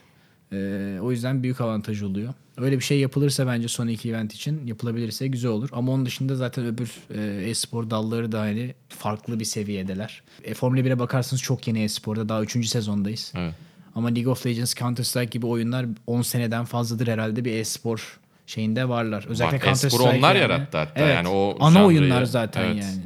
E, 0.53 0.57
o 1.03 1.11
yüzden 1.11 1.43
büyük 1.43 1.61
avantaj 1.61 2.03
oluyor. 2.03 2.35
Öyle 2.59 2.77
bir 2.79 2.85
şey 2.85 2.99
yapılırsa 3.01 3.47
bence 3.47 3.69
son 3.69 3.89
iki 3.89 4.11
event 4.11 4.35
için 4.35 4.67
yapılabilirse 4.67 5.27
güzel 5.27 5.51
olur. 5.51 5.69
Ama 5.73 5.93
onun 5.93 6.07
dışında 6.07 6.37
zaten 6.37 6.67
öbür 6.67 6.91
e, 7.15 7.51
e-spor 7.51 7.91
dalları 7.91 8.33
da 8.33 8.41
hani 8.41 8.75
farklı 8.89 9.41
bir 9.41 9.45
seviyedeler. 9.45 10.23
E, 10.45 10.55
Formula 10.55 10.81
1'e 10.81 10.99
bakarsanız 10.99 11.43
çok 11.43 11.67
yeni 11.69 11.83
e-sporda. 11.83 12.29
Daha 12.29 12.43
3. 12.43 12.67
sezondayız. 12.69 13.33
Evet. 13.37 13.55
Ama 13.95 14.09
League 14.09 14.33
of 14.33 14.47
Legends, 14.47 14.75
Counter 14.75 15.05
Strike 15.05 15.31
gibi 15.31 15.47
oyunlar 15.47 15.87
10 16.07 16.23
seneden 16.23 16.65
fazladır 16.65 17.07
herhalde 17.09 17.45
bir 17.45 17.53
e-spor 17.53 18.19
şeyinde 18.47 18.89
varlar. 18.89 19.27
Özellikle 19.29 19.57
Var. 19.57 19.65
Counter 19.65 19.89
Strike 19.89 20.19
onlar 20.19 20.35
yani. 20.35 20.43
yarattı 20.43 20.79
hatta. 20.79 20.93
Evet. 21.05 21.15
Yani 21.15 21.29
o 21.29 21.57
Ana 21.61 21.71
janrayı. 21.75 21.87
oyunlar 22.01 22.25
zaten 22.25 22.65
Evet. 22.65 22.83
yani. 22.85 23.03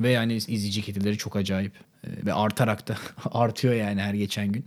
Ve 0.00 0.10
yani 0.10 0.34
izleyici 0.34 0.82
kitleleri 0.82 1.18
çok 1.18 1.36
acayip. 1.36 1.72
Ee, 2.06 2.08
Ve 2.26 2.32
artarak 2.34 2.88
da 2.88 2.96
artıyor 3.32 3.74
yani 3.74 4.00
her 4.02 4.14
geçen 4.14 4.52
gün. 4.52 4.64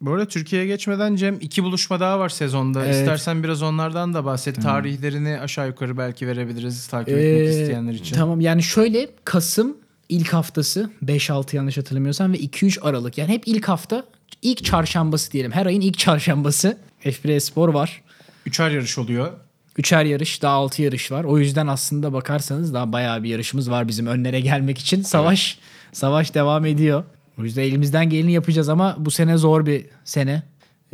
Bu 0.00 0.12
arada 0.12 0.28
Türkiye'ye 0.28 0.66
geçmeden 0.68 1.16
Cem 1.16 1.36
iki 1.40 1.64
buluşma 1.64 2.00
daha 2.00 2.18
var 2.18 2.28
sezonda. 2.28 2.84
Evet. 2.84 2.94
İstersen 2.94 3.42
biraz 3.42 3.62
onlardan 3.62 4.14
da 4.14 4.24
bahset. 4.24 4.62
Tarihlerini 4.62 5.40
aşağı 5.40 5.66
yukarı 5.66 5.98
belki 5.98 6.26
verebiliriz 6.26 6.86
takip 6.86 7.08
etmek 7.08 7.24
Ee, 7.48 7.60
isteyenler 7.62 7.92
için. 7.92 8.16
Tamam 8.16 8.40
yani 8.40 8.62
şöyle 8.62 9.08
Kasım 9.24 9.76
ilk 10.08 10.28
haftası 10.32 10.90
5-6 11.04 11.56
yanlış 11.56 11.76
hatırlamıyorsam 11.78 12.32
ve 12.32 12.36
2-3 12.36 12.80
Aralık 12.80 13.18
yani 13.18 13.32
hep 13.32 13.42
ilk 13.48 13.68
hafta 13.68 14.04
ilk 14.42 14.64
çarşambası 14.64 15.32
diyelim. 15.32 15.52
Her 15.52 15.66
ayın 15.66 15.80
ilk 15.80 15.98
çarşambası 15.98 16.78
F1 17.04 17.40
Spor 17.40 17.68
var. 17.68 18.02
Üçer 18.46 18.70
yarış 18.70 18.98
oluyor. 18.98 19.32
Üçer 19.76 20.04
yarış 20.04 20.42
daha 20.42 20.54
altı 20.54 20.82
yarış 20.82 21.12
var. 21.12 21.24
O 21.24 21.38
yüzden 21.38 21.66
aslında 21.66 22.12
bakarsanız 22.12 22.74
daha 22.74 22.92
bayağı 22.92 23.22
bir 23.22 23.28
yarışımız 23.28 23.70
var 23.70 23.88
bizim 23.88 24.06
önlere 24.06 24.40
gelmek 24.40 24.78
için. 24.78 25.02
Savaş 25.02 25.58
savaş 25.92 26.34
devam 26.34 26.66
ediyor. 26.66 27.04
O 27.38 27.44
yüzden 27.44 27.62
elimizden 27.62 28.10
geleni 28.10 28.32
yapacağız 28.32 28.68
ama 28.68 28.96
bu 28.98 29.10
sene 29.10 29.36
zor 29.36 29.66
bir 29.66 29.86
sene. 30.04 30.42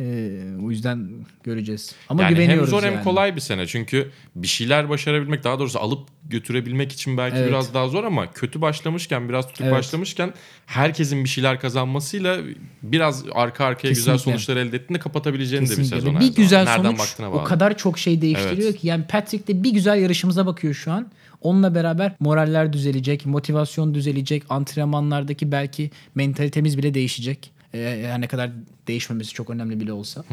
Ee, 0.01 0.39
o 0.65 0.71
yüzden 0.71 1.09
göreceğiz. 1.43 1.95
Ama 2.09 2.21
yani 2.21 2.29
hem 2.29 2.35
güveniyoruz 2.35 2.69
zor 2.69 2.83
yani. 2.83 2.95
hem 2.95 3.03
kolay 3.03 3.35
bir 3.35 3.41
sene. 3.41 3.67
Çünkü 3.67 4.09
bir 4.35 4.47
şeyler 4.47 4.89
başarabilmek 4.89 5.43
daha 5.43 5.59
doğrusu 5.59 5.79
alıp 5.79 6.09
götürebilmek 6.29 6.91
için 6.91 7.17
belki 7.17 7.37
Evet. 7.37 7.49
biraz 7.49 7.73
daha 7.73 7.87
zor 7.87 8.03
ama 8.03 8.31
kötü 8.31 8.61
başlamışken 8.61 9.29
biraz 9.29 9.47
tutup 9.47 9.61
Evet. 9.61 9.73
başlamışken 9.73 10.33
herkesin 10.65 11.23
bir 11.23 11.29
şeyler 11.29 11.59
kazanmasıyla 11.59 12.37
biraz 12.83 13.23
arka 13.33 13.65
arkaya 13.65 13.89
güzel 13.89 14.13
Kesinlikle. 14.13 14.31
sonuçlar 14.31 14.57
elde 14.57 14.75
ettiğinde 14.75 14.99
kapatabileceğin 14.99 15.61
de 15.61 15.69
bir 15.69 15.75
Kesinlikle. 15.75 15.95
sezon. 15.95 16.15
bir 16.15 16.19
zaman. 16.19 16.33
güzel 16.35 16.63
Nereden 16.63 16.95
sonuç 16.95 17.33
o 17.33 17.43
kadar 17.43 17.77
çok 17.77 17.99
şey 17.99 18.21
değiştiriyor 18.21 18.69
Evet. 18.69 18.79
ki. 18.81 18.87
Yani 18.87 19.03
Patrick 19.07 19.47
de 19.47 19.63
bir 19.63 19.71
güzel 19.71 20.01
yarışımıza 20.01 20.45
bakıyor 20.45 20.73
şu 20.73 20.91
an. 20.91 21.11
Onunla 21.41 21.75
beraber 21.75 22.15
moraller 22.19 22.73
düzelecek, 22.73 23.25
motivasyon 23.25 23.93
düzelecek, 23.93 24.43
antrenmanlardaki 24.49 25.51
belki 25.51 25.91
mentalitemiz 26.15 26.77
bile 26.77 26.93
değişecek. 26.93 27.51
Ee, 27.73 28.03
her 28.11 28.21
ne 28.21 28.27
kadar 28.27 28.51
değişmemesi 28.87 29.33
çok 29.33 29.49
önemli 29.49 29.79
bile 29.79 29.93
olsa. 29.93 30.23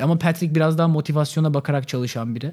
Ama 0.00 0.18
Patrick 0.18 0.54
biraz 0.54 0.78
daha 0.78 0.88
motivasyona 0.88 1.54
bakarak 1.54 1.88
çalışan 1.88 2.34
biri. 2.34 2.52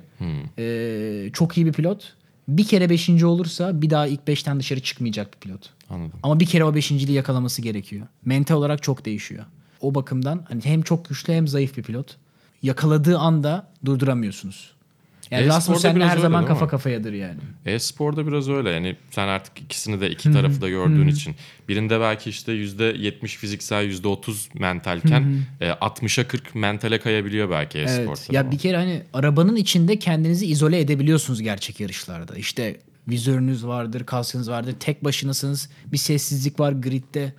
Ee, 0.57 1.29
çok 1.34 1.57
iyi 1.57 1.65
bir 1.65 1.73
pilot. 1.73 2.13
Bir 2.47 2.63
kere 2.63 2.89
beşinci 2.89 3.25
olursa 3.25 3.82
bir 3.82 3.89
daha 3.89 4.07
ilk 4.07 4.27
beşten 4.27 4.59
dışarı 4.59 4.79
çıkmayacak 4.79 5.34
bir 5.34 5.39
pilot. 5.39 5.69
Anladım. 5.89 6.19
Ama 6.23 6.39
bir 6.39 6.45
kere 6.45 6.63
o 6.63 6.75
beşinciliği 6.75 7.15
yakalaması 7.17 7.61
gerekiyor. 7.61 8.07
Mental 8.25 8.55
olarak 8.55 8.84
çok 8.84 9.05
değişiyor. 9.05 9.45
O 9.82 9.95
bakımdan 9.95 10.45
hani 10.49 10.61
hem 10.65 10.82
çok 10.82 11.09
güçlü 11.09 11.34
hem 11.34 11.47
zayıf 11.47 11.77
bir 11.77 11.84
pilot. 11.84 12.17
Yakaladığı 12.63 13.17
anda 13.17 13.67
durduramıyorsunuz. 13.86 14.71
Yani 15.32 15.45
biraz 15.45 15.69
her 15.86 16.17
zaman 16.17 16.45
kafa 16.45 16.67
kafayadır 16.67 17.13
yani. 17.13 17.39
E-sporda 17.65 18.27
biraz 18.27 18.49
öyle 18.49 18.69
yani 18.69 18.95
sen 19.11 19.27
artık 19.27 19.61
ikisini 19.61 20.01
de 20.01 20.09
iki 20.09 20.34
tarafı 20.34 20.61
da 20.61 20.69
gördüğün 20.69 21.07
için 21.07 21.36
birinde 21.69 21.99
belki 21.99 22.29
işte 22.29 22.51
%70 22.51 23.27
fiziksel 23.27 23.91
%30 23.91 24.59
mentalken 24.59 25.36
e, 25.61 25.69
60'a 25.69 26.27
40 26.27 26.55
mentale 26.55 26.99
kayabiliyor 26.99 27.49
belki 27.49 27.79
e-sporda. 27.79 28.09
Evet. 28.09 28.34
Ya 28.34 28.51
bir 28.51 28.57
kere 28.57 28.77
hani 28.77 29.01
arabanın 29.13 29.55
içinde 29.55 29.99
kendinizi 29.99 30.45
izole 30.45 30.79
edebiliyorsunuz 30.79 31.41
gerçek 31.41 31.79
yarışlarda. 31.79 32.36
İşte 32.36 32.77
vizörünüz 33.07 33.65
vardır, 33.65 34.05
kaskınız 34.05 34.49
vardır. 34.49 34.75
Tek 34.79 35.03
başınasınız. 35.03 35.69
Bir 35.86 35.97
sessizlik 35.97 36.59
var 36.59 36.71
gridde. 36.71 37.34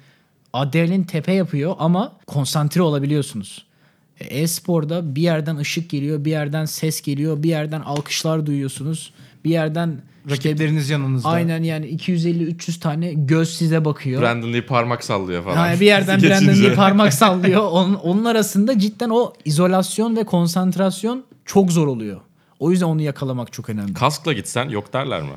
Adrenalin 0.53 1.05
tepe 1.05 1.33
yapıyor 1.33 1.77
ama 1.79 2.19
konsantre 2.27 2.83
olabiliyorsunuz. 2.83 3.67
E-sporda 4.23 5.15
bir 5.15 5.23
yerden 5.23 5.57
ışık 5.57 5.91
geliyor, 5.91 6.25
bir 6.25 6.31
yerden 6.31 6.65
ses 6.65 7.01
geliyor, 7.01 7.43
bir 7.43 7.49
yerden 7.49 7.81
alkışlar 7.81 8.47
duyuyorsunuz. 8.47 9.13
Bir 9.45 9.51
yerden 9.51 10.01
işte 10.27 10.49
Rakipleriniz 10.51 10.91
yanınızda. 10.91 11.29
aynen 11.29 11.63
yani 11.63 11.87
250-300 11.87 12.81
tane 12.81 13.13
göz 13.13 13.57
size 13.57 13.85
bakıyor. 13.85 14.23
Brandon 14.23 14.53
Lee 14.53 14.67
parmak 14.67 15.05
sallıyor 15.05 15.45
falan. 15.45 15.67
Yani 15.67 15.81
bir 15.81 15.87
yerden. 15.87 16.23
Brandon 16.23 16.63
Lee 16.63 16.75
parmak 16.75 17.15
sallıyor. 17.15 17.63
Onun, 17.71 17.95
onun 17.95 18.25
arasında 18.25 18.79
cidden 18.79 19.11
o 19.11 19.33
izolasyon 19.45 20.17
ve 20.17 20.25
konsantrasyon 20.25 21.25
çok 21.45 21.73
zor 21.73 21.87
oluyor. 21.87 22.21
O 22.59 22.71
yüzden 22.71 22.87
onu 22.87 23.03
yakalamak 23.03 23.53
çok 23.53 23.69
önemli. 23.71 23.95
Kaskla 23.95 24.33
gitsen 24.33 24.69
yok 24.69 24.93
derler 24.93 25.23
mi? 25.23 25.29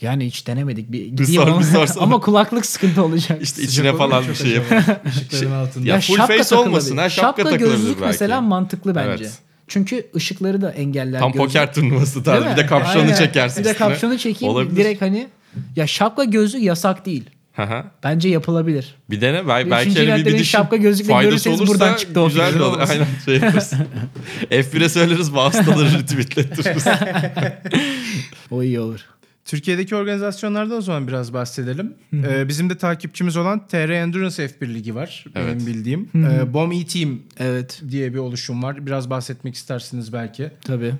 Yani 0.00 0.26
hiç 0.26 0.46
denemedik. 0.46 0.92
Bir, 0.92 0.98
Bir 1.00 1.06
gideyim 1.06 1.42
sor, 1.42 1.48
ama, 1.48 1.86
ama 2.00 2.20
kulaklık 2.20 2.66
sıkıntı 2.66 3.02
olacak. 3.04 3.38
İşte 3.42 3.56
Sıcak 3.62 3.70
içine 3.72 3.96
falan 3.96 4.28
bir 4.28 4.34
şey 4.34 4.50
yap. 4.50 4.64
acaba. 4.70 5.00
Işıkların 5.08 5.52
altında. 5.52 5.88
Ya 5.88 6.00
full 6.00 6.16
face 6.16 6.56
olmasın 6.56 6.96
ha, 6.96 7.08
şapka 7.08 7.42
takılabilir 7.42 7.68
gözlük 7.70 7.88
belki. 7.96 8.06
mesela 8.06 8.40
mantıklı 8.40 8.94
bence. 8.94 9.24
Evet. 9.24 9.38
Çünkü 9.68 10.06
ışıkları 10.16 10.60
da 10.60 10.70
engeller. 10.70 11.20
Tam 11.20 11.32
gözlük. 11.32 11.46
poker 11.46 11.74
turnuvası 11.74 12.22
tarzı. 12.22 12.46
Bir 12.50 12.56
de 12.56 12.66
kapşonu 12.66 13.02
Aynen. 13.02 13.14
çekersin 13.14 13.64
Bir 13.64 13.68
de 13.68 13.74
kapşonu 13.74 14.18
çekeyim 14.18 14.54
Olabilir. 14.54 14.76
direkt 14.76 15.02
hani 15.02 15.26
ya 15.76 15.86
şapka 15.86 16.24
gözlük 16.24 16.62
yasak 16.62 17.06
değil. 17.06 17.24
Hı 17.52 17.62
hı. 17.62 17.84
Bence 18.02 18.28
yapılabilir. 18.28 18.94
bir 19.10 19.20
dene 19.20 19.48
bel- 19.48 19.70
belki 19.70 19.90
Üçüncü 19.90 20.10
hani 20.10 20.20
bir, 20.20 20.26
bir 20.26 20.32
düşün. 20.32 20.44
şapka 20.44 20.76
gözlükle 20.76 21.12
Faydası 21.12 21.30
görürseniz 21.30 21.60
olursa 21.60 21.72
buradan 21.74 21.96
çıktı 21.96 22.20
o 22.20 22.28
güzel 22.28 22.58
olur. 22.60 22.78
Aynen 22.90 23.06
şey 23.24 23.34
yaparız. 23.34 23.72
F1'e 24.50 24.88
söyleriz 24.88 25.34
vasıtaları 25.34 25.98
retweetlettiririz. 25.98 26.84
O 28.50 28.62
iyi 28.62 28.80
olur. 28.80 29.00
Türkiye'deki 29.46 29.96
organizasyonlardan 29.96 30.76
o 30.76 30.80
zaman 30.80 31.08
biraz 31.08 31.32
bahsedelim. 31.32 31.94
Ee, 32.14 32.48
bizim 32.48 32.70
de 32.70 32.76
takipçimiz 32.78 33.36
olan 33.36 33.66
TR 33.66 33.88
Endurance 33.88 34.46
F1 34.46 34.74
Ligi 34.74 34.94
var. 34.94 35.24
Evet. 35.34 35.54
Benim 35.54 35.66
bildiğim. 35.66 36.08
Ee, 36.14 36.54
BOM 36.54 36.72
E-Team 36.72 37.18
Evet. 37.38 37.82
diye 37.90 38.14
bir 38.14 38.18
oluşum 38.18 38.62
var. 38.62 38.86
Biraz 38.86 39.10
bahsetmek 39.10 39.54
istersiniz 39.54 40.12
belki. 40.12 40.50
Tabii. 40.64 40.94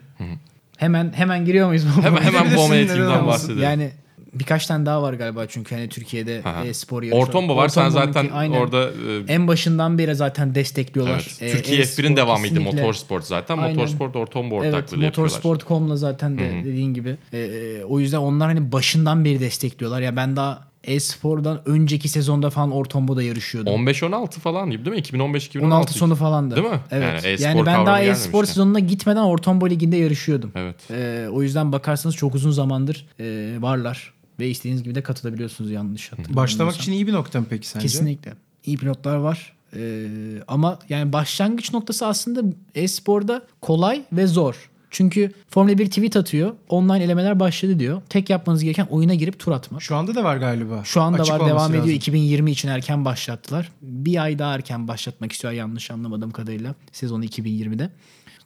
Hemen 0.76 1.12
hemen 1.14 1.44
giriyor 1.44 1.68
muyuz? 1.68 1.84
bu 1.98 2.02
hemen 2.02 2.22
hemen 2.22 2.44
eğitiminden 2.46 3.06
olmasın? 3.06 3.26
bahsedelim. 3.26 3.62
Yani 3.62 3.90
birkaç 4.38 4.66
tane 4.66 4.86
daha 4.86 5.02
var 5.02 5.12
galiba 5.12 5.46
çünkü 5.46 5.74
hani 5.74 5.88
Türkiye'de 5.88 6.42
Aha. 6.44 6.64
e, 6.64 6.74
spor 6.74 7.02
yarışı. 7.02 7.22
Ortomba 7.22 7.56
var. 7.56 7.68
Sen 7.68 7.88
zaten 7.88 8.28
aynen. 8.32 8.60
orada 8.60 8.84
e, 8.84 9.32
en 9.32 9.48
başından 9.48 9.98
beri 9.98 10.14
zaten 10.14 10.54
destekliyorlar. 10.54 11.36
evet. 11.40 11.54
E, 11.54 11.56
Türkiye 11.56 11.80
e-spor 11.80 12.04
F1'in 12.04 12.16
devamıydı. 12.16 12.60
Motorsport 12.60 13.24
zaten. 13.24 13.58
Aynen. 13.58 13.76
Motorsport 13.76 14.16
Ortomba 14.16 14.54
Evet, 14.54 14.74
ortaklığıyla 14.74 15.06
yapıyorlar. 15.06 15.36
Motorsport.com'la 15.36 15.96
zaten 15.96 16.38
de 16.38 16.62
dediğin 16.64 16.94
gibi. 16.94 17.16
E, 17.32 17.38
e, 17.38 17.84
o 17.84 18.00
yüzden 18.00 18.18
onlar 18.18 18.48
hani 18.48 18.72
başından 18.72 19.24
beri 19.24 19.40
destekliyorlar. 19.40 20.00
Ya 20.00 20.16
ben 20.16 20.36
daha 20.36 20.66
e-spordan 20.86 21.60
önceki 21.66 22.08
sezonda 22.08 22.50
falan 22.50 22.72
Ortombo'da 22.72 23.22
yarışıyordum. 23.22 23.72
15-16 23.72 24.30
falan 24.30 24.70
gibi 24.70 24.84
değil 24.84 24.96
mi? 24.96 25.02
2015-2016. 25.02 25.64
16 25.64 25.94
sonu 25.94 26.14
falandı. 26.14 26.56
Değil 26.56 26.66
mi? 26.68 26.80
Evet. 26.90 27.24
Yani 27.24 27.42
Yani, 27.42 27.66
ben 27.66 27.86
daha 27.86 28.00
e-spor 28.00 28.44
sezonuna 28.44 28.78
gitmeden 28.78 29.22
Ortombo 29.22 29.70
Ligi'nde 29.70 29.96
yarışıyordum. 29.96 30.52
Evet. 30.54 30.76
Ee, 30.90 31.28
o 31.32 31.42
yüzden 31.42 31.72
bakarsanız 31.72 32.16
çok 32.16 32.34
uzun 32.34 32.50
zamandır 32.50 33.06
e, 33.20 33.56
varlar. 33.60 34.12
Ve 34.40 34.48
istediğiniz 34.50 34.82
gibi 34.82 34.94
de 34.94 35.02
katılabiliyorsunuz 35.02 35.70
yanlış 35.70 36.04
hatırlamıyorsam. 36.12 36.44
Başlamak 36.44 36.76
için 36.76 36.92
iyi 36.92 37.06
bir 37.06 37.12
nokta 37.12 37.40
mı 37.40 37.46
peki 37.50 37.68
sence? 37.68 37.86
Kesinlikle. 37.86 38.32
İyi 38.64 38.76
pilotlar 38.76 39.16
var. 39.16 39.52
Ee, 39.76 40.06
ama 40.48 40.78
yani 40.88 41.12
başlangıç 41.12 41.72
noktası 41.72 42.06
aslında 42.06 42.56
e-sporda 42.74 43.42
kolay 43.60 44.02
ve 44.12 44.26
zor. 44.26 44.70
Çünkü 44.90 45.32
Formula 45.48 45.78
1 45.78 45.86
tweet 45.86 46.16
atıyor. 46.16 46.52
Online 46.68 47.04
elemeler 47.04 47.40
başladı 47.40 47.78
diyor. 47.78 48.02
Tek 48.08 48.30
yapmanız 48.30 48.62
gereken 48.64 48.86
oyuna 48.90 49.14
girip 49.14 49.38
tur 49.38 49.52
atmak. 49.52 49.82
Şu 49.82 49.96
anda 49.96 50.14
da 50.14 50.24
var 50.24 50.36
galiba. 50.36 50.82
Şu 50.84 51.00
anda 51.00 51.22
Açık 51.22 51.34
var 51.34 51.40
devam 51.46 51.70
ediyor. 51.70 51.82
lazım. 51.84 51.96
2020 51.96 52.50
için 52.50 52.68
erken 52.68 53.04
başlattılar. 53.04 53.72
Bir 53.82 54.22
ay 54.22 54.38
daha 54.38 54.54
erken 54.54 54.88
başlatmak 54.88 55.32
istiyor 55.32 55.52
yanlış 55.52 55.90
anlamadığım 55.90 56.30
kadarıyla. 56.30 56.74
Sezonu 56.92 57.24
2020'de. 57.24 57.90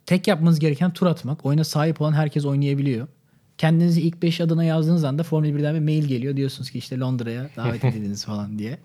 Tek 0.06 0.26
yapmanız 0.28 0.58
gereken 0.58 0.92
tur 0.92 1.06
atmak. 1.06 1.46
Oyuna 1.46 1.64
sahip 1.64 2.00
olan 2.00 2.12
herkes 2.12 2.44
oynayabiliyor. 2.44 3.06
Kendinizi 3.60 4.00
ilk 4.00 4.22
5 4.22 4.40
adına 4.40 4.64
yazdığınız 4.64 5.04
anda 5.04 5.22
Formula 5.22 5.48
1'den 5.50 5.74
bir 5.74 5.80
mail 5.80 6.04
geliyor. 6.04 6.36
Diyorsunuz 6.36 6.70
ki 6.70 6.78
işte 6.78 6.98
Londra'ya 6.98 7.50
davet 7.56 7.84
edildiniz 7.84 8.24
falan 8.24 8.58
diye. 8.58 8.78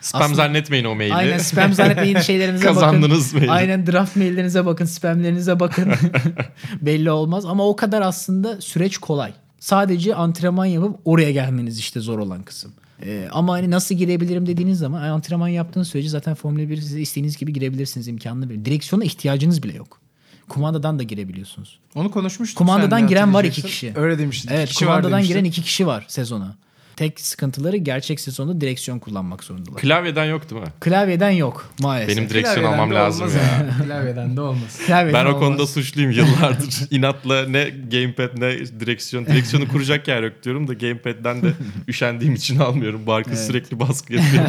Spam 0.00 0.22
Aslında- 0.22 0.36
zannetmeyin 0.36 0.84
o 0.84 0.94
maili. 0.94 1.14
Aynen 1.14 1.38
spam 1.38 1.72
zannetmeyin 1.72 2.18
şeylerinize 2.18 2.64
bakın. 2.64 2.74
Kazandınız 2.80 3.34
maili. 3.34 3.50
Aynen 3.50 3.86
draft 3.86 4.16
maillerinize 4.16 4.66
bakın, 4.66 4.84
spamlerinize 4.84 5.60
bakın. 5.60 5.92
Belli 6.82 7.10
olmaz 7.10 7.44
ama 7.44 7.68
o 7.68 7.76
kadar 7.76 8.02
aslında 8.02 8.60
süreç 8.60 8.98
kolay. 8.98 9.32
Sadece 9.58 10.14
antrenman 10.14 10.66
yapıp 10.66 11.00
oraya 11.04 11.30
gelmeniz 11.30 11.78
işte 11.78 12.00
zor 12.00 12.18
olan 12.18 12.42
kısım. 12.42 12.72
Ee, 13.06 13.28
ama 13.32 13.52
hani 13.52 13.70
nasıl 13.70 13.94
girebilirim 13.94 14.46
dediğiniz 14.46 14.78
zaman 14.78 15.02
antrenman 15.02 15.48
yaptığınız 15.48 15.88
sürece 15.88 16.08
zaten 16.08 16.34
Formula 16.34 16.68
1 16.68 16.76
size 16.76 17.00
istediğiniz 17.00 17.36
gibi 17.36 17.52
girebilirsiniz 17.52 18.08
imkanlı 18.08 18.50
bir. 18.50 18.64
Direksiyona 18.64 19.04
ihtiyacınız 19.04 19.62
bile 19.62 19.76
yok. 19.76 20.00
Kumandadan 20.48 20.98
da 20.98 21.02
girebiliyorsunuz. 21.02 21.78
Onu 21.94 22.10
konuşmuştuk. 22.10 22.58
Kumandadan 22.58 22.96
seninle, 22.96 23.08
giren 23.08 23.34
var 23.34 23.44
iki 23.44 23.62
kişi. 23.62 23.92
Öyle 23.96 24.18
demiştin. 24.18 24.50
Evet 24.52 24.68
kişi 24.68 24.86
var 24.86 24.92
kumandadan 24.92 25.12
demiştin. 25.18 25.34
giren 25.34 25.44
iki 25.44 25.62
kişi 25.62 25.86
var 25.86 26.04
sezona. 26.08 26.54
Tek 26.96 27.20
sıkıntıları 27.20 27.76
gerçek 27.76 28.20
sezonda 28.20 28.60
direksiyon 28.60 28.98
kullanmak 28.98 29.44
zorundalar. 29.44 29.80
Klavyeden 29.80 30.24
yok 30.24 30.50
değil 30.50 30.62
mi? 30.62 30.68
Klavyeden 30.80 31.30
yok 31.30 31.70
maalesef. 31.80 32.16
Benim 32.16 32.28
direksiyon 32.30 32.54
Klavyeden 32.54 32.72
almam 32.72 32.94
lazım 32.94 33.22
olmaz 33.26 33.34
ya. 33.34 33.68
Klavyeden 33.86 34.36
de 34.36 34.40
olmaz. 34.40 34.78
Klavyeden 34.86 35.26
Ben 35.26 35.30
o 35.30 35.38
konuda 35.38 35.54
olmaz. 35.62 35.70
suçluyum 35.70 36.10
yıllardır. 36.10 36.74
İnatla 36.90 37.48
ne 37.48 37.70
gamepad 37.92 38.30
ne 38.40 38.58
direksiyon. 38.80 39.26
Direksiyonu 39.26 39.68
kuracak 39.68 40.08
yer 40.08 40.22
yok 40.22 40.32
diyorum 40.44 40.68
da 40.68 40.72
gamepad'den 40.74 41.42
de 41.42 41.52
üşendiğim 41.88 42.34
için 42.34 42.58
almıyorum. 42.58 43.06
Barkın 43.06 43.30
Evet. 43.30 43.46
sürekli 43.46 43.80
baskı 43.80 44.12
yapıyor. 44.14 44.44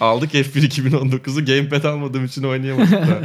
Aldık 0.00 0.34
F1 0.34 0.68
2019'u 0.68 1.44
gamepad 1.44 1.84
almadığım 1.84 2.24
için 2.24 2.42
oynayamadık 2.42 2.92
da. 2.92 3.18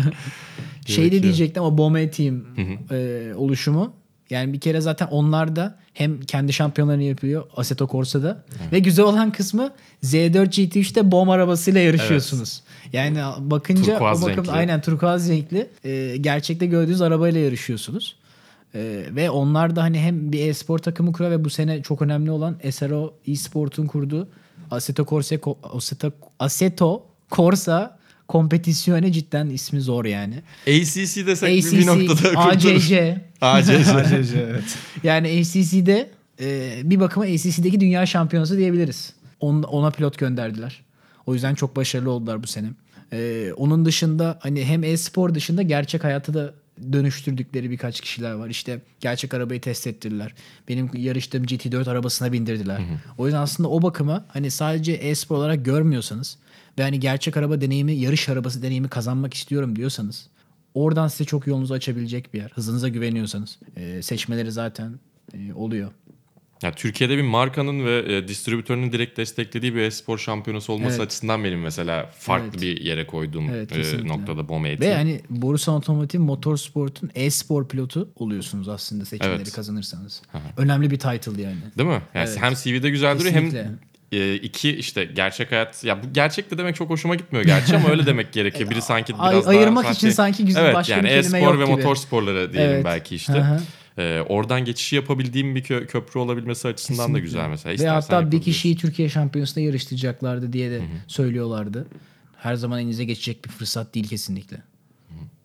Şey 0.86 1.12
de 1.12 1.24
diyecektim 1.24 1.64
ama 1.64 1.78
Bome 1.78 2.12
Team 2.12 2.46
e, 2.92 3.32
oluşumu. 3.36 3.94
Yani 4.30 4.54
bir 4.54 4.60
kere 4.60 4.82
zaten 4.82 5.08
onlar 5.12 5.56
da 5.56 5.80
hem 5.94 6.22
kendi 6.22 6.54
şampiyonlarını 6.54 7.04
yapıyor 7.04 7.46
Assetto 7.56 7.88
Corsa'da. 7.88 8.44
Ve 8.72 8.80
güzel 8.80 9.06
olan 9.06 9.32
kısmı 9.32 9.74
Z4 10.04 10.46
GT3'te 10.46 11.12
bomb 11.12 11.30
arabasıyla 11.30 11.82
yarışıyorsunuz. 11.82 12.62
Yani 12.94 13.20
bakınca 13.40 13.94
Turkuaz 13.94 14.24
o 14.24 14.28
bakım 14.28 14.38
renkli. 14.38 14.52
aynen 14.52 14.82
turkuaz 14.82 15.30
renkli 15.30 15.70
e, 15.84 16.18
gerçekte 16.18 16.66
gördüğünüz 16.66 17.02
arabayla 17.02 17.40
yarışıyorsunuz. 17.40 18.16
E, 18.76 19.04
ve 19.12 19.30
onlar 19.30 19.76
da 19.76 19.84
hani 19.84 20.00
hem 20.00 20.32
bir 20.32 20.48
e-spor 20.48 20.80
takımı 20.80 21.12
kuruyor 21.12 21.32
ve 21.32 21.46
bu 21.46 21.50
sene 21.50 21.82
çok 21.82 22.02
önemli 22.02 22.32
olan 22.32 22.58
SRO 22.72 23.14
eSport'un 23.28 23.88
kurduğu 23.88 24.28
Assetto 24.72 25.06
Corsa 25.06 25.36
Assetto, 25.64 26.12
Assetto 26.40 27.04
Corsa 27.32 28.00
kompetisyone 28.28 29.12
cidden 29.12 29.50
ismi 29.50 29.82
zor 29.82 30.06
yani. 30.06 30.36
ACC 30.68 31.28
desek 31.28 31.66
ACC, 31.66 31.78
bir 31.78 31.86
noktada. 31.88 32.40
ACC. 32.40 33.22
ACC. 33.42 33.92
ACC 33.92 34.38
evet. 34.40 34.78
Yani 35.04 35.28
ACC'de 35.28 36.10
e, 36.40 36.80
bir 36.84 37.00
bakıma 37.00 37.26
ACC'deki 37.26 37.80
dünya 37.80 38.06
şampiyonası 38.06 38.58
diyebiliriz. 38.58 39.14
On, 39.40 39.64
ona 39.64 39.92
pilot 39.92 40.18
gönderdiler. 40.18 40.82
O 41.26 41.34
yüzden 41.34 41.56
çok 41.56 41.76
başarılı 41.76 42.12
oldular 42.12 42.44
bu 42.44 42.48
sene. 42.48 42.68
E, 43.14 43.52
onun 43.58 43.86
dışında 43.86 44.40
hani 44.42 44.66
hem 44.66 44.84
e-spor 44.84 45.36
dışında 45.36 45.62
gerçek 45.62 46.04
hayatı 46.04 46.34
da 46.34 46.54
dönüştürdükleri 46.94 47.72
birkaç 47.72 48.02
kişiler 48.02 48.32
var. 48.32 48.50
İşte 48.50 48.82
gerçek 49.00 49.34
arabayı 49.34 49.62
test 49.62 49.88
ettirdiler. 49.88 50.34
Benim 50.70 50.90
yarıştığım 50.94 51.44
GT4 51.44 51.90
arabasına 51.90 52.34
bindirdiler. 52.34 52.82
O 53.18 53.26
yüzden 53.26 53.42
aslında 53.42 53.70
o 53.70 53.82
bakıma 53.82 54.26
hani 54.28 54.52
sadece 54.52 54.92
e-spor 54.92 55.38
olarak 55.38 55.66
görmüyorsanız 55.66 56.38
ve 56.80 56.84
hani 56.84 57.00
gerçek 57.00 57.38
araba 57.38 57.62
deneyimi, 57.62 57.94
yarış 57.94 58.30
arabası 58.30 58.64
deneyimi 58.64 58.88
kazanmak 58.88 59.34
istiyorum 59.34 59.76
diyorsanız 59.76 60.28
oradan 60.74 61.08
size 61.08 61.26
çok 61.26 61.48
yolunuzu 61.48 61.74
açabilecek 61.74 62.34
bir 62.34 62.40
yer. 62.40 62.52
Hızınıza 62.56 62.90
güveniyorsanız. 62.90 63.60
E, 63.76 64.02
seçmeleri 64.02 64.52
zaten 64.52 65.00
e, 65.34 65.54
oluyor. 65.54 65.92
Ya 66.64 66.72
Türkiye'de 66.72 67.18
bir 67.18 67.22
markanın 67.22 67.86
ve 67.86 68.16
e, 68.16 68.28
distribütörünün 68.28 68.92
direkt 68.92 69.18
desteklediği 69.18 69.76
bir 69.76 69.82
e-spor 69.82 70.18
şampiyonası 70.18 70.74
olması 70.74 70.96
Evet. 70.96 71.06
açısından 71.08 71.44
benim 71.44 71.62
mesela 71.62 72.12
farklı 72.20 72.50
Evet. 72.50 72.62
bir 72.62 72.82
yere 72.86 73.08
koyduğum 73.08 73.50
Evet, 73.50 73.72
e, 73.72 74.08
noktada 74.08 74.50
bomba 74.50 74.68
eti. 74.68 74.82
Ve 74.82 74.96
hani 74.96 75.22
Borusan 75.30 75.76
Otomotiv 75.76 76.20
Motorsport'un 76.20 77.12
e-spor 77.16 77.68
pilotu 77.68 78.10
oluyorsunuz 78.16 78.70
aslında 78.70 79.06
seçmeleri 79.06 79.36
Evet. 79.36 79.52
kazanırsanız. 79.54 80.22
Önemli 80.58 80.92
bir 80.92 81.00
title 81.00 81.42
yani. 81.42 81.58
Değil 81.78 81.90
mi? 81.90 82.02
Yani 82.14 82.30
Evet. 82.30 82.38
hem 82.42 82.54
CV'de 82.54 82.90
güzel 82.90 83.20
duruyor 83.20 83.34
hem. 83.34 83.80
E, 84.16 84.36
iki 84.36 84.70
işte 84.78 85.06
gerçek 85.06 85.52
hayat 85.52 85.84
ya 85.84 86.04
bu 86.04 86.14
gerçek 86.14 86.52
de 86.52 86.58
demek 86.58 86.76
çok 86.76 86.90
hoşuma 86.90 87.16
gitmiyor 87.16 87.46
gerçi 87.46 87.76
ama 87.76 87.90
öyle 87.90 88.06
demek 88.06 88.34
gerekiyor. 88.34 88.70
Biri 88.70 88.82
sanki 88.82 89.14
Ay- 89.16 89.34
biraz 89.36 89.48
ayırmak 89.48 89.84
daha 89.84 89.94
için 89.94 90.10
sanki 90.10 90.46
güzel 90.46 90.64
evet, 90.66 90.76
başka 90.76 90.94
yani 90.94 91.04
bir 91.04 91.10
kelime 91.10 91.38
e-spor 91.38 91.54
yok 91.54 91.60
ve 91.60 91.66
gibi. 91.66 91.76
motor 91.76 91.96
sporları 91.96 92.54
diyelim 92.54 92.72
Evet. 92.74 92.86
belki 92.86 93.16
işte. 93.16 93.34
hı. 93.34 93.62
E, 94.02 94.22
oradan 94.22 94.66
geçişi 94.66 94.96
yapabildiğim 94.96 95.56
bir 95.56 95.64
kö- 95.64 95.88
köprü 95.88 96.20
olabilmesi 96.20 96.68
açısından 96.68 96.98
da 97.00 97.04
Kesinlikle. 97.04 97.24
güzel 97.26 97.50
mesela. 97.50 97.72
Ve 97.72 97.76
İstersen 97.76 98.16
hatta 98.16 98.32
bir 98.32 98.42
kişiyi 98.42 98.78
Türkiye 98.78 99.10
Şampiyonası'nda 99.10 99.60
yarıştıracaklardı 99.66 100.54
diye 100.54 100.72
de 100.72 100.82
söylüyorlardı. 101.08 101.88
Her 102.38 102.56
zaman 102.56 102.80
elinize 102.80 103.06
geçecek 103.06 103.46
bir 103.46 103.50
fırsat 103.50 103.96
değil 103.96 104.08
kesinlikle. 104.08 104.58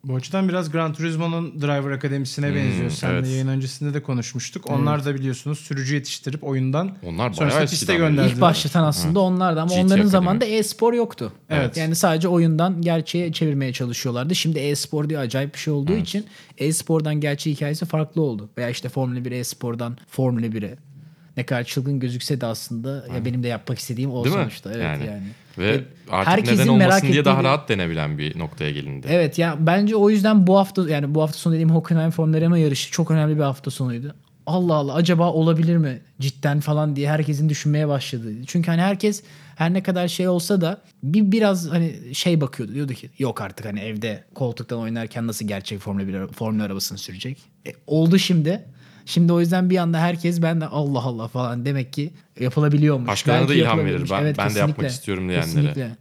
Bu 0.04 0.14
açıdan 0.14 0.48
biraz 0.48 0.70
Gran 0.70 0.92
Turismo'nun 0.92 1.60
Driver 1.60 1.90
Akademisi'ne 1.90 2.54
benziyor. 2.54 2.90
Seninle 2.90 3.18
evet. 3.18 3.28
yayın 3.28 3.48
öncesinde 3.48 3.94
de 3.94 4.02
konuşmuştuk. 4.02 4.70
Onlar 4.70 5.04
da 5.04 5.14
biliyorsunuz 5.14 5.58
sürücü 5.58 5.94
yetiştirip 5.94 6.44
oyundan 6.44 6.96
Onlar 7.02 7.32
sonrasında 7.32 7.66
piste 7.66 7.94
gönderdiler. 7.94 8.34
İlk 8.34 8.40
başlatan 8.40 8.84
aslında 8.84 9.20
onlardı 9.20 9.60
ama 9.60 9.68
GT 9.68 9.78
onların 9.78 9.88
Akademi. 9.88 10.10
zamanında 10.10 10.44
e-spor 10.44 10.92
yoktu. 10.92 11.32
Evet. 11.50 11.76
Yani 11.76 11.94
sadece 11.94 12.28
oyundan 12.28 12.82
gerçeğe 12.82 13.32
çevirmeye 13.32 13.72
çalışıyorlardı. 13.72 14.34
Şimdi 14.34 14.58
e-spor 14.58 15.08
diye 15.08 15.18
acayip 15.18 15.54
bir 15.54 15.58
şey 15.58 15.72
olduğu 15.72 15.96
için 15.96 16.26
e-spordan 16.58 17.20
gerçek 17.20 17.56
hikayesi 17.56 17.86
farklı 17.86 18.22
oldu. 18.22 18.50
Veya 18.58 18.70
işte 18.70 18.88
Formula 18.88 19.24
1 19.24 19.32
e-spordan 19.32 19.96
Formula 20.08 20.46
1'e. 20.46 20.89
Ne 21.36 21.46
kadar 21.46 21.64
çılgın 21.64 22.00
gözükse 22.00 22.40
de 22.40 22.46
aslında 22.46 23.06
ya 23.14 23.24
benim 23.24 23.42
de 23.42 23.48
yapmak 23.48 23.78
istediğim 23.78 24.10
o 24.12 24.24
Değil 24.24 24.36
mi? 24.36 24.40
sonuçta. 24.42 24.70
Evet 24.72 24.82
yani. 24.84 25.06
Yani. 25.06 25.22
Ve 25.58 25.84
artık 26.10 26.32
herkesin 26.32 26.62
neden 26.62 26.74
merak 26.76 26.90
olmasın 26.92 27.12
diye 27.12 27.24
daha 27.24 27.34
ettiği 27.34 27.40
bir- 27.42 27.48
rahat 27.48 27.68
denebilen 27.68 28.18
bir 28.18 28.38
noktaya 28.38 28.70
gelindi. 28.70 29.06
Evet 29.10 29.38
ya 29.38 29.56
bence 29.60 29.96
o 29.96 30.10
yüzden 30.10 30.46
bu 30.46 30.58
hafta 30.58 30.90
yani 30.90 31.14
bu 31.14 31.22
hafta 31.22 31.38
sonu 31.38 31.54
dediğim 31.54 31.70
Hockenheim 31.70 32.10
Formula 32.10 32.58
yarışı 32.58 32.90
çok 32.92 33.10
önemli 33.10 33.36
bir 33.36 33.42
hafta 33.42 33.70
sonuydu. 33.70 34.14
Allah 34.46 34.74
Allah 34.74 34.94
acaba 34.94 35.32
olabilir 35.32 35.76
mi 35.76 36.00
cidden 36.20 36.60
falan 36.60 36.96
diye 36.96 37.10
herkesin 37.10 37.48
düşünmeye 37.48 37.88
başladı. 37.88 38.32
Çünkü 38.46 38.70
hani 38.70 38.80
herkes 38.82 39.22
her 39.56 39.72
ne 39.72 39.82
kadar 39.82 40.08
şey 40.08 40.28
olsa 40.28 40.60
da 40.60 40.80
bir 41.02 41.32
biraz 41.32 41.68
hani 41.70 42.14
şey 42.14 42.40
bakıyordu 42.40 42.74
diyordu 42.74 42.92
ki 42.94 43.10
yok 43.18 43.40
artık 43.40 43.66
hani 43.66 43.80
evde 43.80 44.24
koltuktan 44.34 44.78
oynarken 44.78 45.26
nasıl 45.26 45.48
gerçek 45.48 45.78
Formula 45.80 46.08
1 46.08 46.14
ara- 46.14 46.28
Formula 46.28 46.64
arabasını 46.64 46.98
sürecek. 46.98 47.38
E, 47.66 47.72
oldu 47.86 48.18
şimdi. 48.18 48.64
Şimdi 49.10 49.32
o 49.32 49.40
yüzden 49.40 49.70
bir 49.70 49.76
anda 49.76 49.98
herkes 49.98 50.42
ben 50.42 50.60
de 50.60 50.66
Allah 50.66 51.02
Allah 51.02 51.28
falan 51.28 51.64
demek 51.64 51.92
ki 51.92 52.10
yapılabiliyormuş. 52.40 53.08
Başkalarına 53.08 53.44
da 53.44 53.48
Belki 53.48 53.60
ilham 53.60 53.84
verir. 53.84 54.10
Ben- 54.10 54.34
ben 54.38 54.54
de 54.54 54.58
yapmak 54.58 54.90
istiyorum 54.90 55.28
diyenlere. 55.28 55.46
Kesinlikle. 55.46 55.96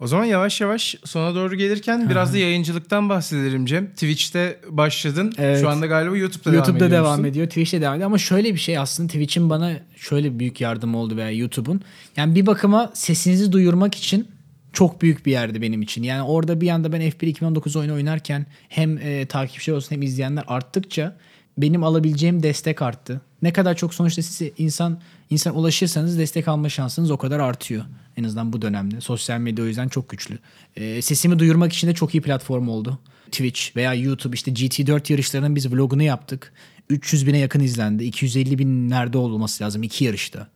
O 0.00 0.06
zaman 0.06 0.24
yavaş 0.24 0.60
yavaş 0.60 0.96
sona 1.04 1.34
doğru 1.34 1.54
gelirken 1.54 2.10
biraz 2.10 2.34
da 2.34 2.38
yayıncılıktan 2.38 3.08
bahsedelim 3.08 3.66
Cem. 3.66 3.86
Twitch'te 3.86 4.60
başladın. 4.68 5.32
Evet. 5.38 5.60
Şu 5.60 5.68
anda 5.68 5.86
galiba 5.86 6.16
YouTube'da, 6.16 6.54
YouTube'da 6.54 6.90
devam, 6.90 7.04
devam, 7.04 7.24
ediyor, 7.24 7.46
Twitch'te 7.46 7.80
devam 7.80 7.94
ediyor 7.94 8.06
ama 8.06 8.18
şöyle 8.18 8.54
bir 8.54 8.58
şey 8.58 8.78
aslında 8.78 9.06
Twitch'in 9.06 9.50
bana 9.50 9.72
şöyle 9.96 10.38
büyük 10.38 10.60
yardım 10.60 10.94
oldu 10.94 11.16
veya 11.16 11.30
YouTube'un. 11.30 11.80
Yani 12.16 12.34
bir 12.34 12.46
bakıma 12.46 12.90
sesinizi 12.94 13.52
duyurmak 13.52 13.94
için 13.94 14.28
çok 14.72 15.02
büyük 15.02 15.26
bir 15.26 15.32
yerdi 15.32 15.62
benim 15.62 15.82
için. 15.82 16.02
Yani 16.02 16.22
orada 16.22 16.60
bir 16.60 16.68
anda 16.68 16.92
ben 16.92 17.00
F1 17.00 17.26
2019 17.26 17.76
oyunu 17.76 17.94
oynarken 17.94 18.46
hem 18.68 18.98
e, 18.98 19.26
takipçiler 19.26 19.76
olsun 19.76 19.94
hem 19.94 20.02
izleyenler 20.02 20.44
arttıkça 20.46 21.16
benim 21.62 21.84
alabileceğim 21.84 22.42
destek 22.42 22.82
arttı. 22.82 23.20
Ne 23.42 23.52
kadar 23.52 23.76
çok 23.76 23.94
sonuçta 23.94 24.22
size 24.22 24.52
insan 24.58 25.00
insan 25.30 25.56
ulaşırsanız 25.56 26.18
destek 26.18 26.48
alma 26.48 26.68
şansınız 26.68 27.10
o 27.10 27.16
kadar 27.16 27.40
artıyor. 27.40 27.84
En 28.16 28.24
azından 28.24 28.52
bu 28.52 28.62
dönemde. 28.62 29.00
Sosyal 29.00 29.38
medya 29.38 29.64
o 29.64 29.66
yüzden 29.66 29.88
çok 29.88 30.08
güçlü. 30.08 30.38
E, 30.76 31.02
sesimi 31.02 31.38
duyurmak 31.38 31.72
için 31.72 31.88
de 31.88 31.94
çok 31.94 32.14
iyi 32.14 32.20
platform 32.20 32.68
oldu. 32.68 32.98
Twitch 33.30 33.76
veya 33.76 33.94
YouTube 33.94 34.34
işte 34.34 34.50
GT4 34.50 35.12
yarışlarının 35.12 35.56
biz 35.56 35.72
vlogunu 35.72 36.02
yaptık. 36.02 36.52
300 36.90 37.26
bine 37.26 37.38
yakın 37.38 37.60
izlendi. 37.60 38.04
250 38.04 38.58
bin 38.58 38.90
nerede 38.90 39.18
olması 39.18 39.64
lazım 39.64 39.82
iki 39.82 40.04
yarışta. 40.04 40.48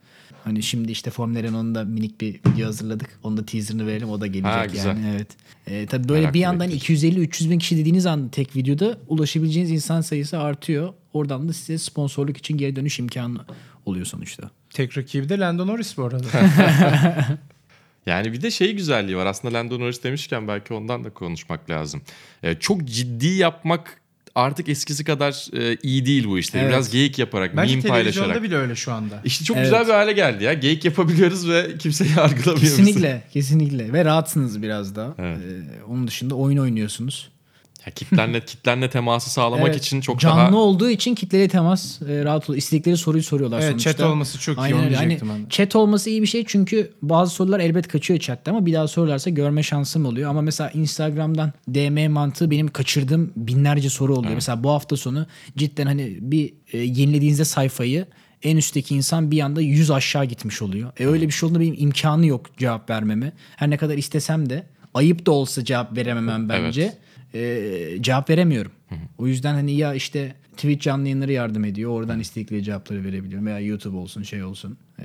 Hani 0.45 0.63
şimdi 0.63 0.93
işte 0.93 1.11
Formula 1.11 1.43
Renault'un 1.43 1.75
da 1.75 1.85
minik 1.85 2.21
bir 2.21 2.41
video 2.49 2.67
hazırladık. 2.67 3.19
Onu 3.23 3.37
da 3.37 3.47
teaserını 3.47 3.87
verelim 3.87 4.11
o 4.11 4.21
da 4.21 4.27
gelecek 4.27 4.53
Ha, 4.53 4.67
güzel. 4.67 4.87
yani. 4.87 5.07
Evet. 5.17 5.29
Ee, 5.67 5.87
tabii 5.87 6.09
böyle 6.09 6.21
Merakla 6.21 6.35
bir 6.35 6.41
yandan 6.41 6.71
bekleyeceğim. 6.71 7.17
250-300 7.23 7.51
bin 7.51 7.59
kişi 7.59 7.77
dediğiniz 7.77 8.07
anda 8.07 8.31
tek 8.31 8.57
videoda 8.57 8.99
ulaşabileceğiniz 9.09 9.71
insan 9.73 10.01
sayısı 10.01 10.39
artıyor. 10.39 10.93
Oradan 11.13 11.49
da 11.49 11.53
size 11.53 11.79
sponsorluk 11.79 12.37
için 12.37 12.57
geri 12.57 12.77
dönüş 12.77 12.99
imkanı 12.99 13.39
oluyor 13.87 14.07
sonuçta. 14.07 14.51
Tek 14.71 14.99
rakibi 14.99 15.29
de 15.29 15.39
Lando 15.39 15.67
Norris 15.67 15.97
bu 15.97 16.05
arada. 16.05 16.27
Yani 18.07 18.33
bir 18.33 18.43
de 18.43 18.51
şey 18.51 18.73
güzelliği 18.73 19.17
var. 19.17 19.27
Aslında 19.27 19.59
Lando 19.59 19.81
Norris 19.81 20.03
demişken 20.05 20.49
belki 20.49 20.75
ondan 20.75 21.05
da 21.05 21.11
konuşmak 21.11 21.71
lazım. 21.71 22.03
Ee, 22.43 22.55
çok 22.55 22.85
ciddi 22.85 23.27
yapmak 23.27 24.01
artık 24.35 24.69
eskisi 24.69 25.05
kadar 25.05 25.47
e, 25.59 25.77
iyi 25.83 26.07
değil 26.07 26.29
bu 26.29 26.39
işleri. 26.39 26.63
Evet. 26.63 26.73
Biraz 26.73 26.91
geyik 26.91 27.19
yaparak, 27.19 27.57
Bence 27.57 27.77
meme 27.77 27.83
televizyonda 27.89 28.27
paylaşarak. 28.29 28.43
bile 28.43 28.57
öyle 28.57 28.77
şu 28.77 28.93
anda. 28.93 29.21
İşte 29.25 29.45
çok 29.45 29.57
Evet. 29.57 29.67
güzel 29.67 29.87
bir 29.87 29.93
hale 29.93 30.13
geldi 30.13 30.45
ya. 30.45 30.53
Geyik 30.53 30.85
yapabiliyoruz 30.85 31.49
ve 31.49 31.67
kimse 31.79 32.05
yargılamıyor. 32.17 32.61
Kesinlikle, 32.61 33.23
kesinlikle. 33.33 33.93
Ve 33.93 34.05
rahatsınız 34.05 34.63
biraz 34.63 34.97
da. 34.97 35.15
Evet. 35.19 35.39
Ee, 35.39 35.85
onun 35.89 36.07
dışında 36.07 36.35
oyun 36.35 36.59
oynuyorsunuz. 36.59 37.32
Ya 37.87 37.93
kitlenle, 37.93 38.41
kitlenle 38.47 38.91
teması 38.91 39.31
sağlamak 39.31 39.67
Evet, 39.69 39.77
için 39.79 40.01
çok 40.01 40.21
canlı 40.21 40.39
daha... 40.41 40.57
olduğu 40.57 40.91
için 40.91 41.15
kitleli 41.15 41.49
temas 41.49 42.03
e, 42.03 42.25
rahat 42.25 42.51
oluyor. 42.51 42.59
İstedikleri 42.59 42.97
soruyu 42.97 43.23
soruyorlar 43.23 43.61
Evet 43.61 43.71
sonuçta. 43.71 43.93
chat 43.93 44.01
olması 44.01 44.39
çok 44.41 44.59
iyi 44.59 44.61
Aynen 44.61 44.77
onu 44.77 44.85
öyle. 44.85 44.97
Hani 44.97 45.09
diyecektim 45.09 45.29
ben 45.37 45.45
de. 45.45 45.49
chat 45.49 45.77
olması 45.77 46.11
iyi 46.11 46.23
bir 46.23 46.27
şey 46.27 46.45
çünkü 46.47 46.93
bazı 47.03 47.35
sorular 47.35 47.61
elbet 47.61 47.89
kaçıyor 47.89 48.21
chatte 48.21 48.51
ama 48.51 48.67
bir 48.67 48.73
daha 48.73 48.89
sorularsa 48.89 49.31
görme 49.31 49.63
şansım 49.63 50.07
oluyor. 50.07 50.31
Ama 50.31 50.43
mesela 50.43 50.71
Instagram'dan 50.71 51.53
DM 51.69 52.11
mantığı 52.13 52.51
benim 52.51 52.69
kaçırdığım 52.69 53.33
binlerce 53.37 53.91
soru 53.91 54.17
oluyor. 54.17 54.35
Mesela 54.35 54.65
bu 54.65 54.71
hafta 54.71 54.97
sonu 54.97 55.27
cidden 55.57 55.87
hani 55.87 56.19
bir 56.21 56.55
e, 56.73 56.79
yenilediğinizde 56.79 57.45
sayfayı 57.45 58.07
en 58.43 58.57
üstteki 58.57 58.95
insan 58.95 59.31
bir 59.31 59.41
anda 59.41 59.61
100 59.61 59.91
aşağı 59.91 60.25
gitmiş 60.25 60.63
oluyor. 60.63 60.93
E 60.99 61.07
öyle 61.07 61.27
bir 61.27 61.33
şey 61.33 61.47
olduğunda 61.47 61.61
benim 61.61 61.75
imkanı 61.79 62.27
yok 62.27 62.47
cevap 62.59 62.91
vermeme. 62.91 63.33
Her 63.57 63.71
ne 63.71 63.77
kadar 63.77 63.99
istesem 63.99 64.51
de 64.51 64.67
ayıp 64.95 65.27
da 65.27 65.31
olsa 65.31 65.65
cevap 65.65 65.97
verememem 65.97 66.49
bence. 66.49 66.95
E, 67.35 67.97
cevap 68.01 68.31
veremiyorum. 68.31 68.73
O 69.19 69.27
yüzden 69.27 69.55
hani 69.55 69.73
ya 69.73 69.95
işte 69.95 70.35
Twitch 70.53 70.85
canlı 70.85 71.03
yayınları 71.03 71.33
yardım 71.33 71.65
ediyor. 71.65 71.91
Oradan 71.91 72.21
istedikleri 72.21 72.63
cevapları 72.63 73.05
verebiliyorum. 73.05 73.47
Veya 73.47 73.61
YouTube 73.61 73.97
olsun 73.97 74.23
şey 74.23 74.45
olsun. 74.45 74.79
E, 74.99 75.05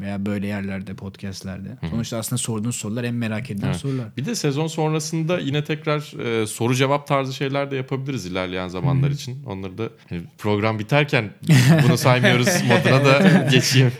veya 0.00 0.26
böyle 0.26 0.46
yerlerde 0.46 0.94
podcastlerde. 0.94 1.68
Sonuçta 1.90 2.18
aslında 2.18 2.38
sorduğunuz 2.38 2.76
sorular 2.76 3.04
en 3.04 3.14
merak 3.14 3.50
edilen 3.50 3.72
sorular. 3.72 4.16
Bir 4.16 4.24
de 4.24 4.34
sezon 4.34 4.66
sonrasında 4.66 5.38
yine 5.38 5.64
tekrar 5.64 6.20
e, 6.42 6.46
soru 6.46 6.74
cevap 6.74 7.06
tarzı 7.06 7.34
şeyler 7.34 7.70
de 7.70 7.76
yapabiliriz 7.76 8.26
ilerleyen 8.26 8.68
zamanlar 8.68 9.10
için. 9.10 9.44
Onları 9.44 9.78
da 9.78 9.88
hani 10.08 10.22
program 10.38 10.78
biterken 10.78 11.30
bunu 11.88 11.98
saymıyoruz 11.98 12.48
moduna 12.62 13.04
da 13.04 13.48
geçeyim. 13.50 13.92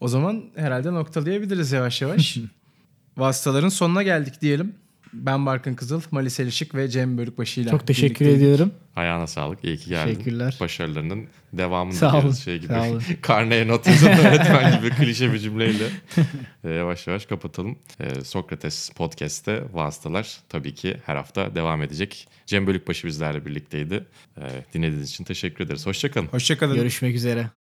O 0.00 0.08
zaman 0.08 0.44
herhalde 0.56 0.92
noktalayabiliriz 0.92 1.72
yavaş 1.72 2.02
yavaş. 2.02 2.38
Vasıtaların 3.16 3.68
sonuna 3.68 4.02
geldik 4.02 4.40
diyelim. 4.40 4.74
Ben 5.12 5.46
Barkın 5.46 5.74
Kızıl, 5.74 6.00
Malis 6.10 6.40
Elişik 6.40 6.74
ve 6.74 6.88
Cem 6.88 7.18
Bölükbaşı 7.18 7.60
ile 7.60 7.70
Çok 7.70 7.86
teşekkür 7.86 8.08
birlikteydik. 8.24 8.36
ediyorum. 8.42 8.72
Ayağına 8.96 9.26
sağlık. 9.26 9.64
İyi 9.64 9.76
ki 9.78 9.88
geldin. 9.88 10.10
Teşekkürler. 10.14 10.56
Başarılarının 10.60 11.26
devamını 11.52 11.94
Sağ 11.94 12.08
diliyoruz. 12.08 12.26
olun, 12.28 12.34
Şey 12.34 12.58
gibi. 12.58 12.72
sağ 12.72 12.82
olun. 12.90 13.02
Karneye 13.22 13.68
not 13.68 13.86
yazan 13.86 14.12
öğretmen 14.18 14.80
gibi 14.80 14.90
klişe 14.90 15.32
bir 15.32 15.38
cümleyle. 15.38 15.84
Ee, 16.64 16.70
yavaş 16.70 17.06
yavaş 17.06 17.26
kapatalım. 17.26 17.78
Ee, 18.00 18.24
Sokrates 18.24 18.90
Podcast'te 18.90 19.62
vasıtalar 19.72 20.38
tabii 20.48 20.74
ki 20.74 20.96
her 21.06 21.16
hafta 21.16 21.54
devam 21.54 21.82
edecek. 21.82 22.28
Cem 22.46 22.66
Bölükbaşı 22.66 23.06
bizlerle 23.06 23.46
birlikteydi. 23.46 24.04
Ee, 24.38 24.42
dinlediğiniz 24.74 25.10
için 25.10 25.24
teşekkür 25.24 25.64
ederiz. 25.64 25.86
Hoşçakalın. 25.86 26.26
Hoşçakalın. 26.26 26.74
Görüşmek 26.74 27.14
üzere. 27.14 27.61